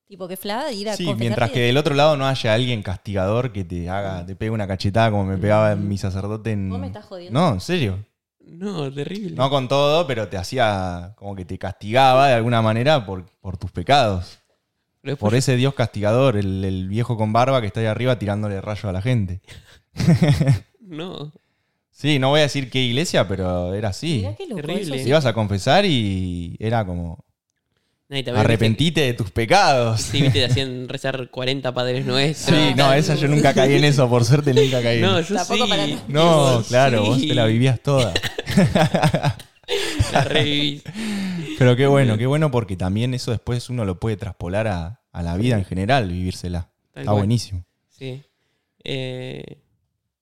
Tipo, 0.07 0.27
que 0.27 0.37
fla, 0.37 0.71
ir 0.71 0.87
a 0.89 0.95
Sí, 0.95 1.11
mientras 1.15 1.49
que 1.49 1.61
del 1.61 1.77
otro 1.77 1.95
lado 1.95 2.15
no 2.15 2.27
haya 2.27 2.53
alguien 2.53 2.83
castigador 2.83 3.51
que 3.51 3.63
te 3.63 3.89
haga, 3.89 4.23
te 4.25 4.35
pegue 4.35 4.51
una 4.51 4.67
cachetada 4.67 5.09
como 5.09 5.25
me 5.25 5.37
pegaba 5.37 5.75
mi 5.75 5.97
sacerdote 5.97 6.51
en. 6.51 6.69
¿Vos 6.69 6.79
me 6.79 6.87
estás 6.87 7.05
jodiendo? 7.05 7.39
No, 7.39 7.53
en 7.53 7.59
serio. 7.59 8.05
No, 8.47 8.91
terrible. 8.93 9.35
No 9.35 9.49
con 9.49 9.67
todo, 9.67 10.05
pero 10.07 10.27
te 10.27 10.37
hacía 10.37 11.13
como 11.17 11.35
que 11.35 11.45
te 11.45 11.57
castigaba 11.57 12.27
de 12.27 12.33
alguna 12.35 12.61
manera 12.61 13.05
por, 13.05 13.25
por 13.41 13.57
tus 13.57 13.71
pecados. 13.71 14.39
Después- 15.03 15.19
Por 15.31 15.35
ese 15.35 15.55
Dios 15.55 15.73
castigador, 15.73 16.37
el, 16.37 16.63
el 16.63 16.87
viejo 16.87 17.17
con 17.17 17.31
barba 17.33 17.61
que 17.61 17.67
está 17.67 17.79
ahí 17.79 17.85
arriba 17.87 18.17
tirándole 18.17 18.61
rayos 18.61 18.85
a 18.85 18.91
la 18.91 19.01
gente. 19.01 19.41
No, 20.81 21.31
Sí, 21.89 22.19
no 22.19 22.29
voy 22.29 22.41
a 22.41 22.43
decir 22.43 22.69
qué 22.69 22.83
iglesia, 22.83 23.27
pero 23.27 23.73
era 23.73 23.89
así. 23.89 24.17
Mirá 24.19 24.35
qué 24.35 24.45
loco, 24.47 24.61
Terrible. 24.61 25.01
ibas 25.01 25.25
a 25.25 25.33
confesar 25.33 25.85
y 25.85 26.55
era 26.59 26.85
como 26.85 27.24
Nadie 28.07 28.23
te 28.23 28.31
arrepentite 28.31 29.01
de 29.01 29.13
tus 29.15 29.31
pecados. 29.31 30.01
Sí, 30.01 30.21
viste, 30.21 30.39
te 30.39 30.45
hacían 30.51 30.87
rezar 30.87 31.29
40 31.31 31.73
padres 31.73 32.05
nuestros. 32.05 32.55
Sí, 32.57 32.73
no, 32.75 32.93
esa 32.93 33.15
yo 33.15 33.27
nunca 33.27 33.53
caí 33.53 33.73
en 33.75 33.83
eso, 33.83 34.07
por 34.09 34.23
suerte 34.25 34.53
nunca 34.53 34.81
caí 34.83 34.97
en 34.97 35.01
No, 35.01 35.17
eso. 35.19 35.29
yo 35.29 35.35
Tampoco 35.37 35.63
sí. 35.65 35.69
para- 35.69 35.87
No, 36.07 36.57
Tipo, 36.57 36.63
claro, 36.67 37.03
sí. 37.03 37.09
vos 37.09 37.19
te 37.21 37.33
la 37.35 37.45
vivías 37.45 37.79
toda. 37.81 38.13
La 40.13 40.23
revivís. 40.23 40.83
Pero 41.57 41.75
qué 41.75 41.87
bueno, 41.87 42.17
qué 42.17 42.25
bueno 42.27 42.51
porque 42.51 42.75
también 42.77 43.13
eso 43.13 43.31
después 43.31 43.69
uno 43.69 43.85
lo 43.85 43.99
puede 43.99 44.17
traspolar 44.17 44.67
a, 44.67 45.01
a 45.11 45.23
la 45.23 45.37
vida 45.37 45.57
en 45.57 45.65
general, 45.65 46.09
vivírsela. 46.09 46.69
Tal 46.91 47.01
Está 47.01 47.11
cual. 47.11 47.21
buenísimo. 47.21 47.65
Sí. 47.89 48.21
Eh, 48.83 49.57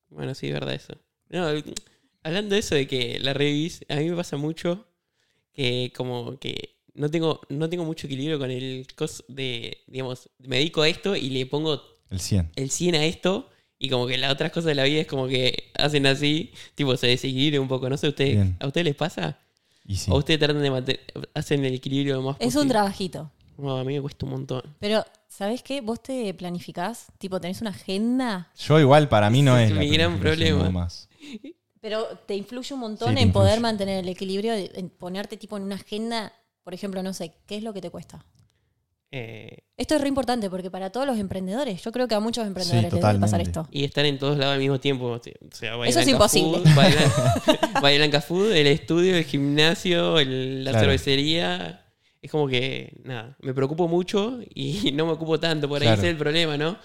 bueno, 0.08 0.34
sí, 0.34 0.46
es 0.46 0.52
verdad 0.54 0.74
eso. 0.74 0.94
No, 1.28 1.46
hablando 2.22 2.54
de 2.54 2.60
eso 2.60 2.74
de 2.74 2.86
que 2.86 3.18
la 3.20 3.34
revivís, 3.34 3.84
a 3.88 3.96
mí 3.96 4.08
me 4.08 4.16
pasa 4.16 4.36
mucho 4.36 4.86
que 5.52 5.92
como 5.94 6.38
que 6.38 6.73
no 6.94 7.10
tengo, 7.10 7.40
no 7.48 7.68
tengo 7.68 7.84
mucho 7.84 8.06
equilibrio 8.06 8.38
con 8.38 8.50
el 8.50 8.86
cos 8.96 9.24
de, 9.28 9.78
digamos, 9.86 10.30
me 10.38 10.56
dedico 10.56 10.82
a 10.82 10.88
esto 10.88 11.14
y 11.16 11.30
le 11.30 11.46
pongo 11.46 11.82
El 12.10 12.20
100. 12.20 12.50
el 12.56 12.70
100 12.70 12.94
a 12.94 13.04
esto 13.04 13.48
y 13.78 13.88
como 13.90 14.06
que 14.06 14.16
las 14.16 14.32
otras 14.32 14.50
cosas 14.52 14.66
de 14.66 14.74
la 14.76 14.84
vida 14.84 15.00
es 15.00 15.06
como 15.06 15.26
que 15.26 15.70
hacen 15.76 16.06
así, 16.06 16.52
tipo 16.74 16.96
se 16.96 17.08
desequilibra 17.08 17.60
un 17.60 17.68
poco. 17.68 17.88
No 17.90 17.96
sé, 17.96 18.08
¿ustedes, 18.08 18.34
Bien. 18.34 18.56
¿a 18.60 18.66
ustedes 18.68 18.84
les 18.86 18.94
pasa? 18.96 19.38
Y 19.86 19.96
sí. 19.96 20.10
¿O 20.10 20.16
ustedes 20.16 20.38
tratan 20.40 20.62
de 20.62 20.70
mantener, 20.70 21.00
hacen 21.34 21.64
el 21.64 21.74
equilibrio 21.74 22.14
lo 22.16 22.22
más 22.22 22.36
Es 22.38 22.54
un 22.56 22.68
trabajito. 22.68 23.30
No, 23.58 23.76
a 23.76 23.84
mí 23.84 23.94
me 23.94 24.00
cuesta 24.00 24.24
un 24.26 24.32
montón. 24.32 24.62
Pero, 24.80 25.04
¿sabés 25.28 25.62
qué? 25.62 25.80
Vos 25.80 26.02
te 26.02 26.32
planificás, 26.34 27.06
tipo, 27.18 27.40
tenés 27.40 27.60
una 27.60 27.70
agenda, 27.70 28.50
Yo 28.58 28.80
igual 28.80 29.08
para 29.08 29.30
mí 29.30 29.42
no 29.42 29.56
es. 29.58 29.68
es 29.70 29.74
la 29.76 29.80
mi 29.80 29.88
gran 29.90 30.18
problema. 30.18 30.64
nomás. 30.64 31.08
pero 31.80 32.06
te 32.26 32.34
influye 32.34 32.74
un 32.74 32.80
montón 32.80 33.16
Sí, 33.16 33.22
en 33.22 33.30
poder 33.32 33.60
mantener 33.60 34.02
el 34.02 34.08
equilibrio, 34.08 34.54
en 34.54 34.88
ponerte 34.88 35.36
tipo 35.36 35.56
en 35.56 35.64
una 35.64 35.74
agenda, 35.76 36.32
por 36.64 36.74
ejemplo, 36.74 37.02
no 37.02 37.12
sé, 37.12 37.34
¿qué 37.46 37.56
es 37.58 37.62
lo 37.62 37.72
que 37.72 37.80
te 37.80 37.90
cuesta? 37.90 38.24
Eh, 39.16 39.58
Esto 39.76 39.94
es 39.94 40.00
re 40.00 40.08
importante 40.08 40.50
porque 40.50 40.72
para 40.72 40.90
todos 40.90 41.06
los 41.06 41.18
emprendedores, 41.18 41.80
yo 41.84 41.92
creo 41.92 42.08
que 42.08 42.16
a 42.16 42.20
muchos 42.20 42.44
emprendedores 42.46 42.90
Sí, 42.90 42.96
les 42.96 43.04
debe 43.04 43.18
pasar 43.20 43.40
esto. 43.40 43.68
y 43.70 43.84
estar 43.84 44.04
en 44.04 44.18
todos 44.18 44.36
lados 44.38 44.54
al 44.54 44.58
mismo 44.60 44.80
tiempo. 44.80 45.06
O 45.06 45.20
sea, 45.52 45.76
Bahía 45.76 45.90
Eso 45.90 46.00
es 46.00 46.08
imposible. 46.08 46.58
Blanca 47.80 48.20
Food, 48.20 48.52
el 48.52 48.66
estudio, 48.66 49.16
el 49.16 49.24
gimnasio, 49.24 50.18
el- 50.18 50.64
la 50.64 50.70
Claro. 50.72 50.86
cervecería. 50.86 51.80
Es 52.22 52.30
como 52.30 52.48
que, 52.48 52.92
nada, 53.04 53.36
me 53.40 53.52
preocupo 53.54 53.86
mucho 53.86 54.40
y 54.54 54.90
no 54.94 55.06
me 55.06 55.12
ocupo 55.12 55.38
tanto. 55.38 55.68
Por 55.68 55.80
ahí 55.82 55.86
Claro. 55.88 56.00
ese 56.00 56.08
es 56.08 56.12
el 56.12 56.18
problema, 56.18 56.56
¿no? 56.56 56.76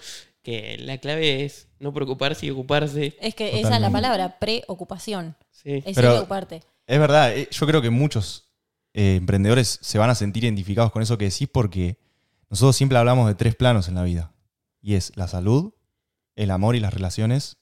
Que 0.42 0.78
la 0.78 0.98
clave 0.98 1.44
es 1.44 1.68
no 1.80 1.92
preocuparse 1.92 2.46
y 2.46 2.50
ocuparse. 2.50 3.16
Es 3.20 3.34
que 3.34 3.60
esa 3.60 3.74
es 3.76 3.80
la 3.80 3.90
palabra, 3.90 4.38
preocupación. 4.38 5.36
Sí. 5.50 5.82
Es 5.84 5.94
Pero- 5.96 6.10
preocuparte. 6.12 6.62
Es 6.86 6.98
verdad, 6.98 7.36
eh, 7.36 7.48
yo 7.50 7.66
creo 7.66 7.80
que 7.82 7.90
muchos 7.90 8.49
eh, 8.94 9.16
emprendedores 9.16 9.78
se 9.82 9.98
van 9.98 10.10
a 10.10 10.14
sentir 10.14 10.44
identificados 10.44 10.90
con 10.92 11.02
eso 11.02 11.16
que 11.18 11.26
decís 11.26 11.48
porque 11.52 11.98
nosotros 12.48 12.74
siempre 12.76 12.98
hablamos 12.98 13.26
de 13.28 13.34
tres 13.34 13.54
planos 13.54 13.88
en 13.88 13.94
la 13.94 14.02
vida. 14.02 14.32
Y 14.82 14.94
es 14.94 15.12
la 15.16 15.28
salud, 15.28 15.72
el 16.36 16.50
amor 16.50 16.74
y 16.76 16.80
las 16.80 16.92
relaciones 16.94 17.58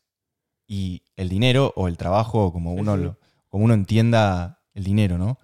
y 0.66 1.02
el 1.16 1.28
dinero 1.28 1.72
o 1.76 1.88
el 1.88 1.96
trabajo, 1.96 2.44
o 2.46 2.52
como 2.52 2.72
uno, 2.72 2.96
lo- 2.96 3.18
como 3.48 3.64
uno 3.64 3.74
entienda 3.74 4.60
el 4.74 4.84
dinero, 4.84 5.18
¿no? 5.18 5.38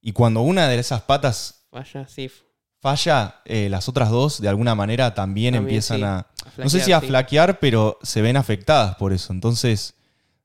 Y 0.00 0.12
cuando 0.12 0.42
una 0.42 0.68
de 0.68 0.78
esas 0.78 1.02
patas 1.02 1.66
sí. 2.06 2.30
falla, 2.80 3.40
eh, 3.44 3.68
las 3.68 3.88
otras 3.88 4.10
dos 4.10 4.40
de 4.40 4.48
alguna 4.48 4.74
manera 4.74 5.14
también, 5.14 5.54
También, 5.54 5.68
empiezan 5.68 5.98
sí. 5.98 6.02
a, 6.04 6.18
A 6.18 6.26
no 6.62 6.68
sé 6.70 6.80
si 6.80 6.92
a 6.92 7.00
flaquear, 7.00 7.58
pero 7.58 7.98
se 8.02 8.22
ven 8.22 8.36
afectadas 8.36 8.94
por 8.96 9.12
eso. 9.12 9.32
Entonces, 9.32 9.94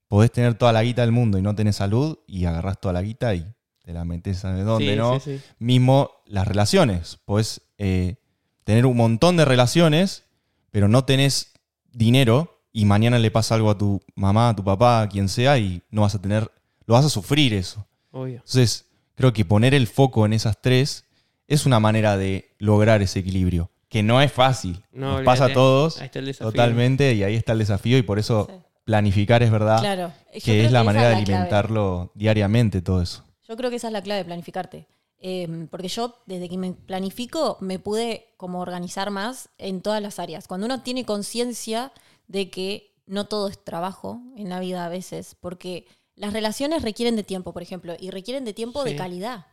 podés 0.07 0.31
tener 0.31 0.55
toda 0.55 0.73
la 0.73 0.83
guita 0.83 1.01
del 1.01 1.11
mundo 1.11 1.37
y 1.37 1.41
no 1.41 1.53
tenés 1.55 1.75
salud 1.77 2.17
y 2.27 2.45
agarrás 2.45 2.79
toda 2.81 2.93
la 2.93 3.01
guita 3.01 3.35
y 3.35 3.45
te 3.83 3.93
la 3.93 4.05
metes 4.05 4.43
a 4.45 4.53
donde 4.53 4.91
Sí, 4.93 4.97
no. 4.97 5.19
sí, 5.19 5.37
sí. 5.37 5.43
Mismo 5.59 6.09
las 6.25 6.47
relaciones. 6.47 7.19
Podés 7.25 7.61
eh, 7.77 8.15
tener 8.63 8.85
un 8.85 8.97
montón 8.97 9.37
de 9.37 9.45
relaciones, 9.45 10.23
pero 10.71 10.87
no 10.87 11.03
tenés 11.05 11.53
dinero 11.91 12.61
y 12.71 12.85
mañana 12.85 13.19
le 13.19 13.29
pasa 13.29 13.55
algo 13.55 13.69
a 13.69 13.77
tu 13.77 14.01
mamá, 14.15 14.49
a 14.49 14.55
tu 14.55 14.63
papá, 14.63 15.01
a 15.01 15.09
quien 15.09 15.29
sea, 15.29 15.57
y 15.59 15.81
no 15.91 16.01
vas 16.01 16.15
a 16.15 16.21
tener, 16.21 16.49
lo 16.85 16.95
vas 16.95 17.05
a 17.05 17.09
sufrir 17.09 17.53
eso. 17.53 17.85
Obvio. 18.11 18.35
Entonces, 18.37 18.85
creo 19.15 19.31
que 19.33 19.45
poner 19.45 19.73
el 19.75 19.85
foco 19.87 20.25
en 20.25 20.33
esas 20.33 20.59
tres 20.61 21.05
es 21.47 21.65
una 21.65 21.79
manera 21.79 22.17
de 22.17 22.55
lograr 22.57 23.01
ese 23.01 23.19
equilibrio, 23.19 23.69
que 23.89 24.01
no 24.01 24.21
es 24.21 24.31
fácil. 24.31 24.81
No, 24.91 25.17
Nos 25.17 25.21
pasa 25.23 25.45
a 25.45 25.53
todos 25.53 25.99
Ahí 25.99 26.05
está 26.05 26.19
el 26.19 26.25
desafío. 26.25 26.51
totalmente 26.51 27.13
y 27.13 27.23
ahí 27.23 27.35
está 27.35 27.51
el 27.51 27.59
desafío 27.59 27.97
y 27.97 28.01
por 28.01 28.17
eso 28.17 28.47
Sí. 28.49 28.55
planificar 28.85 29.43
es 29.43 29.51
verdad, 29.51 29.79
Claro. 29.81 30.11
Que 30.43 30.65
es 30.65 30.71
la 30.71 30.83
manera 30.83 31.09
de 31.09 31.15
clave. 31.23 31.33
alimentarlo 31.33 32.11
diariamente 32.15 32.81
todo 32.81 33.01
eso. 33.01 33.22
Yo 33.47 33.57
creo 33.57 33.69
que 33.69 33.77
esa 33.77 33.87
es 33.87 33.93
la 33.93 34.01
clave 34.01 34.19
de 34.19 34.25
planificarte. 34.25 34.87
Eh, 35.25 35.67
porque 35.71 35.87
yo, 35.87 36.17
desde 36.25 36.49
que 36.49 36.57
me 36.57 36.73
planifico, 36.73 37.57
me 37.61 37.79
pude 37.79 38.33
como 38.35 38.59
organizar 38.59 39.09
más 39.09 39.49
en 39.57 39.81
todas 39.81 40.01
las 40.01 40.19
áreas. 40.19 40.47
Cuando 40.47 40.65
uno 40.65 40.81
tiene 40.81 41.05
conciencia 41.05 41.93
de 42.27 42.49
que 42.49 42.93
no 43.05 43.25
todo 43.25 43.47
es 43.47 43.63
trabajo 43.63 44.21
en 44.35 44.49
la 44.49 44.59
vida 44.59 44.85
a 44.85 44.89
veces, 44.89 45.35
porque 45.39 45.87
las 46.15 46.33
relaciones 46.33 46.81
requieren 46.81 47.15
de 47.15 47.23
tiempo, 47.23 47.53
por 47.53 47.61
ejemplo, 47.61 47.95
y 47.99 48.09
requieren 48.11 48.45
de 48.45 48.53
tiempo 48.53 48.83
de 48.83 48.95
calidad. 48.95 49.47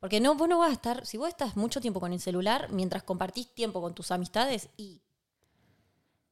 Porque 0.00 0.20
no, 0.20 0.34
vos 0.34 0.48
no 0.48 0.58
vas 0.58 0.70
a 0.70 0.74
estar, 0.74 1.06
si 1.06 1.16
vos 1.16 1.28
estás 1.28 1.56
mucho 1.56 1.80
tiempo 1.80 2.00
con 2.00 2.12
el 2.12 2.20
celular, 2.20 2.70
mientras 2.70 3.02
compartís 3.02 3.54
tiempo 3.54 3.80
con 3.80 3.94
tus 3.94 4.10
amistades 4.10 4.68
y 4.76 5.00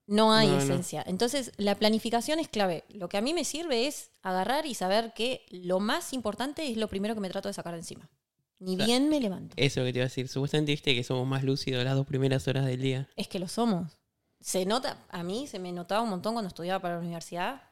no 0.06 0.32
hay 0.32 0.48
No, 0.48 0.54
no. 0.56 0.60
esencia. 0.62 1.02
Entonces, 1.06 1.52
la 1.56 1.74
planificación 1.76 2.38
es 2.38 2.48
clave. 2.48 2.84
Lo 2.90 3.08
que 3.08 3.16
a 3.16 3.20
mí 3.22 3.32
me 3.34 3.44
sirve 3.44 3.86
es 3.86 4.10
agarrar 4.22 4.66
y 4.66 4.74
saber 4.74 5.12
que 5.14 5.46
lo 5.50 5.80
más 5.80 6.12
importante 6.12 6.68
es 6.70 6.76
lo 6.76 6.88
primero 6.88 7.14
que 7.14 7.20
me 7.20 7.30
trato 7.30 7.48
de 7.48 7.54
sacar 7.54 7.72
de 7.72 7.80
encima. 7.80 8.10
Ni 8.58 8.76
Claro. 8.76 8.86
bien 8.86 9.08
me 9.08 9.20
levanto. 9.20 9.54
Eso 9.58 9.80
es 9.80 9.84
lo 9.84 9.84
que 9.86 9.92
te 9.92 9.98
iba 9.98 10.04
a 10.04 10.08
decir. 10.08 10.28
Supuestamente 10.28 10.72
viste 10.72 10.94
que 10.94 11.02
somos 11.04 11.26
más 11.26 11.42
lúcidos 11.42 11.84
las 11.84 11.94
dos 11.96 12.06
primeras 12.06 12.46
horas 12.48 12.64
del 12.66 12.80
día. 12.80 13.08
Es 13.16 13.28
que 13.28 13.38
lo 13.38 13.48
somos. 13.48 13.98
Se 14.40 14.64
nota, 14.66 14.98
a 15.08 15.22
mí 15.22 15.46
se 15.46 15.58
me 15.58 15.72
notaba 15.72 16.02
un 16.02 16.10
montón 16.10 16.34
cuando 16.34 16.48
estudiaba 16.48 16.80
para 16.80 16.94
la 16.94 17.00
universidad. 17.00 17.62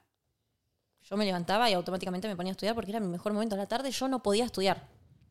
Yo 1.03 1.17
me 1.17 1.25
levantaba 1.25 1.69
y 1.69 1.75
automáticamente 1.75 2.29
me 2.29 2.37
ponía 2.37 2.51
a 2.51 2.55
estudiar 2.55 2.75
porque 2.75 2.91
era 2.91 3.01
mi 3.01 3.09
mejor 3.09 3.33
momento 3.33 3.57
de 3.57 3.63
la 3.63 3.69
tarde. 3.69 3.91
Yo 3.91 4.09
no 4.09 4.23
podía 4.23 4.45
estudiar. 4.45 4.89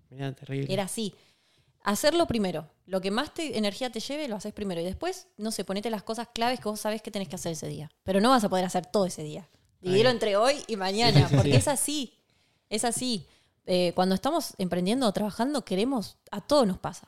Mirá, 0.09 0.33
terrible. 0.33 0.71
Era 0.71 0.83
así. 0.83 1.15
Hacerlo 1.83 2.27
primero. 2.27 2.69
Lo 2.85 3.01
que 3.01 3.09
más 3.11 3.33
te, 3.33 3.57
energía 3.57 3.89
te 3.91 3.99
lleve, 3.99 4.27
lo 4.27 4.35
haces 4.35 4.53
primero. 4.53 4.81
Y 4.81 4.83
después, 4.83 5.27
no 5.37 5.51
sé, 5.51 5.63
ponete 5.63 5.89
las 5.89 6.03
cosas 6.03 6.27
claves 6.33 6.59
que 6.59 6.69
vos 6.69 6.79
sabés 6.79 7.01
que 7.01 7.09
tenés 7.11 7.27
que 7.27 7.35
hacer 7.35 7.53
ese 7.53 7.67
día. 7.67 7.89
Pero 8.03 8.21
no 8.21 8.29
vas 8.29 8.43
a 8.43 8.49
poder 8.49 8.65
hacer 8.65 8.85
todo 8.85 9.05
ese 9.05 9.23
día. 9.23 9.49
Dividilo 9.81 10.09
entre 10.09 10.35
hoy 10.35 10.55
y 10.67 10.75
mañana, 10.75 11.27
sí, 11.27 11.35
porque 11.35 11.51
sí. 11.51 11.57
es 11.57 11.67
así. 11.67 12.13
Es 12.69 12.85
así. 12.85 13.25
Eh, 13.65 13.93
cuando 13.95 14.13
estamos 14.15 14.53
emprendiendo 14.57 15.07
o 15.07 15.11
trabajando, 15.11 15.63
queremos, 15.65 16.17
a 16.31 16.41
todos 16.41 16.67
nos 16.67 16.77
pasa. 16.77 17.07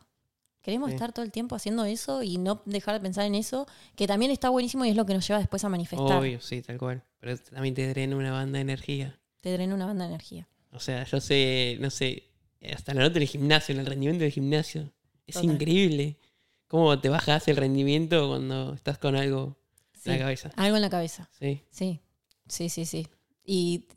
Queremos 0.61 0.89
Sí. 0.89 0.95
estar 0.95 1.11
todo 1.11 1.25
el 1.25 1.31
tiempo 1.31 1.55
haciendo 1.55 1.83
eso 1.85 2.23
y 2.23 2.37
no 2.37 2.61
dejar 2.65 2.95
de 2.95 3.01
pensar 3.01 3.25
en 3.25 3.35
eso, 3.35 3.67
que 3.95 4.07
también 4.07 4.31
está 4.31 4.49
buenísimo 4.49 4.85
y 4.85 4.89
es 4.89 4.95
lo 4.95 5.05
que 5.05 5.13
nos 5.13 5.27
lleva 5.27 5.39
después 5.39 5.63
a 5.65 5.69
manifestar. 5.69 6.17
Obvio, 6.19 6.39
sí, 6.39 6.61
tal 6.61 6.77
cual. 6.77 7.03
Pero 7.19 7.37
también 7.37 7.75
te 7.75 7.87
drena 7.89 8.15
una 8.15 8.31
banda 8.31 8.57
de 8.57 8.61
energía. 8.61 9.19
Te 9.41 9.51
drena 9.51 9.75
una 9.75 9.85
banda 9.85 10.05
de 10.05 10.11
energía. 10.11 10.47
O 10.71 10.79
sea, 10.79 11.03
yo 11.03 11.19
sé, 11.19 11.77
no 11.81 11.89
sé, 11.89 12.23
hasta 12.71 12.93
la 12.93 13.01
nota 13.01 13.17
en 13.17 13.23
el 13.23 13.27
gimnasio, 13.27 13.73
en 13.73 13.79
el 13.81 13.85
rendimiento 13.87 14.23
del 14.23 14.31
gimnasio. 14.31 14.93
Es 15.27 15.35
Total. 15.35 15.51
increíble. 15.51 16.19
Cómo 16.67 16.99
te 16.99 17.09
bajas 17.09 17.47
el 17.47 17.57
rendimiento 17.57 18.27
cuando 18.29 18.73
estás 18.73 18.97
con 18.97 19.15
algo 19.15 19.57
Sí. 19.93 20.09
en 20.09 20.17
la 20.17 20.23
cabeza. 20.25 20.51
Algo 20.55 20.75
en 20.75 20.81
la 20.81 20.89
cabeza. 20.89 21.29
Sí. 21.39 21.61
Sí, 21.69 22.01
sí, 22.47 22.69
sí, 22.69 22.85
sí. 22.85 23.07
Y 23.45 23.87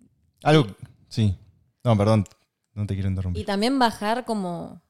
Algo, 0.43 0.67
sí. 1.09 1.35
No, 1.85 1.97
perdón, 1.97 2.25
no 2.75 2.87
te 2.87 2.95
quiero 2.95 3.09
interrumpir. 3.09 3.43
Y 3.43 3.45
también 3.45 3.79
bajar 3.79 4.25
como 4.25 4.83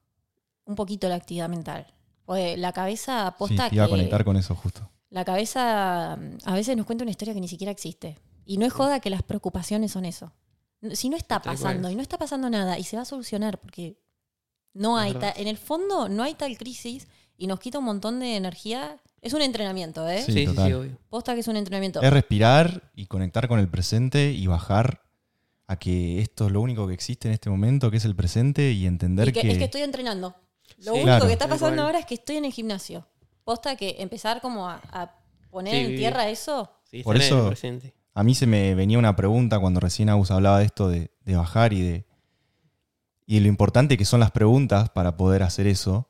un 0.64 0.74
poquito 0.74 1.08
la 1.08 1.14
actividad 1.14 1.48
mental. 1.48 1.86
Porque 2.24 2.56
la 2.56 2.72
cabeza 2.72 3.22
Sí, 3.22 3.28
aposta 3.28 3.68
te 3.70 3.76
iba 3.76 3.84
a 3.84 3.86
que 3.86 3.90
conectar 3.92 4.24
con 4.24 4.36
eso 4.36 4.54
justo. 4.54 4.90
la 5.10 5.24
cabeza 5.24 6.16
mm, 6.20 6.38
a 6.48 6.54
veces 6.54 6.76
nos 6.76 6.84
cuenta 6.86 7.04
una 7.04 7.12
historia 7.12 7.32
que 7.34 7.40
ni 7.40 7.48
siquiera 7.48 7.70
existe. 7.70 8.18
Y 8.44 8.58
no 8.58 8.66
es 8.66 8.72
joda 8.72 9.00
que 9.00 9.10
las 9.10 9.22
preocupaciones 9.22 9.92
son 9.92 10.04
eso. 10.04 10.32
Si 10.94 11.08
no 11.08 11.16
está 11.16 11.40
pasando 11.42 11.90
y 11.90 11.94
no 11.96 12.02
está 12.02 12.18
pasando 12.18 12.48
nada 12.50 12.78
y 12.78 12.84
se 12.84 12.96
va 12.96 13.02
a 13.02 13.06
solucionar 13.06 13.58
porque 13.58 13.98
no 14.74 14.98
hay 14.98 15.14
ta- 15.14 15.32
en 15.36 15.48
el 15.48 15.56
fondo 15.56 16.08
no 16.08 16.22
hay 16.22 16.34
tal 16.34 16.56
crisis 16.58 17.08
y 17.38 17.46
nos 17.46 17.58
quita 17.60 17.78
un 17.78 17.84
montón 17.86 18.20
de 18.20 18.36
energía. 18.36 18.98
Es 19.22 19.32
un 19.32 19.42
entrenamiento, 19.42 20.08
¿eh? 20.08 20.22
Sí, 20.22 20.32
Sí, 20.32 20.46
sí, 20.46 20.72
obvio. 20.72 20.98
Posta 21.08 21.34
que 21.34 21.40
es 21.40 21.48
un 21.48 21.56
entrenamiento. 21.56 22.00
Es 22.02 22.12
respirar 22.12 22.90
y 22.94 23.06
conectar 23.06 23.48
con 23.48 23.58
el 23.58 23.68
presente 23.68 24.30
y 24.32 24.46
bajar 24.46 25.02
a 25.66 25.76
que 25.78 26.20
esto 26.20 26.46
es 26.46 26.52
lo 26.52 26.60
único 26.60 26.86
que 26.86 26.94
existe 26.94 27.26
en 27.26 27.34
este 27.34 27.50
momento, 27.50 27.90
que 27.90 27.96
es 27.96 28.04
el 28.04 28.14
presente, 28.14 28.70
y 28.72 28.86
entender 28.86 29.28
Y 29.28 29.32
que, 29.32 29.40
que, 29.40 29.50
es 29.52 29.58
que 29.58 29.64
estoy 29.64 29.82
entrenando. 29.82 30.36
Lo 30.78 30.82
Sí. 30.84 30.90
único 30.90 31.04
Claro. 31.06 31.26
que 31.26 31.32
está 31.32 31.48
pasando 31.48 31.82
ahora 31.82 31.98
es 31.98 32.06
que 32.06 32.14
estoy 32.14 32.36
en 32.36 32.44
el 32.44 32.52
gimnasio. 32.52 33.08
Posta 33.42 33.74
que 33.76 33.96
empezar 33.98 34.40
como 34.40 34.68
a, 34.68 34.80
a 34.92 35.14
poner 35.50 35.74
Sí, 35.74 35.80
en 35.92 35.96
tierra 35.96 36.28
eso. 36.28 36.70
Sí, 36.84 37.02
Por 37.02 37.16
en 37.16 37.22
el 37.22 37.26
eso- 37.28 37.46
presente. 37.48 37.94
A 38.16 38.22
mí 38.22 38.34
se 38.34 38.46
me 38.46 38.74
venía 38.74 38.98
una 38.98 39.14
pregunta 39.14 39.58
cuando 39.58 39.78
recién 39.78 40.08
Agus 40.08 40.30
hablaba 40.30 40.60
de 40.60 40.64
esto 40.64 40.88
de, 40.88 41.10
bajar 41.26 41.74
y 41.74 41.82
de, 41.82 42.06
y 43.26 43.40
lo 43.40 43.48
importante 43.48 43.98
que 43.98 44.06
son 44.06 44.20
las 44.20 44.30
preguntas 44.30 44.88
para 44.88 45.18
poder 45.18 45.42
hacer 45.42 45.66
eso. 45.66 46.08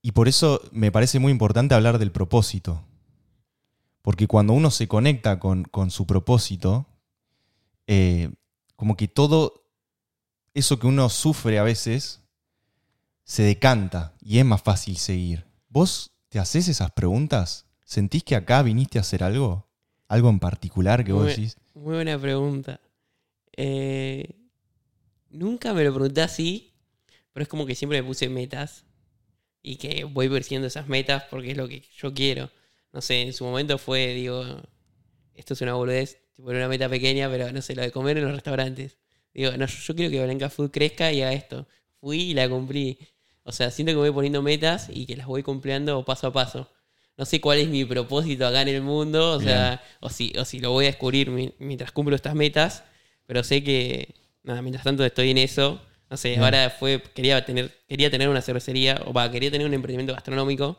Y 0.00 0.12
por 0.12 0.26
eso 0.26 0.62
me 0.72 0.90
parece 0.90 1.18
muy 1.18 1.32
importante 1.32 1.74
hablar 1.74 1.98
del 1.98 2.12
propósito. 2.12 2.82
Porque 4.00 4.26
cuando 4.26 4.54
uno 4.54 4.70
se 4.70 4.88
conecta 4.88 5.38
con, 5.38 5.64
con 5.64 5.90
su 5.90 6.06
propósito, 6.06 6.86
eh, 7.86 8.30
como 8.74 8.96
que 8.96 9.08
todo 9.08 9.66
eso 10.54 10.78
que 10.78 10.86
uno 10.86 11.10
sufre 11.10 11.58
a 11.58 11.62
veces 11.62 12.22
se 13.24 13.42
decanta 13.42 14.14
y 14.22 14.38
es 14.38 14.46
más 14.46 14.62
fácil 14.62 14.96
seguir. 14.96 15.46
¿Vos 15.68 16.12
te 16.30 16.38
haces 16.38 16.68
esas 16.68 16.90
preguntas? 16.92 17.66
¿Sentís 17.84 18.24
que 18.24 18.34
acá 18.34 18.62
viniste 18.62 18.96
a 18.96 19.02
hacer 19.02 19.22
algo? 19.22 19.65
¿Algo 20.08 20.28
en 20.30 20.38
particular 20.38 21.04
que 21.04 21.12
vos 21.12 21.26
decís? 21.26 21.56
Muy 21.74 21.94
buena 21.94 22.18
pregunta. 22.18 22.80
Eh, 23.56 24.36
nunca 25.30 25.74
me 25.74 25.84
lo 25.84 25.92
pregunté 25.92 26.22
así, 26.22 26.74
pero 27.32 27.42
es 27.42 27.48
como 27.48 27.66
que 27.66 27.74
siempre 27.74 28.00
me 28.00 28.06
puse 28.06 28.28
metas 28.28 28.84
y 29.62 29.76
que 29.76 30.04
voy 30.04 30.28
persiguiendo 30.28 30.68
esas 30.68 30.88
metas 30.88 31.24
porque 31.30 31.50
es 31.50 31.56
lo 31.56 31.66
que 31.66 31.82
yo 31.96 32.14
quiero. 32.14 32.50
No 32.92 33.00
sé, 33.00 33.22
en 33.22 33.32
su 33.32 33.44
momento 33.44 33.78
fue, 33.78 34.14
digo, 34.14 34.44
esto 35.34 35.54
es 35.54 35.60
una 35.60 35.74
boludez, 35.74 36.18
tipo 36.34 36.50
una 36.50 36.68
meta 36.68 36.88
pequeña, 36.88 37.28
pero 37.28 37.50
no 37.52 37.60
sé, 37.60 37.74
lo 37.74 37.82
de 37.82 37.90
comer 37.90 38.18
en 38.18 38.24
los 38.24 38.32
restaurantes. 38.32 38.98
Digo, 39.34 39.52
no, 39.56 39.66
yo, 39.66 39.76
yo 39.82 39.94
quiero 39.94 40.10
que 40.10 40.24
Blanca 40.24 40.48
Food 40.50 40.70
crezca 40.70 41.12
y 41.12 41.22
haga 41.22 41.32
esto. 41.32 41.66
Fui 42.00 42.20
y 42.30 42.34
la 42.34 42.48
cumplí. 42.48 42.98
O 43.42 43.52
sea, 43.52 43.70
siento 43.70 43.92
que 43.92 43.96
voy 43.96 44.12
poniendo 44.12 44.40
metas 44.42 44.88
y 44.90 45.06
que 45.06 45.16
las 45.16 45.26
voy 45.26 45.42
cumpliendo 45.42 46.04
paso 46.04 46.28
a 46.28 46.32
paso. 46.32 46.70
No 47.18 47.24
sé 47.24 47.40
cuál 47.40 47.58
es 47.58 47.68
mi 47.68 47.84
propósito 47.84 48.46
acá 48.46 48.62
en 48.62 48.68
el 48.68 48.82
mundo, 48.82 49.32
o 49.32 49.40
sea, 49.40 49.82
o 50.00 50.10
si, 50.10 50.32
o 50.38 50.44
si 50.44 50.60
lo 50.60 50.70
voy 50.72 50.84
a 50.84 50.88
descubrir 50.88 51.30
mi- 51.30 51.52
mientras 51.58 51.90
cumplo 51.92 52.14
estas 52.14 52.34
metas, 52.34 52.84
pero 53.26 53.42
sé 53.42 53.64
que, 53.64 54.14
nada, 54.42 54.60
mientras 54.62 54.84
tanto 54.84 55.04
estoy 55.04 55.30
en 55.30 55.38
eso. 55.38 55.80
No 56.10 56.16
sé, 56.16 56.30
Bien. 56.30 56.42
ahora 56.44 56.70
fue, 56.70 57.02
quería 57.14 57.44
tener, 57.44 57.72
quería 57.88 58.10
tener 58.10 58.28
una 58.28 58.42
cervecería, 58.42 59.00
o 59.06 59.12
va, 59.12 59.30
quería 59.30 59.50
tener 59.50 59.66
un 59.66 59.74
emprendimiento 59.74 60.12
gastronómico, 60.12 60.78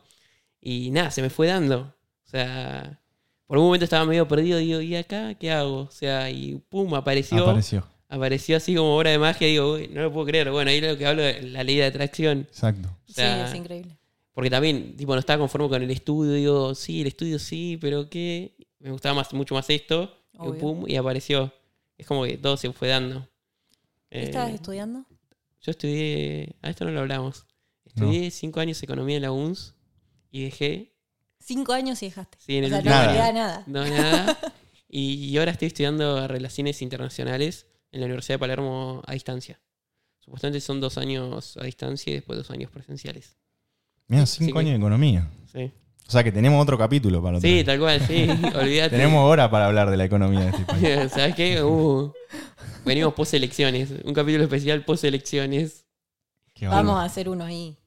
y 0.62 0.90
nada, 0.92 1.12
se 1.12 1.22
me 1.22 1.30
fue 1.30 1.48
dando. 1.48 1.94
O 2.26 2.30
sea, 2.30 3.00
por 3.48 3.58
un 3.58 3.66
momento 3.66 3.84
estaba 3.86 4.06
medio 4.06 4.28
perdido, 4.28 4.60
digo, 4.60 4.80
¿y 4.82 4.96
acá 4.96 5.34
qué 5.36 5.52
hago? 5.52 5.82
O 5.82 5.92
sea, 5.92 6.30
y 6.30 6.56
pum, 6.70 6.94
apareció 6.94 7.44
Apareció. 7.44 7.84
apareció 8.10 8.58
así 8.58 8.76
como 8.76 8.96
obra 8.96 9.10
de 9.12 9.18
magia, 9.20 9.48
digo, 9.48 9.74
"Uy, 9.74 9.88
no 9.90 10.02
lo 10.02 10.12
puedo 10.14 10.26
creer. 10.28 10.52
Bueno, 10.52 10.70
ahí 10.72 10.78
es 10.78 10.84
lo 10.84 10.98
que 10.98 11.06
hablo 11.08 11.24
de 11.24 11.42
la 11.44 11.64
ley 11.64 11.78
de 11.78 11.86
atracción. 11.86 12.40
Exacto. 12.50 12.90
O 13.10 13.12
sea, 13.14 13.48
sí, 13.48 13.52
es 13.52 13.56
increíble. 13.60 13.98
Porque 14.38 14.52
también, 14.52 14.96
tipo, 14.96 15.14
no 15.16 15.20
estaba 15.20 15.40
conforme 15.40 15.68
con 15.68 15.82
el 15.82 15.90
estudio, 15.90 16.34
digo, 16.34 16.76
sí, 16.76 17.02
el 17.02 17.08
estudio 17.08 17.40
sí, 17.40 17.76
pero 17.82 18.08
¿qué? 18.08 18.56
Me 18.78 18.92
gustaba 18.92 19.16
más, 19.16 19.34
mucho 19.34 19.56
más 19.56 19.68
esto, 19.72 20.16
y 20.32 20.52
pum, 20.60 20.84
y 20.88 20.96
apareció. 20.96 21.52
Es 21.98 22.06
como 22.06 22.24
que 22.24 22.38
todo 22.38 22.56
se 22.56 22.72
fue 22.72 22.88
dando. 22.90 23.28
¿Qué 24.12 24.20
Eh, 24.20 24.24
estabas 24.26 24.54
estudiando? 24.54 25.06
yo 25.60 25.72
estudié, 25.72 26.56
a 26.62 26.70
esto 26.70 26.86
no 26.86 26.92
lo 26.92 27.00
hablamos, 27.00 27.48
estudié 27.84 28.30
cinco 28.30 28.60
años 28.60 28.84
economía 28.84 29.16
en 29.16 29.24
la 29.24 29.32
UNS 29.32 29.74
y 30.30 30.44
dejé, 30.44 30.94
Cinco 31.40 31.74
años 31.74 32.04
y 32.04 32.06
dejaste. 32.06 32.38
sí, 32.40 32.58
en 32.58 32.66
o 32.66 32.68
el 32.68 32.74
sea, 32.74 32.82
no 32.84 32.90
Nada. 32.92 33.32
nada. 33.34 33.64
No, 33.66 33.84
nada. 33.88 34.38
y, 34.88 35.16
y 35.32 35.38
ahora 35.40 35.52
estoy 35.54 35.70
estudiando 35.70 36.28
Relaciones 36.28 36.84
Internacionales 36.84 37.66
en 37.92 38.02
la 38.02 38.06
Universidad 38.06 38.36
de 38.36 38.40
Palermo 38.40 39.02
a 39.08 39.14
distancia. 39.14 39.60
Supuestamente 40.20 40.62
son 40.62 40.80
dos 40.80 41.00
años 41.00 41.58
a 41.58 41.64
distancia 41.64 42.12
y 42.12 42.18
después 42.18 42.38
dos 42.38 42.52
años 42.52 42.70
presenciales. 42.70 43.36
Mira, 44.08 44.26
cinco 44.26 44.60
años 44.60 44.72
de 44.72 44.78
economía. 44.78 45.30
Sí, 45.52 45.72
O 46.08 46.12
sea 46.12 46.24
que 46.24 46.32
tenemos 46.32 46.62
otro 46.62 46.78
capítulo 46.78 47.22
para 47.22 47.38
otro. 47.38 47.50
sí 47.50 47.64
tal 47.64 47.80
cual, 47.80 48.00
sí, 48.02 48.28
olvídate. 48.56 48.90
Tenemos 48.92 49.24
hora 49.30 49.50
para 49.50 49.68
hablar 49.68 49.90
de 49.90 49.98
la 49.98 50.06
economía 50.06 50.40
de 50.42 50.50
este 50.50 50.66
país. 50.66 51.12
¿Sabes 51.12 51.36
qué? 51.36 51.62
Uh, 51.64 52.12
venimos 52.86 53.14
post 53.14 53.34
elecciones. 53.34 53.92
Un 54.04 54.14
capítulo 54.14 54.44
especial 54.44 54.84
post 54.86 55.04
elecciones. 55.04 55.86
Vamos 56.62 56.96
a 57.00 57.04
hacer 57.04 57.30
uno 57.30 57.44
ahí. 57.44 57.78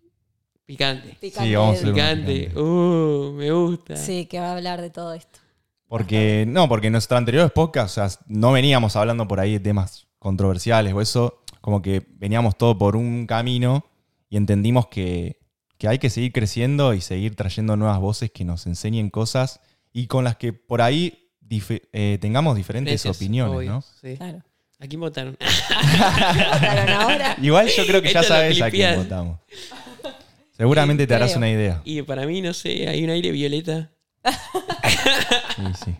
Picante. 0.66 1.16
Picante. 1.20 1.56
vamos 1.56 1.74
a 1.74 1.78
hacer 1.78 1.86
uno. 1.86 1.94
Picante. 1.94 2.32
picante. 2.44 2.60
Uh, 2.60 3.32
me 3.32 3.50
gusta. 3.50 3.96
Sí, 3.96 4.26
que 4.26 4.38
va 4.38 4.50
a 4.50 4.56
hablar 4.56 4.80
de 4.80 4.90
todo 4.90 5.14
esto. 5.14 5.40
Porque, 5.88 6.44
no, 6.46 6.68
porque 6.68 6.86
en 6.86 6.92
nuestros 6.92 7.18
anteriores 7.18 7.50
podcasts, 7.50 7.98
o 7.98 8.08
sea, 8.08 8.20
no 8.28 8.52
veníamos 8.52 8.94
hablando 8.94 9.26
por 9.26 9.40
ahí 9.40 9.54
de 9.54 9.60
temas 9.60 10.06
controversiales 10.20 10.92
o 10.94 11.00
eso, 11.00 11.42
como 11.60 11.82
que 11.82 12.06
veníamos 12.14 12.56
todo 12.56 12.78
por 12.78 12.94
un 12.94 13.26
camino 13.26 13.84
y 14.28 14.36
entendimos 14.36 14.86
que, 14.86 15.39
que 15.80 15.88
hay 15.88 15.98
que 15.98 16.10
seguir 16.10 16.30
creciendo 16.30 16.92
y 16.92 17.00
seguir 17.00 17.34
trayendo 17.34 17.74
nuevas 17.74 17.98
voces 18.00 18.30
que 18.30 18.44
nos 18.44 18.66
enseñen 18.66 19.08
cosas 19.08 19.60
y 19.94 20.08
con 20.08 20.24
las 20.24 20.36
que 20.36 20.52
por 20.52 20.82
ahí 20.82 21.30
eh, 21.92 22.18
tengamos 22.20 22.54
diferentes 22.54 23.06
opiniones, 23.06 23.56
obvio, 23.56 23.70
¿no? 23.70 23.84
sí. 24.02 24.16
Claro. 24.18 24.42
¿A 24.78 24.86
quién 24.86 25.00
votaron? 25.00 25.38
¿Votaron 25.40 26.88
ahora? 26.90 27.36
Igual 27.40 27.68
yo 27.68 27.86
creo 27.86 28.02
que 28.02 28.12
ya 28.12 28.20
Esto 28.20 28.34
sabes 28.34 28.60
a 28.60 28.70
quién 28.70 28.96
votamos. 28.96 29.38
Seguramente 30.52 31.06
te 31.06 31.14
harás 31.14 31.34
una 31.34 31.50
idea. 31.50 31.80
Y 31.86 32.02
para 32.02 32.26
mí, 32.26 32.42
no 32.42 32.52
sé, 32.52 32.86
hay 32.86 33.02
un 33.02 33.10
aire 33.10 33.32
violeta. 33.32 33.90
Sí, 35.56 35.84
sí. 35.84 35.94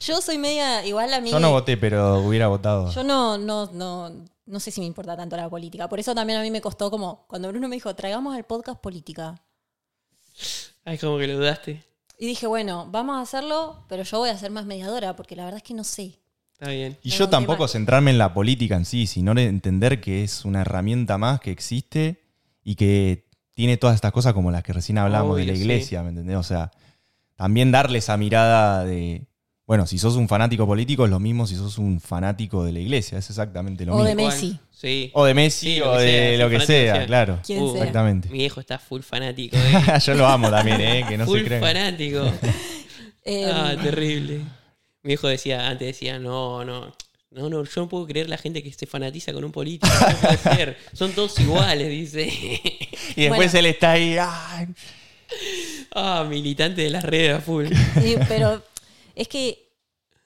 Yo 0.00 0.22
soy 0.22 0.38
media. 0.38 0.84
Igual 0.86 1.12
a 1.12 1.20
mí. 1.20 1.30
Yo 1.30 1.38
no 1.38 1.50
voté, 1.50 1.76
pero 1.76 2.20
hubiera 2.20 2.46
votado. 2.48 2.90
Yo 2.92 3.04
no, 3.04 3.36
no, 3.36 3.70
no, 3.72 4.10
no 4.46 4.60
sé 4.60 4.70
si 4.70 4.80
me 4.80 4.86
importa 4.86 5.16
tanto 5.16 5.36
la 5.36 5.50
política. 5.50 5.88
Por 5.88 5.98
eso 5.98 6.14
también 6.14 6.38
a 6.38 6.42
mí 6.42 6.50
me 6.50 6.60
costó 6.60 6.90
como. 6.90 7.26
Cuando 7.26 7.48
Bruno 7.48 7.68
me 7.68 7.76
dijo, 7.76 7.94
traigamos 7.94 8.36
al 8.36 8.44
podcast 8.44 8.80
política. 8.80 9.42
Ay, 10.84 10.98
como 10.98 11.18
que 11.18 11.26
lo 11.26 11.36
dudaste. 11.36 11.82
Y 12.18 12.26
dije, 12.26 12.46
bueno, 12.46 12.88
vamos 12.90 13.16
a 13.16 13.20
hacerlo, 13.20 13.84
pero 13.88 14.04
yo 14.04 14.18
voy 14.18 14.30
a 14.30 14.38
ser 14.38 14.50
más 14.50 14.64
mediadora, 14.64 15.16
porque 15.16 15.36
la 15.36 15.44
verdad 15.44 15.58
es 15.58 15.64
que 15.64 15.74
no 15.74 15.84
sé. 15.84 16.18
Está 16.52 16.70
bien. 16.70 16.96
Y 17.02 17.10
yo 17.10 17.28
tampoco 17.28 17.68
centrarme 17.68 18.10
en 18.10 18.18
la 18.18 18.32
política 18.32 18.76
en 18.76 18.86
sí, 18.86 19.06
sino 19.06 19.32
en 19.32 19.38
entender 19.38 20.00
que 20.00 20.24
es 20.24 20.44
una 20.46 20.62
herramienta 20.62 21.18
más 21.18 21.40
que 21.40 21.50
existe 21.50 22.22
y 22.64 22.76
que 22.76 23.26
tiene 23.52 23.76
todas 23.76 23.94
estas 23.94 24.12
cosas 24.12 24.32
como 24.32 24.50
las 24.50 24.62
que 24.62 24.72
recién 24.72 24.96
hablábamos 24.96 25.36
de 25.36 25.42
Obvio, 25.42 25.52
la 25.52 25.56
sí. 25.56 25.62
iglesia, 25.62 26.02
¿me 26.02 26.10
entendés? 26.10 26.36
O 26.36 26.42
sea, 26.42 26.70
también 27.34 27.72
darle 27.72 27.98
esa 27.98 28.16
mirada 28.16 28.84
de, 28.84 29.26
bueno, 29.66 29.86
si 29.86 29.98
sos 29.98 30.14
un 30.16 30.28
fanático 30.28 30.66
político 30.66 31.04
es 31.04 31.10
lo 31.10 31.18
mismo 31.18 31.46
si 31.46 31.56
sos 31.56 31.78
un 31.78 32.00
fanático 32.00 32.64
de 32.64 32.72
la 32.72 32.78
iglesia, 32.80 33.18
es 33.18 33.28
exactamente 33.30 33.84
lo 33.84 33.94
O 33.96 34.04
de 34.04 34.14
mismo. 34.14 34.30
Messi. 34.30 34.58
Sí. 34.70 35.10
O 35.14 35.24
de 35.24 35.34
Messi 35.34 35.74
Sí, 35.76 35.80
o 35.80 35.92
de 35.96 36.08
sea, 36.08 36.38
lo 36.38 36.50
que 36.50 36.60
sea, 36.60 36.94
sea. 36.96 37.06
claro. 37.06 37.40
Quien 37.44 37.62
Uh, 37.62 37.72
sea. 37.72 37.80
Exactamente. 37.80 38.28
Mi 38.28 38.38
viejo 38.38 38.60
está 38.60 38.78
full 38.78 39.00
fanático. 39.00 39.56
eh. 39.58 39.98
Yo 40.04 40.14
lo 40.14 40.26
amo 40.26 40.50
también, 40.50 40.80
¿eh? 40.80 41.04
Que 41.08 41.16
no 41.18 41.24
full 41.26 41.38
se 41.40 41.44
crean. 41.46 41.60
fanático. 41.62 42.30
Eh, 43.28 43.50
Ah, 43.52 43.74
terrible. 43.82 44.36
Mi 45.02 45.08
viejo 45.08 45.26
decía, 45.26 45.68
antes 45.68 45.88
decía, 45.88 46.20
no, 46.20 46.64
no. 46.64 46.94
No, 47.32 47.50
no, 47.50 47.64
yo 47.64 47.70
no 47.82 47.88
puedo 47.88 48.06
creer 48.06 48.28
la 48.28 48.38
gente 48.38 48.62
que 48.62 48.72
se 48.72 48.86
fanatiza 48.86 49.32
con 49.32 49.42
un 49.44 49.50
político. 49.50 49.92
No 50.00 50.16
puede 50.16 50.36
ser. 50.56 50.76
Son 50.92 51.10
todos 51.10 51.36
iguales, 51.40 51.88
dice. 51.88 52.24
Y 53.16 53.22
después 53.22 53.50
Bueno. 53.52 53.58
él 53.58 53.66
está 53.66 53.90
ahí. 53.92 54.16
Ah, 55.92 56.24
militante 56.28 56.82
de 56.82 56.90
las 56.90 57.02
redes 57.04 57.36
a 57.36 57.40
full. 57.40 57.66
sí, 58.00 58.14
pero 58.28 58.62
es 59.16 59.26
que 59.28 59.72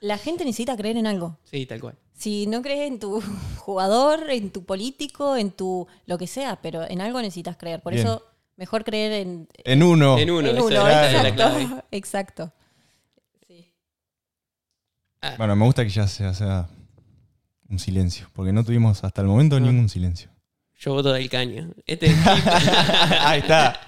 la 0.00 0.18
gente 0.18 0.44
necesita 0.44 0.76
creer 0.76 0.98
en 0.98 1.06
algo. 1.06 1.38
Sí, 1.44 1.64
tal 1.64 1.80
cual. 1.80 1.96
Si 2.12 2.46
no 2.46 2.60
crees 2.60 2.90
en 2.90 2.98
tu 2.98 3.22
jugador, 3.58 4.28
en 4.30 4.50
tu 4.50 4.64
político, 4.64 5.36
en 5.36 5.50
tu 5.52 5.86
lo 6.06 6.18
que 6.18 6.26
sea, 6.26 6.60
pero 6.60 6.82
en 6.88 7.00
algo 7.00 7.20
necesitas 7.22 7.56
creer. 7.56 7.80
Por 7.80 7.94
Bien. 7.94 8.06
eso, 8.06 8.22
mejor 8.56 8.84
creer 8.84 9.12
en, 9.12 9.48
En 9.64 9.82
uno. 9.82 10.18
En 10.18 10.30
uno, 10.30 10.48
en 10.48 10.60
uno. 10.60 10.68
esa 10.86 11.06
es 11.06 11.12
la 11.22 11.28
exacto. 11.28 11.34
clave. 11.36 11.82
exacto. 11.92 12.52
Sí. 13.46 13.72
Ah, 15.22 15.34
Bueno, 15.38 15.56
me 15.56 15.64
gusta 15.64 15.84
que 15.84 15.90
ya 15.90 16.06
sea, 16.06 16.34
sea 16.34 16.68
un 17.68 17.78
silencio, 17.78 18.28
porque 18.34 18.52
no 18.52 18.64
tuvimos 18.64 19.04
hasta 19.04 19.20
el 19.22 19.28
momento 19.28 19.58
No. 19.60 19.66
ningún 19.66 19.88
silencio. 19.88 20.29
Yo 20.82 20.92
voto 20.94 21.12
del 21.12 21.28
caño. 21.28 21.70
Este 21.86 22.06
es 22.06 22.14
Ahí 23.20 23.40
está. 23.40 23.78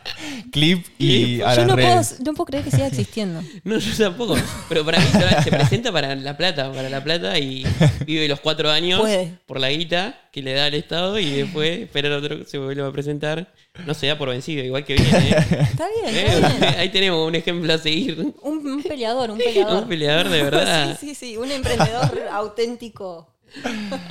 Clip 0.53 0.85
y 0.99 1.41
a 1.41 1.55
Yo 1.55 1.61
las 1.63 1.67
no 1.69 1.75
puedo, 1.75 1.89
redes. 1.89 2.21
no 2.21 2.35
puedo 2.35 2.47
creer 2.47 2.65
que 2.65 2.71
siga 2.71 2.87
existiendo. 2.87 3.41
No, 3.65 3.79
yo 3.79 3.97
tampoco. 4.05 4.37
Pero 4.69 4.85
para 4.85 4.99
mí 5.01 5.07
se 5.07 5.43
se 5.43 5.51
presenta 5.51 5.91
para 5.91 6.15
La 6.15 6.37
Plata, 6.37 6.71
para 6.73 6.89
La 6.91 7.03
Plata 7.03 7.39
y 7.39 7.65
vive 8.07 8.29
los 8.29 8.41
cuatro 8.41 8.71
años 8.71 9.01
Puede. 9.01 9.39
por 9.47 9.59
la 9.61 9.71
guita 9.71 10.21
que 10.33 10.43
le 10.43 10.53
da 10.55 10.67
el 10.67 10.75
Estado 10.75 11.19
y 11.19 11.31
después 11.31 11.81
esperar 11.81 12.13
otro 12.13 12.45
se 12.47 12.59
vuelve 12.59 12.87
a 12.87 12.93
presentar. 12.93 13.53
No 13.87 13.95
se 13.95 14.07
da 14.09 14.19
por 14.19 14.29
vencido, 14.29 14.63
igual 14.63 14.85
que 14.85 14.95
viene. 14.95 15.31
¿eh? 15.31 15.37
Está 15.63 15.87
bien, 16.03 16.15
está 16.15 16.49
Eh, 16.51 16.57
bien. 16.61 16.75
Ahí 16.79 16.89
tenemos 16.91 17.27
un 17.27 17.35
ejemplo 17.35 17.73
a 17.73 17.79
seguir. 17.79 18.19
Un, 18.43 18.67
un 18.67 18.83
peleador, 18.83 19.31
un 19.31 19.39
peleador. 19.45 19.83
Un 19.85 19.89
peleador 19.89 20.29
de 20.29 20.43
verdad. 20.43 20.99
Sí, 21.01 21.09
sí, 21.09 21.15
sí, 21.15 21.37
un 21.39 21.51
emprendedor 21.51 22.21
auténtico. 22.33 23.33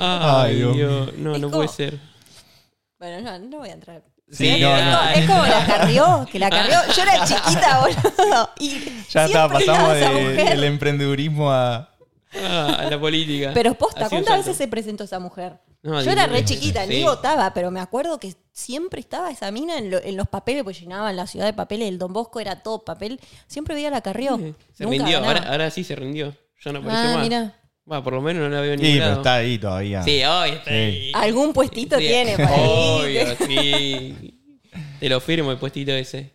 Ay, 0.00 0.56
Dios 0.56 0.76
Dios. 0.76 1.12
No, 1.18 1.34
Es 1.36 1.40
no 1.40 1.48
como- 1.50 1.56
puede 1.64 1.68
ser. 1.68 2.11
Bueno, 3.02 3.20
no, 3.20 3.38
no 3.48 3.58
voy 3.58 3.68
a 3.70 3.72
entrar. 3.72 4.02
Sí, 4.30 4.54
Sí, 4.54 4.60
no, 4.60 4.76
Es 4.76 4.84
no. 4.84 4.96
como- 4.98 5.10
Es 5.10 5.26
como 5.26 5.42
la 5.46 5.66
carrió, 5.66 6.28
que 6.30 6.38
la 6.38 6.48
carrió. 6.50 6.76
Yo 6.96 7.02
era 7.02 7.24
chiquita, 7.24 7.80
boludo. 8.16 8.50
Y 8.60 8.78
Ya 9.10 9.24
está, 9.24 9.48
pasamos 9.48 9.94
de- 9.94 10.44
del 10.44 10.64
emprendedurismo 10.64 11.50
a. 11.50 11.88
Ah, 12.34 12.76
a 12.78 12.84
la 12.90 12.98
política. 12.98 13.50
Pero 13.52 13.74
posta, 13.74 14.08
¿cuántas 14.08 14.38
veces 14.38 14.56
se 14.56 14.66
presentó 14.68 15.04
esa 15.04 15.18
mujer? 15.18 15.58
No, 15.82 16.00
Yo 16.00 16.12
era 16.12 16.26
re 16.28 16.44
chiquita, 16.44 16.84
sí. 16.84 16.90
ni 16.90 17.02
votaba, 17.02 17.52
pero 17.52 17.70
me 17.70 17.80
acuerdo 17.80 18.18
que 18.18 18.34
siempre 18.52 19.00
estaba 19.00 19.30
esa 19.30 19.50
mina 19.50 19.76
en, 19.76 19.90
lo- 19.90 20.02
en 20.02 20.16
los 20.16 20.28
papeles, 20.28 20.62
pues 20.64 20.80
llenaban 20.80 21.14
la 21.16 21.26
ciudad 21.26 21.44
de 21.44 21.52
papeles, 21.52 21.88
el 21.88 21.98
Don 21.98 22.12
Bosco 22.14 22.38
era 22.40 22.62
todo 22.62 22.84
papel. 22.84 23.20
Siempre 23.48 23.74
veía 23.74 23.90
la 23.90 24.00
carrió. 24.00 24.38
Sí, 24.38 24.54
Se 24.72 24.84
Nunca 24.84 24.96
rindió, 24.98 25.18
ahora, 25.18 25.40
ahora 25.50 25.70
sí 25.70 25.82
se 25.84 25.94
rindió. 25.96 26.34
Ya 26.64 26.72
no 26.72 26.78
apareció 26.78 27.10
ah, 27.10 27.14
más. 27.16 27.22
mira. 27.24 27.54
Va, 27.90 28.02
por 28.02 28.12
lo 28.12 28.22
menos 28.22 28.42
no 28.42 28.48
la 28.48 28.60
veo 28.60 28.74
en 28.74 28.78
Sí, 28.78 28.84
ningún 28.84 28.98
pero 28.98 29.06
lado. 29.10 29.20
está 29.22 29.34
ahí 29.36 29.58
todavía. 29.58 30.02
Sí, 30.02 30.22
hoy 30.24 30.50
está 30.50 30.70
Sí. 30.70 30.76
ahí. 30.76 31.12
Algún 31.14 31.52
puestito 31.52 31.98
Sí, 31.98 32.06
tiene 32.06 32.36
por 32.36 32.46
ahí. 32.46 32.60
Obvio, 32.64 33.36
sí. 33.46 34.38
Te 35.00 35.08
lo 35.08 35.20
firmo 35.20 35.50
el 35.50 35.58
puestito 35.58 35.90
ese. 35.92 36.32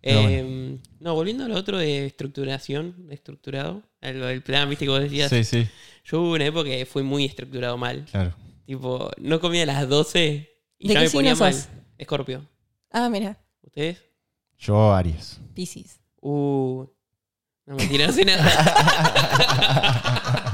Pero 0.00 0.20
Eh, 0.28 0.78
No, 1.00 1.14
volviendo 1.14 1.44
a 1.44 1.48
lo 1.48 1.56
otro 1.56 1.78
de 1.78 2.06
estructuración, 2.06 3.08
de 3.08 3.14
estructurado, 3.14 3.82
a 4.00 4.10
lo 4.12 4.26
del 4.26 4.42
plan, 4.42 4.68
viste 4.68 4.84
que 4.84 4.90
vos 4.90 5.00
decías. 5.00 5.30
Sí, 5.30 5.42
sí, 5.44 5.66
Yo 6.04 6.20
hubo 6.22 6.32
una 6.34 6.44
época 6.46 6.70
que 6.70 6.86
fui 6.86 7.02
muy 7.02 7.24
estructurado 7.24 7.76
mal. 7.76 8.04
claro. 8.10 8.34
Tipo, 8.66 9.10
no 9.18 9.40
comía 9.40 9.64
a 9.64 9.66
las 9.66 9.88
12 9.88 10.48
y 10.78 10.88
¿De 10.88 10.94
ya 10.94 11.00
qué 11.00 11.06
me 11.06 11.10
ponía 11.12 11.32
signo 11.34 11.44
mal. 11.44 11.54
sos? 11.54 11.68
Escorpio. 11.98 12.46
Ah, 12.90 13.08
mira, 13.10 13.36
¿Ustedes? 13.62 14.02
Yo, 14.58 14.94
Aries. 14.94 15.40
Piscis. 15.54 16.00
Uh. 16.20 16.86
No 17.66 17.76
mentira, 17.76 18.06
no 18.06 18.12
sé 18.12 18.24
nada. 18.24 18.44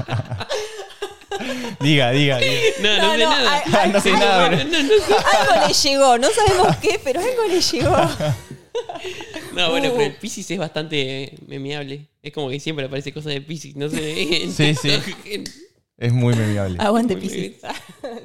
Diga, 1.79 2.11
diga, 2.11 2.37
diga. 2.39 2.59
No, 2.81 2.97
no, 2.97 3.07
No, 3.07 3.11
sé 3.13 3.19
no, 3.23 3.29
nada. 3.29 3.85
No 3.87 4.01
sé 4.01 4.09
ay, 4.09 4.15
nada, 4.19 4.49
No, 4.49 4.57
pero- 4.57 4.69
no, 4.69 4.83
no 4.83 4.89
sé. 4.89 5.13
Algo 5.37 5.67
le 5.67 5.73
llegó, 5.73 6.17
no 6.17 6.27
sabemos 6.31 6.77
qué, 6.77 6.99
pero 7.03 7.19
algo 7.19 7.47
le 7.47 7.61
llegó. 7.61 7.95
No, 9.53 9.69
bueno, 9.71 9.89
Uh. 9.89 9.97
pero 9.97 10.03
el 10.05 10.15
Pisces 10.15 10.49
es 10.49 10.57
bastante 10.57 11.35
memeable. 11.45 12.07
Es 12.23 12.31
como 12.31 12.49
que 12.49 12.59
siempre 12.59 12.85
aparece 12.85 13.11
cosas 13.11 13.33
de 13.33 13.41
Pisces, 13.41 13.75
no 13.75 13.89
sé. 13.89 14.47
Sí, 14.55 14.73
sí. 14.75 14.91
Es 15.97 16.13
muy 16.13 16.33
memeable. 16.35 16.77
Aguante 16.79 17.15
Muy 17.17 17.23
Piscis. 17.27 17.53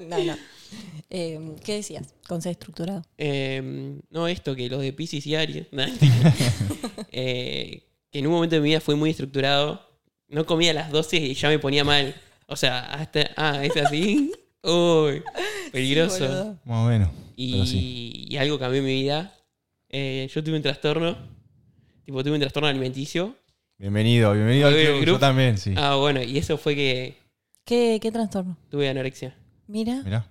no, 0.08 0.18
no. 0.22 0.36
Eh, 1.10 1.40
¿Qué 1.64 1.74
decías? 1.74 2.06
Con 2.28 2.42
ser 2.42 2.52
estructurado. 2.52 3.02
Eh, 3.18 3.98
no, 4.10 4.28
esto, 4.28 4.54
que 4.54 4.68
los 4.68 4.80
de 4.80 4.92
Pisces 4.92 5.26
y 5.26 5.34
Aries. 5.34 5.66
Nah. 5.72 5.88
Eh, 7.12 7.82
que 8.10 8.18
en 8.18 8.26
un 8.26 8.32
momento 8.32 8.54
de 8.56 8.60
mi 8.60 8.68
vida 8.70 8.80
fue 8.80 8.94
muy 8.94 9.10
estructurado. 9.10 9.82
No 10.28 10.46
comía 10.46 10.70
a 10.72 10.74
las 10.74 10.90
12 10.90 11.16
y 11.16 11.34
ya 11.34 11.48
me 11.48 11.58
ponía 11.58 11.84
mal. 11.84 12.14
O 12.46 12.56
sea, 12.56 12.92
hasta. 12.92 13.30
Ah, 13.36 13.64
es 13.64 13.76
así. 13.76 14.32
Uy, 14.62 15.22
peligroso. 15.72 16.26
boludo. 16.26 16.58
Más 16.64 16.86
o 16.86 16.88
menos. 16.88 17.10
y, 17.36 17.66
sí. 17.66 18.36
algo 18.38 18.58
cambió 18.58 18.80
en 18.80 18.86
mi 18.86 18.94
vida. 18.94 19.32
Eh, 19.88 20.28
yo 20.32 20.42
tuve 20.42 20.56
un 20.56 20.62
trastorno. 20.62 21.16
Tipo, 22.04 22.22
tuve 22.22 22.34
un 22.34 22.40
trastorno 22.40 22.68
alimenticio. 22.68 23.36
Bienvenido, 23.78 24.32
bienvenido 24.32 24.68
al 24.68 24.74
¿Al 24.74 24.86
club. 25.00 25.06
Yo 25.06 25.18
también, 25.18 25.58
sí. 25.58 25.74
Ah, 25.76 25.96
bueno, 25.96 26.22
y 26.22 26.38
eso 26.38 26.56
fue 26.56 26.74
que 26.74 27.18
¿Qué, 27.64 27.98
¿Qué 28.00 28.12
trastorno? 28.12 28.56
tuve 28.70 28.88
anorexia. 28.88 29.36
Mira. 29.66 30.00
Mirá. 30.04 30.30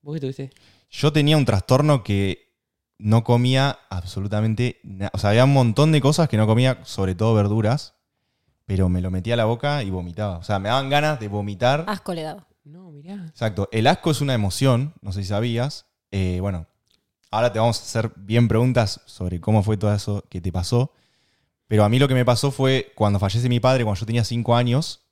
¿Vos 0.00 0.14
qué 0.14 0.20
tuviste? 0.20 0.50
Yo 0.90 1.12
tenía 1.12 1.36
un 1.36 1.44
trastorno 1.44 2.04
que 2.04 2.54
no 2.98 3.24
comía 3.24 3.80
absolutamente 3.90 4.78
nada. 4.84 5.10
O 5.12 5.18
sea, 5.18 5.30
había 5.30 5.44
un 5.44 5.52
montón 5.52 5.90
de 5.90 6.00
cosas 6.00 6.28
que 6.28 6.36
no 6.36 6.46
comía, 6.46 6.78
sobre 6.84 7.16
todo 7.16 7.34
verduras, 7.34 7.95
pero 8.66 8.88
me 8.88 9.00
lo 9.00 9.10
metía 9.10 9.34
a 9.34 9.36
la 9.38 9.44
boca 9.46 9.82
y 9.82 9.90
vomitaba. 9.90 10.38
O 10.38 10.42
sea, 10.42 10.58
me 10.58 10.68
daban 10.68 10.90
ganas 10.90 11.18
de 11.20 11.28
vomitar. 11.28 11.84
Asco 11.88 12.12
le 12.14 12.22
daba. 12.22 12.46
No, 12.64 12.90
mirá. 12.90 13.14
Exacto. 13.28 13.68
El 13.72 13.86
asco 13.86 14.10
es 14.10 14.20
una 14.20 14.34
emoción, 14.34 14.92
no 15.00 15.12
sé 15.12 15.22
si 15.22 15.28
sabías. 15.28 15.86
Eh, 16.10 16.38
bueno, 16.40 16.66
ahora 17.30 17.52
te 17.52 17.58
vamos 17.60 17.78
a 17.80 17.82
hacer 17.84 18.12
bien 18.16 18.48
preguntas 18.48 19.00
sobre 19.06 19.40
cómo 19.40 19.62
fue 19.62 19.76
todo 19.76 19.94
eso 19.94 20.24
que 20.28 20.40
te 20.40 20.50
pasó. 20.52 20.92
Pero 21.68 21.84
a 21.84 21.88
mí 21.88 21.98
lo 21.98 22.08
que 22.08 22.14
me 22.14 22.24
pasó 22.24 22.50
fue 22.50 22.92
cuando 22.94 23.18
fallece 23.18 23.48
mi 23.48 23.60
padre, 23.60 23.84
cuando 23.84 23.98
yo 24.00 24.06
tenía 24.06 24.24
5 24.24 24.54
años, 24.56 25.02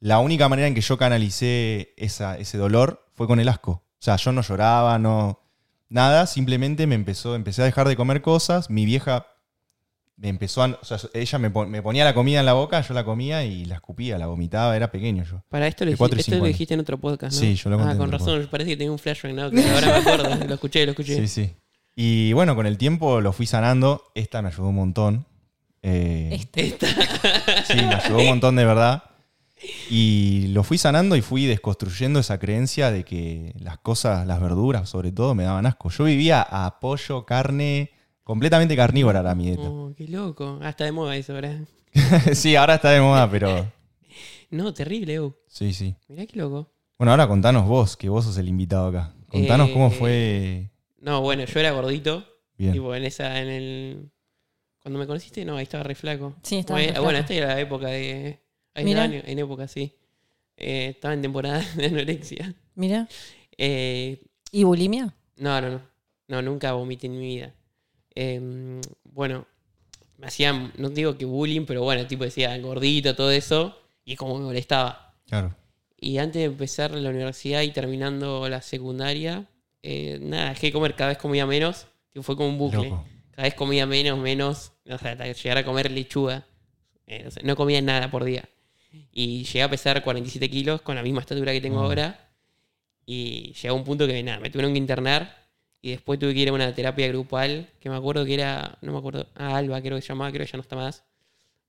la 0.00 0.20
única 0.20 0.48
manera 0.48 0.68
en 0.68 0.74
que 0.74 0.80
yo 0.80 0.96
canalicé 0.96 1.92
esa- 1.96 2.38
ese 2.38 2.56
dolor 2.58 3.06
fue 3.14 3.26
con 3.26 3.40
el 3.40 3.48
asco. 3.48 3.70
O 3.72 4.00
sea, 4.00 4.16
yo 4.16 4.32
no 4.32 4.42
lloraba, 4.42 4.98
no. 4.98 5.40
Nada, 5.88 6.26
simplemente 6.26 6.86
me 6.86 6.94
empezó, 6.94 7.34
empecé 7.34 7.62
a 7.62 7.64
dejar 7.64 7.88
de 7.88 7.96
comer 7.96 8.20
cosas. 8.22 8.68
Mi 8.70 8.84
vieja 8.84 9.26
me 10.18 10.28
empezó 10.28 10.62
a. 10.62 10.78
O 10.80 10.84
sea, 10.84 10.98
ella 11.14 11.38
me, 11.38 11.48
me 11.48 11.80
ponía 11.82 12.04
la 12.04 12.12
comida 12.12 12.40
en 12.40 12.46
la 12.46 12.52
boca, 12.52 12.80
yo 12.80 12.92
la 12.92 13.04
comía 13.04 13.44
y 13.44 13.64
la 13.64 13.76
escupía, 13.76 14.18
la 14.18 14.26
vomitaba, 14.26 14.76
era 14.76 14.90
pequeño 14.90 15.24
yo. 15.24 15.42
Para 15.48 15.66
esto 15.66 15.84
lo, 15.84 15.92
dijiste, 15.92 16.16
esto 16.20 16.36
lo 16.36 16.44
dijiste 16.44 16.74
en 16.74 16.80
otro 16.80 16.98
podcast, 16.98 17.34
¿no? 17.34 17.40
Sí, 17.40 17.54
yo 17.54 17.70
lo 17.70 17.78
conté 17.78 17.92
Ah, 17.94 17.96
con 17.96 18.10
razón, 18.12 18.48
parece 18.50 18.70
que 18.70 18.76
tengo 18.76 18.92
un 18.92 18.98
flashback, 18.98 19.32
¿no? 19.32 19.50
Que 19.50 19.64
ahora 19.70 19.86
me 19.86 19.92
acuerdo, 19.98 20.46
lo 20.46 20.54
escuché, 20.54 20.84
lo 20.84 20.90
escuché. 20.92 21.16
Sí, 21.16 21.28
sí. 21.28 21.54
Y 21.94 22.32
bueno, 22.32 22.54
con 22.54 22.66
el 22.66 22.78
tiempo 22.78 23.20
lo 23.20 23.32
fui 23.32 23.46
sanando. 23.46 24.04
Esta 24.14 24.42
me 24.42 24.48
ayudó 24.48 24.68
un 24.68 24.74
montón. 24.76 25.26
Eh, 25.82 26.30
Este. 26.32 26.76
sí, 27.66 27.74
me 27.76 27.94
ayudó 27.94 28.18
un 28.18 28.26
montón 28.26 28.56
de 28.56 28.64
verdad. 28.64 29.02
Y 29.90 30.46
lo 30.48 30.62
fui 30.62 30.78
sanando 30.78 31.16
y 31.16 31.22
fui 31.22 31.46
desconstruyendo 31.46 32.20
esa 32.20 32.38
creencia 32.38 32.92
de 32.92 33.04
que 33.04 33.52
las 33.58 33.78
cosas, 33.78 34.26
las 34.26 34.40
verduras 34.40 34.88
sobre 34.88 35.10
todo, 35.10 35.34
me 35.34 35.42
daban 35.44 35.66
asco. 35.66 35.90
Yo 35.90 36.04
vivía 36.04 36.40
a 36.42 36.78
pollo, 36.78 37.26
carne, 37.26 37.90
completamente 38.28 38.76
carnívora 38.76 39.20
era 39.20 39.34
mi 39.34 39.46
dieta. 39.46 39.62
Oh, 39.70 39.94
qué 39.96 40.06
loco. 40.06 40.58
Hasta 40.62 40.84
de 40.84 40.92
moda 40.92 41.16
eso 41.16 41.32
ahora. 41.34 41.58
sí, 42.34 42.54
ahora 42.56 42.74
está 42.74 42.90
de 42.90 43.00
moda, 43.00 43.30
pero 43.30 43.72
No, 44.50 44.72
terrible, 44.74 45.14
Ew. 45.14 45.34
sí, 45.46 45.72
sí. 45.72 45.94
Mirá 46.08 46.26
qué 46.26 46.38
loco. 46.38 46.70
Bueno, 46.98 47.12
ahora 47.12 47.26
contanos 47.26 47.66
vos, 47.66 47.96
que 47.96 48.08
vos 48.10 48.24
sos 48.26 48.36
el 48.36 48.48
invitado 48.48 48.88
acá. 48.88 49.14
Contanos 49.28 49.70
Eh, 49.70 49.72
cómo 49.72 49.90
fue. 49.90 50.70
No, 51.00 51.22
bueno, 51.22 51.44
yo 51.44 51.60
era 51.60 51.70
gordito. 51.72 52.24
Bien. 52.58 52.72
Tipo, 52.72 52.94
en 52.94 53.04
esa, 53.04 53.40
en 53.40 53.48
el. 53.48 54.10
Cuando 54.82 54.98
me 54.98 55.06
conociste, 55.06 55.44
no, 55.44 55.56
ahí 55.56 55.62
estaba 55.62 55.84
re 55.84 55.94
flaco. 55.94 56.34
Sí, 56.42 56.56
estaba 56.58 56.78
Bueno, 56.80 56.92
re 56.94 57.00
bueno, 57.00 57.18
esta 57.20 57.32
era 57.34 57.46
la 57.48 57.60
época 57.60 57.86
de. 57.88 58.38
Ahí 58.74 58.84
Mirá. 58.84 59.04
en, 59.06 59.14
en 59.26 59.38
época, 59.38 59.66
sí. 59.68 59.94
Eh, 60.56 60.88
estaba 60.94 61.14
en 61.14 61.22
temporada 61.22 61.64
de 61.76 61.86
anorexia. 61.86 62.54
Mira. 62.74 63.08
Eh, 63.56 64.20
¿Y 64.52 64.64
bulimia? 64.64 65.14
no, 65.36 65.60
no, 65.60 65.70
no. 65.70 65.80
No, 66.28 66.42
nunca 66.42 66.72
vomité 66.72 67.06
en 67.06 67.18
mi 67.18 67.26
vida. 67.26 67.54
Eh, 68.20 68.80
bueno, 69.04 69.46
me 70.16 70.26
hacían, 70.26 70.72
no 70.76 70.88
digo 70.90 71.16
que 71.16 71.24
bullying, 71.24 71.66
pero 71.66 71.82
bueno, 71.84 72.04
tipo 72.08 72.24
decía 72.24 72.58
gordito, 72.58 73.14
todo 73.14 73.30
eso. 73.30 73.78
Y 74.04 74.16
como 74.16 74.38
me 74.38 74.44
molestaba. 74.46 75.14
Claro. 75.28 75.54
Y 76.00 76.18
antes 76.18 76.40
de 76.40 76.44
empezar 76.46 76.90
la 76.92 77.10
universidad 77.10 77.62
y 77.62 77.70
terminando 77.70 78.48
la 78.48 78.60
secundaria, 78.60 79.46
eh, 79.82 80.18
nada, 80.20 80.48
dejé 80.50 80.66
de 80.68 80.72
comer, 80.72 80.96
cada 80.96 81.10
vez 81.10 81.18
comía 81.18 81.46
menos. 81.46 81.86
Tipo, 82.10 82.24
fue 82.24 82.36
como 82.36 82.48
un 82.48 82.58
bucle. 82.58 82.88
Loco. 82.88 83.04
Cada 83.30 83.44
vez 83.44 83.54
comía 83.54 83.86
menos, 83.86 84.18
menos. 84.18 84.72
O 84.90 84.98
sea, 84.98 85.12
hasta 85.12 85.30
llegar 85.30 85.58
a 85.58 85.64
comer 85.64 85.90
lechuga. 85.92 86.44
Eh, 87.06 87.24
o 87.28 87.30
sea, 87.30 87.42
no 87.44 87.54
comía 87.54 87.80
nada 87.82 88.10
por 88.10 88.24
día. 88.24 88.48
Y 89.12 89.44
llegué 89.44 89.62
a 89.62 89.70
pesar 89.70 90.02
47 90.02 90.50
kilos 90.50 90.80
con 90.82 90.96
la 90.96 91.02
misma 91.02 91.20
estatura 91.20 91.52
que 91.52 91.60
tengo 91.60 91.80
Mm. 91.80 91.84
ahora. 91.84 92.30
Y 93.06 93.52
llegó 93.54 93.76
un 93.76 93.84
punto 93.84 94.06
que 94.06 94.22
nada, 94.24 94.40
me 94.40 94.50
tuvieron 94.50 94.72
que 94.72 94.78
internar. 94.78 95.47
Y 95.80 95.90
después 95.92 96.18
tuve 96.18 96.34
que 96.34 96.40
ir 96.40 96.48
a 96.48 96.52
una 96.52 96.74
terapia 96.74 97.06
grupal, 97.08 97.68
que 97.80 97.88
me 97.88 97.96
acuerdo 97.96 98.24
que 98.24 98.34
era, 98.34 98.78
no 98.82 98.92
me 98.92 98.98
acuerdo, 98.98 99.26
ah, 99.36 99.56
Alba 99.56 99.80
creo 99.80 99.96
que 99.96 100.02
se 100.02 100.08
llamaba, 100.08 100.30
creo 100.32 100.44
que 100.44 100.50
ya 100.52 100.56
no 100.56 100.62
está 100.62 100.74
más. 100.76 101.04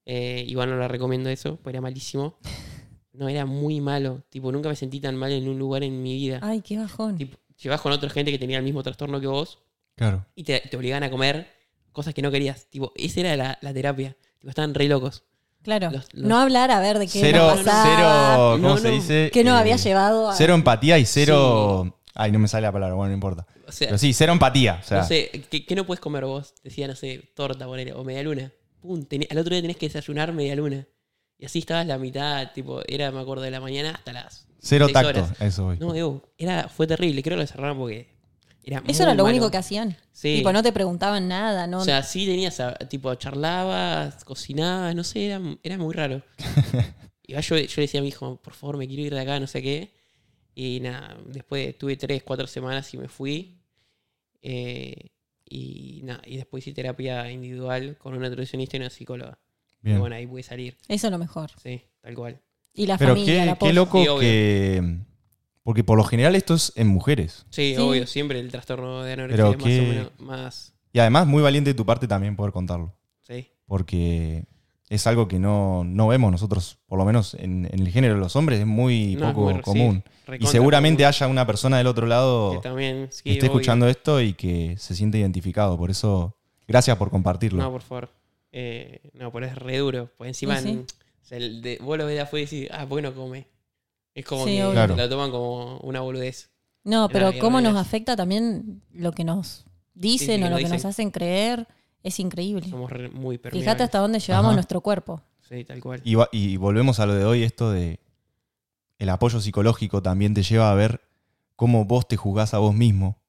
Eh, 0.05 0.43
igual 0.47 0.69
no 0.69 0.77
la 0.77 0.87
recomiendo 0.87 1.29
eso, 1.29 1.57
porque 1.57 1.71
era 1.71 1.81
malísimo. 1.81 2.37
No, 3.11 3.27
era 3.27 3.45
muy 3.45 3.81
malo. 3.81 4.21
Tipo, 4.29 4.49
nunca 4.49 4.69
me 4.69 4.77
sentí 4.77 5.01
tan 5.01 5.13
mal 5.17 5.29
en 5.33 5.45
un 5.49 5.59
lugar 5.59 5.83
en 5.83 6.01
mi 6.01 6.13
vida. 6.13 6.39
Ay, 6.41 6.61
qué 6.61 6.77
bajón. 6.77 7.17
Tipo, 7.17 7.37
llevas 7.61 7.81
con 7.81 7.91
otra 7.91 8.09
gente 8.09 8.31
que 8.31 8.39
tenía 8.39 8.57
el 8.59 8.63
mismo 8.63 8.81
trastorno 8.81 9.19
que 9.19 9.27
vos 9.27 9.59
Claro. 9.95 10.25
y 10.35 10.43
te, 10.45 10.61
te 10.61 10.77
obligaban 10.77 11.03
a 11.03 11.09
comer 11.09 11.45
cosas 11.91 12.13
que 12.13 12.21
no 12.21 12.31
querías. 12.31 12.67
Tipo, 12.69 12.93
esa 12.95 13.19
era 13.19 13.35
la, 13.35 13.57
la 13.61 13.73
terapia. 13.73 14.15
Tipo, 14.39 14.47
estaban 14.49 14.73
re 14.73 14.87
locos. 14.87 15.23
Claro. 15.63 15.89
Los- 15.91 16.13
los- 16.13 16.29
No 16.29 16.37
hablar 16.37 16.71
a 16.71 16.79
ver 16.79 16.97
de 16.97 17.07
qué 17.07 17.19
Cero, 17.19 17.51
pasaba, 17.53 17.83
cero, 17.83 18.51
¿cómo 18.53 18.75
No, 18.75 18.77
se 18.77 18.87
no. 18.87 18.93
dice? 18.93 19.31
qué 19.33 19.43
nos 19.43 19.55
Eh, 19.57 19.59
había 19.59 19.75
llevado 19.75 20.29
a... 20.29 20.35
Cero 20.35 20.53
empatía 20.53 20.97
y 20.97 21.05
cero. 21.05 21.97
Ay, 22.21 22.31
no 22.33 22.39
me 22.39 22.47
sale 22.49 22.63
la 22.67 22.71
palabra, 22.71 22.95
bueno, 22.95 23.09
no 23.09 23.13
importa. 23.13 23.47
O 23.67 23.71
sea, 23.71 23.87
Pero 23.87 23.97
sí, 23.97 24.11
cero 24.13 24.33
empatía. 24.33 24.79
O 24.83 24.85
sea, 24.87 24.97
no 24.99 25.03
sé, 25.05 25.29
¿qué, 25.49 25.65
qué 25.65 25.75
no 25.75 25.85
puedes 25.85 26.01
comer 26.01 26.25
vos? 26.25 26.53
Decía, 26.63 26.87
no 26.87 26.95
sé, 26.95 27.31
torta, 27.33 27.65
ponele, 27.65 27.93
o 27.93 28.03
media 28.03 28.23
luna. 28.23 28.51
Pum, 28.81 29.05
al 29.29 29.37
otro 29.37 29.53
día 29.53 29.61
tenés 29.61 29.77
que 29.77 29.87
desayunar 29.87 30.33
media 30.33 30.55
luna. 30.55 30.85
Y 31.37 31.45
así 31.45 31.59
estabas 31.59 31.87
la 31.87 31.97
mitad, 31.97 32.51
tipo, 32.53 32.81
era, 32.87 33.11
me 33.11 33.21
acuerdo, 33.21 33.43
de 33.43 33.51
la 33.51 33.61
mañana 33.61 33.91
hasta 33.91 34.11
las. 34.11 34.47
cero 34.59 34.85
seis 34.87 34.93
tacto. 34.93 35.09
horas. 35.23 35.31
Eso 35.41 35.63
voy. 35.63 35.77
No, 35.79 35.95
Evo, 35.95 36.21
era, 36.37 36.67
fue 36.67 36.87
terrible. 36.87 37.23
Creo 37.23 37.37
que 37.37 37.41
lo 37.43 37.47
cerraron 37.47 37.77
porque 37.77 38.09
era 38.63 38.79
Eso 38.79 38.85
muy 38.85 38.95
era 39.03 39.13
lo 39.13 39.23
malo. 39.23 39.35
único 39.37 39.49
que 39.51 39.57
hacían. 39.57 39.95
Sí. 40.11 40.35
Tipo, 40.37 40.51
no 40.51 40.61
te 40.61 40.73
preguntaban 40.73 41.29
nada, 41.29 41.67
¿no? 41.67 41.77
O 41.79 41.85
sea, 41.85 42.03
sí 42.03 42.25
tenías, 42.25 42.59
a- 42.59 42.73
tipo, 42.75 43.15
charlabas, 43.15 44.25
cocinabas, 44.25 44.93
no 44.95 45.03
sé, 45.05 45.27
era, 45.27 45.39
era 45.63 45.77
muy 45.77 45.93
raro. 45.93 46.21
y 47.23 47.33
yo, 47.33 47.39
yo 47.39 47.55
le 47.55 47.81
decía 47.83 47.99
a 47.99 48.03
mi 48.03 48.09
hijo, 48.09 48.35
por 48.41 48.53
favor, 48.53 48.77
me 48.77 48.87
quiero 48.87 49.03
ir 49.03 49.13
de 49.13 49.21
acá, 49.21 49.39
no 49.39 49.47
sé 49.47 49.61
qué. 49.61 49.93
Y 50.61 50.81
nada, 50.81 51.17
después 51.25 51.77
tuve 51.77 51.95
tres, 51.95 52.21
cuatro 52.23 52.45
semanas 52.45 52.93
y 52.93 52.97
me 52.97 53.07
fui. 53.07 53.61
Eh, 54.41 55.09
y 55.45 56.01
nada, 56.03 56.21
y 56.25 56.35
después 56.35 56.67
hice 56.67 56.75
terapia 56.75 57.31
individual 57.31 57.97
con 57.97 58.13
una 58.13 58.27
nutricionista 58.27 58.75
y 58.75 58.81
una 58.81 58.89
psicóloga. 58.89 59.39
Y 59.81 59.87
Bien. 59.87 59.99
bueno, 60.01 60.17
ahí 60.17 60.27
pude 60.27 60.43
salir. 60.43 60.75
Eso 60.89 61.07
es 61.07 61.11
lo 61.11 61.17
mejor. 61.17 61.49
Sí, 61.63 61.81
tal 62.01 62.13
cual. 62.13 62.41
Y 62.73 62.87
la 62.87 62.97
Pero 62.97 63.15
familia, 63.15 63.55
qué, 63.57 63.71
loco 63.71 64.03
Sí, 64.03 64.19
que. 64.19 64.97
Porque 65.63 65.85
por 65.85 65.97
lo 65.97 66.03
general 66.03 66.35
esto 66.35 66.55
es 66.55 66.73
en 66.75 66.87
mujeres. 66.87 67.45
Sí, 67.51 67.75
Sí. 67.75 67.81
obvio, 67.81 68.05
siempre 68.05 68.41
el 68.41 68.51
trastorno 68.51 69.01
de 69.03 69.13
anorexia 69.13 69.37
Pero 69.45 69.51
es 69.51 69.57
más 69.57 69.65
qué- 69.65 69.79
o 69.79 69.83
menos 69.93 70.11
más. 70.19 70.73
Y 70.91 70.99
además, 70.99 71.25
muy 71.25 71.41
valiente 71.41 71.69
de 71.69 71.73
tu 71.75 71.85
parte 71.85 72.05
también 72.05 72.35
poder 72.35 72.51
contarlo. 72.51 72.93
Sí, 73.21 73.47
Porque 73.65 74.43
es 74.89 75.05
algo 75.07 75.27
que 75.27 75.37
no, 75.39 75.83
no 75.83 76.07
vemos 76.07 76.31
nosotros, 76.31 76.79
por 76.87 76.97
lo 76.97 77.05
menos 77.05 77.35
en, 77.35 77.69
en 77.71 77.79
el 77.79 77.89
género 77.89 78.15
de 78.15 78.19
los 78.19 78.35
hombres, 78.35 78.59
es 78.59 78.65
muy 78.65 79.15
No, 79.15 79.29
es 79.29 79.33
poco 79.35 79.53
sí, 79.53 79.61
común. 79.61 80.03
y 80.39 80.45
seguramente 80.47 81.03
común. 81.03 81.07
haya 81.07 81.27
una 81.27 81.45
persona 81.45 81.77
del 81.77 81.87
otro 81.87 82.07
lado 82.07 82.53
Que 82.53 82.57
también, 82.59 83.07
sí, 83.11 83.23
que 83.23 83.31
esté 83.33 83.45
obvio. 83.45 83.57
escuchando 83.59 83.87
esto 83.87 84.19
y 84.21 84.33
que 84.33 84.75
se 84.79 84.95
siente 84.95 85.19
identificado. 85.19 85.77
Por 85.77 85.91
eso, 85.91 86.35
gracias 86.67 86.97
por 86.97 87.09
compartirlo. 87.11 87.61
No, 87.61 87.71
por 87.71 87.81
favor. 87.83 88.09
Eh, 88.51 88.99
no, 89.13 89.31
pero 89.31 89.45
es 89.45 89.55
re 89.55 89.77
duro. 89.77 90.09
Pues 90.17 90.29
encima, 90.29 90.57
Sí, 90.57 90.63
sí. 90.63 90.69
en- 90.71 90.79
o 90.79 91.25
sea, 91.29 91.37
el 91.37 91.61
de- 91.61 91.77
vos 91.83 91.95
lo 91.97 92.05
ves 92.07 92.15
de 92.15 92.21
afuera 92.21 92.41
y 92.41 92.45
decís, 92.55 92.69
ah, 92.73 92.87
¿por 92.87 92.97
qué 92.97 93.01
no 93.03 93.13
come? 93.13 93.45
Es 94.15 94.25
como 94.25 94.45
Sí, 94.45 94.57
que. 94.57 94.69
Claro. 94.71 94.95
lo 94.95 95.07
toman 95.09 95.29
como 95.29 95.77
una 95.81 96.01
boludez. 96.01 96.49
No, 96.83 97.09
pero 97.09 97.31
cómo 97.39 97.61
nos 97.61 97.75
afecta 97.75 98.15
también 98.15 98.81
lo 98.91 99.11
que 99.11 99.23
nos 99.23 99.65
dicen 99.93 100.19
Sí, 100.19 100.25
sí, 100.25 100.31
o 100.31 100.35
que 100.37 100.43
lo 100.45 100.49
nos 100.49 100.59
que 100.61 100.69
nos 100.69 100.85
hacen 100.85 101.11
creer 101.11 101.67
es 102.03 102.19
increíble. 102.19 102.67
Somos 102.69 102.91
re- 102.91 103.09
muy 103.09 103.37
permeables. 103.37 103.63
Fíjate 103.65 103.83
hasta 103.83 103.99
dónde 103.99 104.19
llevamos 104.19 104.47
Ajá. 104.49 104.55
nuestro 104.55 104.81
cuerpo. 104.81 105.21
Sí, 105.41 105.63
tal 105.65 105.81
cual. 105.81 106.01
Y, 106.03 106.15
va- 106.15 106.29
y 106.31 106.57
volvemos 106.57 106.99
a 106.99 107.05
lo 107.05 107.13
de 107.15 107.25
hoy, 107.25 107.43
esto 107.43 107.71
de 107.71 107.99
el 108.97 109.09
apoyo 109.09 109.39
psicológico 109.39 110.01
también 110.01 110.33
te 110.33 110.43
lleva 110.43 110.71
a 110.71 110.75
ver 110.75 111.01
cómo 111.55 111.85
vos 111.85 112.07
te 112.07 112.17
juzgás 112.17 112.53
a 112.53 112.57
vos 112.59 112.73
mismo 112.75 113.21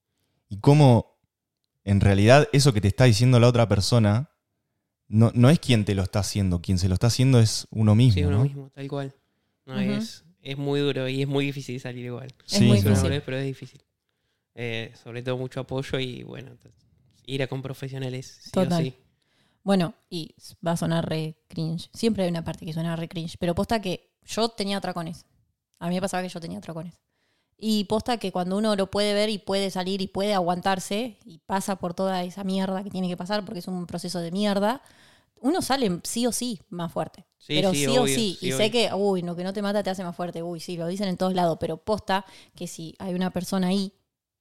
y 0.49 0.59
cómo 0.59 1.17
en 1.85 2.01
realidad 2.01 2.49
eso 2.53 2.73
que 2.73 2.81
te 2.81 2.89
está 2.89 3.05
diciendo 3.05 3.41
la 3.41 3.49
otra 3.49 3.69
persona 3.69 4.31
no, 5.09 5.31
no 5.35 5.49
es 5.51 5.59
quien 5.59 5.85
te 5.85 5.95
lo 5.95 6.03
está 6.03 6.21
haciendo, 6.21 6.61
quien 6.61 6.79
se 6.79 6.89
lo 6.89 6.95
está 6.95 7.07
haciendo 7.09 7.41
es 7.41 7.67
uno 7.71 7.95
mismo. 7.95 8.15
Sí, 8.15 8.25
uno 8.25 8.39
¿no? 8.39 8.43
mismo, 8.45 8.71
tal 8.75 8.89
cual. 8.89 9.15
No, 9.67 9.79
es, 9.81 10.25
es 10.43 10.59
muy 10.59 10.81
duro 10.81 11.09
y 11.09 11.23
es 11.23 11.29
muy 11.29 11.47
difícil 11.47 11.81
salir 11.81 12.05
igual. 12.07 12.33
Sí, 12.45 12.65
muy 12.65 12.79
Es 12.79 12.85
una 12.85 12.95
difícil. 12.95 13.23
pero 13.25 13.37
es 13.39 13.45
difícil. 13.47 13.81
Eh, 14.55 14.93
sobre 15.03 15.23
todo 15.23 15.37
mucho 15.39 15.61
apoyo 15.61 15.99
y 16.01 16.23
bueno, 16.25 16.51
entonces, 16.51 16.90
ir 17.31 17.43
a 17.43 17.47
con 17.47 17.63
profesionales. 17.63 18.39
Sí 18.43 18.51
o 18.51 18.63
Total. 18.65 18.83
sí. 18.83 18.95
Bueno, 19.63 19.95
y 20.09 20.35
va 20.67 20.73
a 20.73 20.77
sonar 20.77 21.09
re 21.09 21.37
cringe. 21.49 21.91
Siempre 21.93 22.25
hay 22.25 22.31
una 22.31 22.45
parte 22.45 22.65
que 22.65 22.73
suena 22.73 22.97
re 22.97 23.09
cringe. 23.09 23.37
Pero 23.39 23.55
posta 23.55 23.81
que 23.81 24.11
yo 24.25 24.49
tenía 24.49 24.79
atracones. 24.79 25.27
A 25.79 25.89
mí 25.89 25.95
me 25.95 26.01
pasaba 26.01 26.23
que 26.23 26.29
yo 26.29 26.41
tenía 26.41 26.59
atracones. 26.59 26.95
Y 27.57 27.85
posta 27.85 28.17
que 28.17 28.33
cuando 28.33 28.57
uno 28.57 28.75
lo 28.75 28.91
puede 28.91 29.13
ver 29.13 29.29
y 29.29 29.39
puede 29.39 29.71
salir 29.71 30.01
y 30.01 30.09
puede 30.09 30.33
aguantarse 30.33 31.19
y 31.27 31.39
pasa 31.39 31.77
por 31.77 31.93
toda 31.93 32.23
esa 32.25 32.43
mierda 32.43 32.83
que 32.83 32.91
tiene 32.91 33.09
que 33.09 33.19
pasar 33.19 33.45
porque 33.45 33.59
es 33.59 33.69
un 33.69 33.87
proceso 33.87 34.19
de 34.19 34.31
mierda, 34.31 34.81
uno 35.37 35.61
sale 35.61 36.01
sí 36.05 36.27
o 36.27 36.33
sí 36.33 36.61
más 36.71 36.91
fuerte. 36.91 37.27
Sí, 37.37 37.55
pero 37.57 37.73
sí, 37.73 37.85
sí, 37.85 37.99
o 37.99 38.07
sí. 38.07 38.15
sí, 38.15 38.39
y 38.41 38.53
obvio. 38.53 38.57
sé 38.57 38.71
que, 38.71 38.91
uy, 38.95 39.23
lo 39.23 39.37
que 39.37 39.45
no 39.45 39.53
te 39.53 39.61
mata 39.61 39.83
te 39.83 39.91
hace 39.91 40.03
más 40.05 40.17
fuerte. 40.17 40.43
Uy, 40.43 40.59
sí, 40.59 40.79
lo 40.79 40.87
dicen 40.87 41.09
en 41.09 41.19
todos 41.19 41.35
lados. 41.35 41.59
Pero 41.61 41.77
posta 41.77 42.25
que 42.55 42.67
si 42.67 42.95
hay 42.99 43.13
una 43.13 43.31
persona 43.31 43.69
ahí 43.69 43.93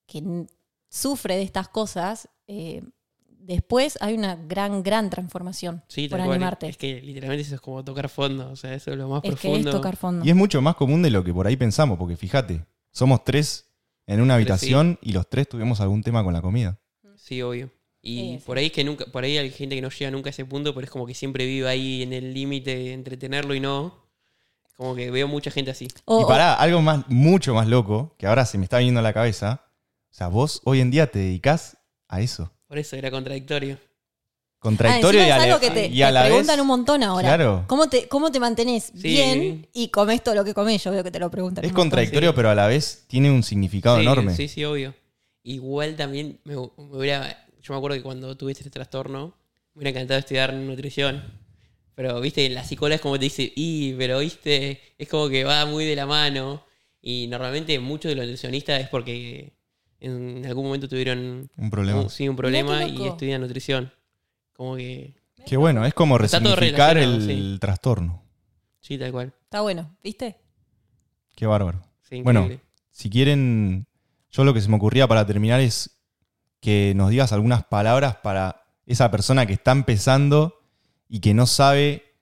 que 0.06 0.48
sufre 0.90 1.36
de 1.36 1.44
estas 1.44 1.68
cosas, 1.68 2.30
eh, 2.52 2.82
después 3.28 3.98
hay 4.02 4.16
una 4.16 4.36
gran, 4.36 4.84
gran 4.84 5.10
transformación 5.10 5.84
Sí, 5.88 6.08
por 6.10 6.20
cual. 6.20 6.32
animarte. 6.32 6.68
Es 6.70 6.78
que 6.78 7.02
literalmente 7.02 7.44
eso 7.44 7.56
es 7.56 7.62
como 7.62 7.84
tocar 7.84 8.10
fondo. 8.10 8.50
O 8.52 8.56
sea, 8.56 8.74
eso 8.74 8.92
es 8.92 8.98
lo 8.98 9.08
más 9.08 9.24
Es 9.24 9.30
que 9.32 9.36
profundo. 9.38 9.70
es 9.70 9.76
tocar 9.76 9.96
fondo. 9.96 10.26
Y 10.26 10.30
es 10.30 10.36
mucho 10.36 10.62
más 10.62 10.76
común 10.76 11.02
de 11.02 11.10
lo 11.10 11.24
que 11.24 11.34
por 11.34 11.48
ahí 11.48 11.56
pensamos, 11.58 11.98
porque 11.98 12.16
fíjate, 12.18 12.66
somos 12.92 13.24
tres 13.24 13.68
en 14.08 14.22
una 14.22 14.36
habitación 14.36 14.98
y 15.02 15.12
los 15.14 15.30
tres 15.30 15.48
tuvimos 15.48 15.80
algún 15.82 16.02
tema 16.04 16.24
con 16.24 16.34
la 16.34 16.42
comida. 16.42 16.80
Sí, 17.16 17.42
obvio. 17.42 17.70
Y 18.02 18.16
Sí, 18.18 18.38
sí. 18.40 18.44
por 18.46 18.58
ahí 18.58 18.68
es 18.68 18.72
que 18.72 18.84
nunca, 18.84 19.06
por 19.12 19.24
ahí 19.24 19.38
hay 19.38 19.52
gente 19.52 19.76
que 19.76 19.82
no 19.82 19.90
llega 19.90 20.10
nunca 20.10 20.30
a 20.30 20.32
ese 20.32 20.46
punto, 20.46 20.74
pero 20.74 20.86
es 20.86 20.92
como 20.92 21.06
que 21.06 21.14
siempre 21.14 21.46
vive 21.46 21.68
ahí 21.68 22.02
en 22.02 22.14
el 22.14 22.34
límite 22.34 22.94
entre 22.94 23.18
tenerlo 23.18 23.54
y 23.54 23.60
no. 23.60 24.08
Como 24.78 24.96
que 24.96 25.12
veo 25.12 25.28
mucha 25.28 25.52
gente 25.52 25.72
así. 25.72 25.88
Y 26.08 26.26
para 26.26 26.54
algo 26.56 26.82
más, 26.82 27.04
mucho 27.10 27.54
más 27.54 27.68
loco, 27.68 28.16
que 28.18 28.26
ahora 28.28 28.46
se 28.46 28.58
me 28.58 28.64
está 28.64 28.78
viniendo 28.78 29.02
a 29.02 29.04
la 29.04 29.12
cabeza, 29.14 29.66
o 30.10 30.14
sea, 30.14 30.30
vos 30.30 30.62
hoy 30.64 30.80
en 30.80 30.90
día 30.92 31.12
te 31.12 31.20
dedicás 31.20 31.78
a 32.10 32.20
eso. 32.22 32.52
Por 32.68 32.78
eso 32.78 32.96
era 32.98 33.10
contradictorio. 33.10 33.78
Contradictorio 34.60 35.22
Ah, 35.22 35.24
y 35.24 35.30
es 35.30 35.38
la- 35.38 35.44
algo 35.44 35.60
que 35.62 35.72
te, 35.72 35.88
y 35.88 36.02
a 36.02 36.08
te 36.08 36.12
la 36.14 36.22
vez... 36.24 36.30
preguntan 36.32 36.60
un 36.60 36.68
montón 36.68 37.02
ahora. 37.04 37.30
Claro. 37.30 37.64
¿Cómo 37.68 37.88
te, 37.88 38.10
cómo 38.10 38.30
te 38.30 38.42
mantenés 38.42 38.92
Sí. 38.94 39.02
bien 39.08 39.68
y 39.74 39.88
comes 39.88 40.22
todo 40.22 40.36
lo 40.36 40.44
que 40.44 40.54
comes? 40.54 40.84
Yo 40.84 40.92
veo 40.92 41.02
que 41.04 41.12
te 41.12 41.20
lo 41.20 41.32
preguntan. 41.32 41.64
Es 41.64 41.72
contradictorio, 41.72 42.32
sí. 42.32 42.36
pero 42.36 42.50
a 42.50 42.56
la 42.56 42.68
vez 42.68 43.06
tiene 43.08 43.32
un 43.32 43.42
significado 43.44 43.96
sí, 43.98 44.02
enorme. 44.02 44.36
Sí, 44.36 44.50
sí, 44.50 44.66
obvio. 44.66 44.94
Igual 45.44 45.96
también 45.96 46.40
me, 46.44 46.56
me 46.56 46.60
hubiera. 46.78 47.46
Yo 47.62 47.74
me 47.74 47.78
acuerdo 47.78 47.96
que 47.96 48.04
cuando 48.04 48.36
tuve 48.36 48.52
este 48.52 48.70
trastorno, 48.70 49.34
me 49.74 49.80
hubiera 49.80 49.92
encantado 49.92 50.20
estudiar 50.20 50.54
nutrición. 50.54 51.24
Pero, 51.96 52.20
viste, 52.20 52.50
la 52.50 52.64
psicóloga 52.66 52.96
es 52.96 53.02
como 53.02 53.18
te 53.18 53.26
dice, 53.26 53.52
y, 53.56 53.94
pero, 53.94 54.20
viste, 54.20 54.82
es 54.98 55.08
como 55.08 55.30
que 55.30 55.44
va 55.46 55.66
muy 55.66 55.86
de 55.86 55.96
la 55.96 56.06
mano. 56.06 56.66
Y 57.02 57.28
normalmente 57.28 57.80
muchos 57.80 58.10
de 58.10 58.16
los 58.16 58.26
nutricionistas 58.26 58.82
es 58.82 58.90
porque 58.90 59.54
en 60.00 60.46
algún 60.46 60.66
momento 60.66 60.88
tuvieron 60.88 61.50
Un 61.58 61.70
problema. 61.70 62.02
un, 62.02 62.10
sí, 62.10 62.28
un 62.30 62.36
problema 62.36 62.86
y 62.86 63.08
estudian 63.08 63.42
nutrición. 63.42 63.92
Como 64.54 64.76
que. 64.76 65.16
Qué 65.46 65.58
bueno, 65.58 65.86
es 65.86 65.94
como 65.94 66.18
resignificar 66.18 66.98
el, 66.98 67.58
trastorno. 67.60 68.24
Sí, 68.80 68.98
tal 68.98 69.12
cual. 69.12 69.34
Está 69.44 69.62
bueno, 69.62 69.96
¿viste? 70.04 70.38
Qué 71.36 71.46
bárbaro. 71.46 71.82
Sí, 72.02 72.22
Bueno. 72.22 72.50
Si 72.92 73.10
quieren, 73.10 73.88
yo 74.30 74.44
lo 74.44 74.54
que 74.54 74.60
se 74.60 74.68
me 74.68 74.76
ocurría 74.76 75.08
para 75.08 75.26
terminar 75.26 75.62
es 75.62 76.02
que 76.60 76.92
nos 76.98 77.12
digas 77.12 77.32
algunas 77.32 77.64
palabras 77.64 78.18
para 78.18 78.66
esa 78.86 79.10
persona 79.10 79.46
que 79.46 79.54
está 79.54 79.72
empezando 79.72 80.60
y 81.08 81.22
que 81.22 81.34
no 81.34 81.48
sabe 81.48 82.16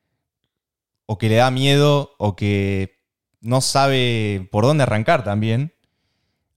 o 1.07 1.17
que 1.17 1.30
le 1.30 1.36
da 1.36 1.49
miedo 1.49 2.11
o 2.19 2.36
que 2.36 2.97
no 3.41 3.61
sabe 3.61 4.47
por 4.51 4.65
dónde 4.65 4.84
arrancar 4.84 5.23
también. 5.23 5.73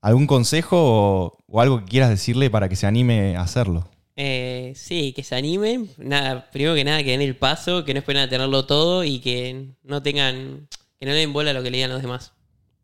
¿Algún 0.01 0.27
consejo 0.27 0.77
o, 0.79 1.39
o 1.47 1.61
algo 1.61 1.81
que 1.81 1.87
quieras 1.91 2.11
decirle 2.11 2.51
para 2.51 2.69
que 2.69 2.77
se 2.77 2.87
anime 2.87 3.37
a 3.37 3.43
hacerlo? 3.43 3.89
Eh, 4.17 4.73
sí, 4.77 5.13
que 5.15 5.23
se 5.23 5.35
animen. 5.35 5.91
Nada, 5.99 6.51
primero 6.51 6.75
que 6.75 6.85
nada, 6.85 7.03
que 7.03 7.11
den 7.11 7.23
el 7.23 7.37
paso, 7.37 7.85
que 7.85 7.95
no 7.95 8.01
esperen 8.01 8.23
a 8.23 8.29
tenerlo 8.29 8.67
todo 8.67 9.05
y 9.05 9.19
que 9.21 9.71
no 9.83 10.03
tengan. 10.03 10.69
que 10.99 11.07
no 11.07 11.13
le 11.13 11.19
den 11.19 11.33
bola 11.33 11.51
a 11.51 11.55
lo 11.55 11.63
que 11.63 11.71
le 11.71 11.79
digan 11.79 11.91
los 11.91 12.03
demás. 12.03 12.33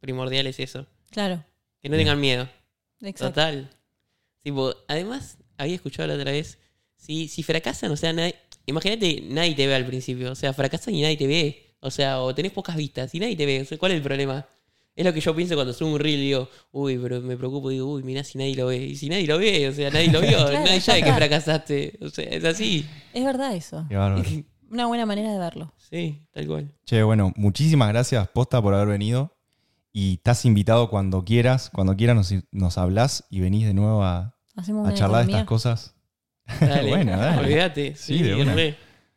Primordial 0.00 0.46
es 0.46 0.58
eso. 0.60 0.86
Claro, 1.10 1.44
Que 1.82 1.88
no 1.88 1.96
tengan 1.96 2.20
miedo. 2.20 2.48
exacto. 3.00 3.28
Total. 3.40 3.70
Tipo, 4.42 4.74
además, 4.88 5.38
había 5.58 5.74
escuchado 5.74 6.08
la 6.08 6.14
otra 6.14 6.32
vez. 6.32 6.58
Si, 6.96 7.28
si 7.28 7.42
fracasan, 7.42 7.90
o 7.90 7.96
sea, 7.96 8.12
nadie, 8.12 8.34
imagínate, 8.66 9.22
nadie 9.22 9.54
te 9.54 9.66
ve 9.66 9.74
al 9.74 9.86
principio. 9.86 10.32
O 10.32 10.34
sea, 10.34 10.52
fracasan 10.52 10.94
y 10.94 11.02
nadie 11.02 11.16
te 11.16 11.26
ve. 11.26 11.74
O 11.80 11.90
sea, 11.90 12.20
o 12.20 12.34
tenés 12.34 12.52
pocas 12.52 12.76
vistas 12.76 13.14
y 13.14 13.20
nadie 13.20 13.36
te 13.36 13.44
ve. 13.46 13.60
O 13.60 13.64
sea, 13.64 13.76
¿cuál 13.78 13.92
es 13.92 13.96
el 13.96 14.02
problema? 14.02 14.46
Es 14.96 15.04
lo 15.04 15.12
que 15.12 15.20
yo 15.20 15.36
pienso 15.36 15.54
cuando 15.54 15.74
subo 15.74 15.92
un 15.92 16.00
reel 16.00 16.18
y 16.20 16.26
digo, 16.28 16.48
uy, 16.72 16.96
pero 16.96 17.20
me 17.20 17.36
preocupo, 17.36 17.68
digo, 17.68 17.86
uy, 17.86 18.02
mirá 18.02 18.24
si 18.24 18.38
nadie 18.38 18.56
lo 18.56 18.66
ve. 18.68 18.78
Y 18.78 18.96
si 18.96 19.10
nadie 19.10 19.26
lo 19.26 19.36
ve, 19.36 19.68
o 19.68 19.72
sea, 19.72 19.90
nadie 19.90 20.10
lo 20.10 20.22
vio, 20.22 20.30
Claro, 20.38 20.52
nadie 20.52 20.76
ya 20.76 20.80
sabe 20.80 21.02
que 21.02 21.12
fracasaste. 21.12 21.98
O 22.00 22.08
sea, 22.08 22.24
es 22.24 22.42
así. 22.44 22.88
Es 23.12 23.22
verdad 23.22 23.54
eso. 23.54 23.84
Qué 23.90 23.96
bárbaro. 23.96 24.24
Una 24.70 24.86
buena 24.86 25.04
manera 25.04 25.30
de 25.30 25.38
verlo. 25.38 25.74
Sí, 25.76 26.26
tal 26.32 26.46
cual. 26.46 26.74
Che, 26.86 27.02
bueno, 27.02 27.32
muchísimas 27.36 27.88
gracias, 27.88 28.26
Posta, 28.28 28.60
por 28.62 28.72
haber 28.74 28.88
venido. 28.88 29.36
Y 29.92 30.14
estás 30.14 30.44
invitado 30.46 30.88
cuando 30.88 31.24
quieras, 31.24 31.70
cuando 31.72 31.94
quieras 31.94 32.16
nos, 32.16 32.34
nos 32.50 32.78
hablas 32.78 33.24
y 33.30 33.40
venís 33.40 33.66
de 33.66 33.74
nuevo 33.74 34.02
a, 34.02 34.34
charlar 34.94 35.26
de 35.26 35.32
estas 35.32 35.46
cosas. 35.46 35.94
Dale, 36.60 36.88
Bueno, 36.96 37.16
dale. 37.16 37.38
Olvídate. 37.38 37.94
Sí, 37.96 38.18
Sí, 38.18 38.22
de 38.22 38.34
una. 38.34 38.54
re. 38.54 38.76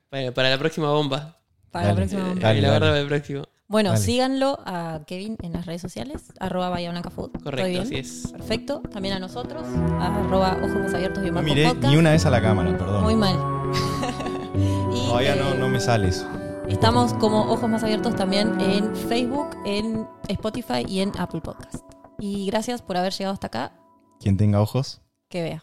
Para, 0.09 0.33
para 0.33 0.49
la 0.49 0.57
próxima 0.57 0.91
bomba. 0.91 1.41
Para 1.71 1.87
Dale. 1.87 1.93
la 1.93 1.95
próxima. 1.95 2.23
Bomba. 2.27 2.41
Dale, 2.41 2.61
la 2.61 2.71
verdad, 2.71 2.87
para 2.89 2.99
el 2.99 3.07
próximo. 3.07 3.43
Bueno, 3.69 3.91
Dale. 3.91 4.01
síganlo 4.03 4.57
a 4.65 5.01
Kevin 5.05 5.37
en 5.43 5.53
las 5.53 5.67
redes 5.67 5.79
sociales, 5.83 6.33
arroba 6.39 6.69
Bahía 6.69 6.89
Blanca 6.89 7.11
Food. 7.11 7.27
¿Estoy 7.35 7.43
Correcto, 7.43 7.69
bien? 7.69 7.83
así 7.83 7.95
es. 7.97 8.31
Perfecto. 8.31 8.81
También 8.91 9.13
a 9.13 9.19
nosotros, 9.19 9.61
a 9.99 10.25
arroba 10.25 10.57
ojos 10.57 10.73
más 10.81 10.93
abiertos 10.95 11.23
y 11.23 11.29
No 11.29 11.43
miré 11.43 11.67
podcast. 11.67 11.87
ni 11.87 11.97
una 11.97 12.09
vez 12.09 12.25
a 12.25 12.31
la 12.31 12.41
cámara, 12.41 12.75
perdón. 12.75 13.03
Muy 13.03 13.15
mal. 13.15 13.35
y, 14.91 15.05
Todavía 15.07 15.35
no, 15.35 15.49
eh, 15.53 15.57
no 15.59 15.69
me 15.69 15.79
sale 15.79 16.07
eso. 16.07 16.27
Estamos 16.67 17.13
como 17.13 17.43
ojos 17.51 17.69
más 17.69 17.83
abiertos 17.83 18.15
también 18.15 18.59
en 18.59 18.95
Facebook, 18.95 19.49
en 19.65 20.07
Spotify 20.27 20.83
y 20.87 21.01
en 21.01 21.11
Apple 21.19 21.41
Podcast. 21.41 21.83
Y 22.17 22.47
gracias 22.47 22.81
por 22.81 22.97
haber 22.97 23.13
llegado 23.13 23.33
hasta 23.35 23.47
acá. 23.47 23.73
Quien 24.19 24.35
tenga 24.35 24.61
ojos. 24.61 25.01
Que 25.29 25.43
vea. 25.43 25.61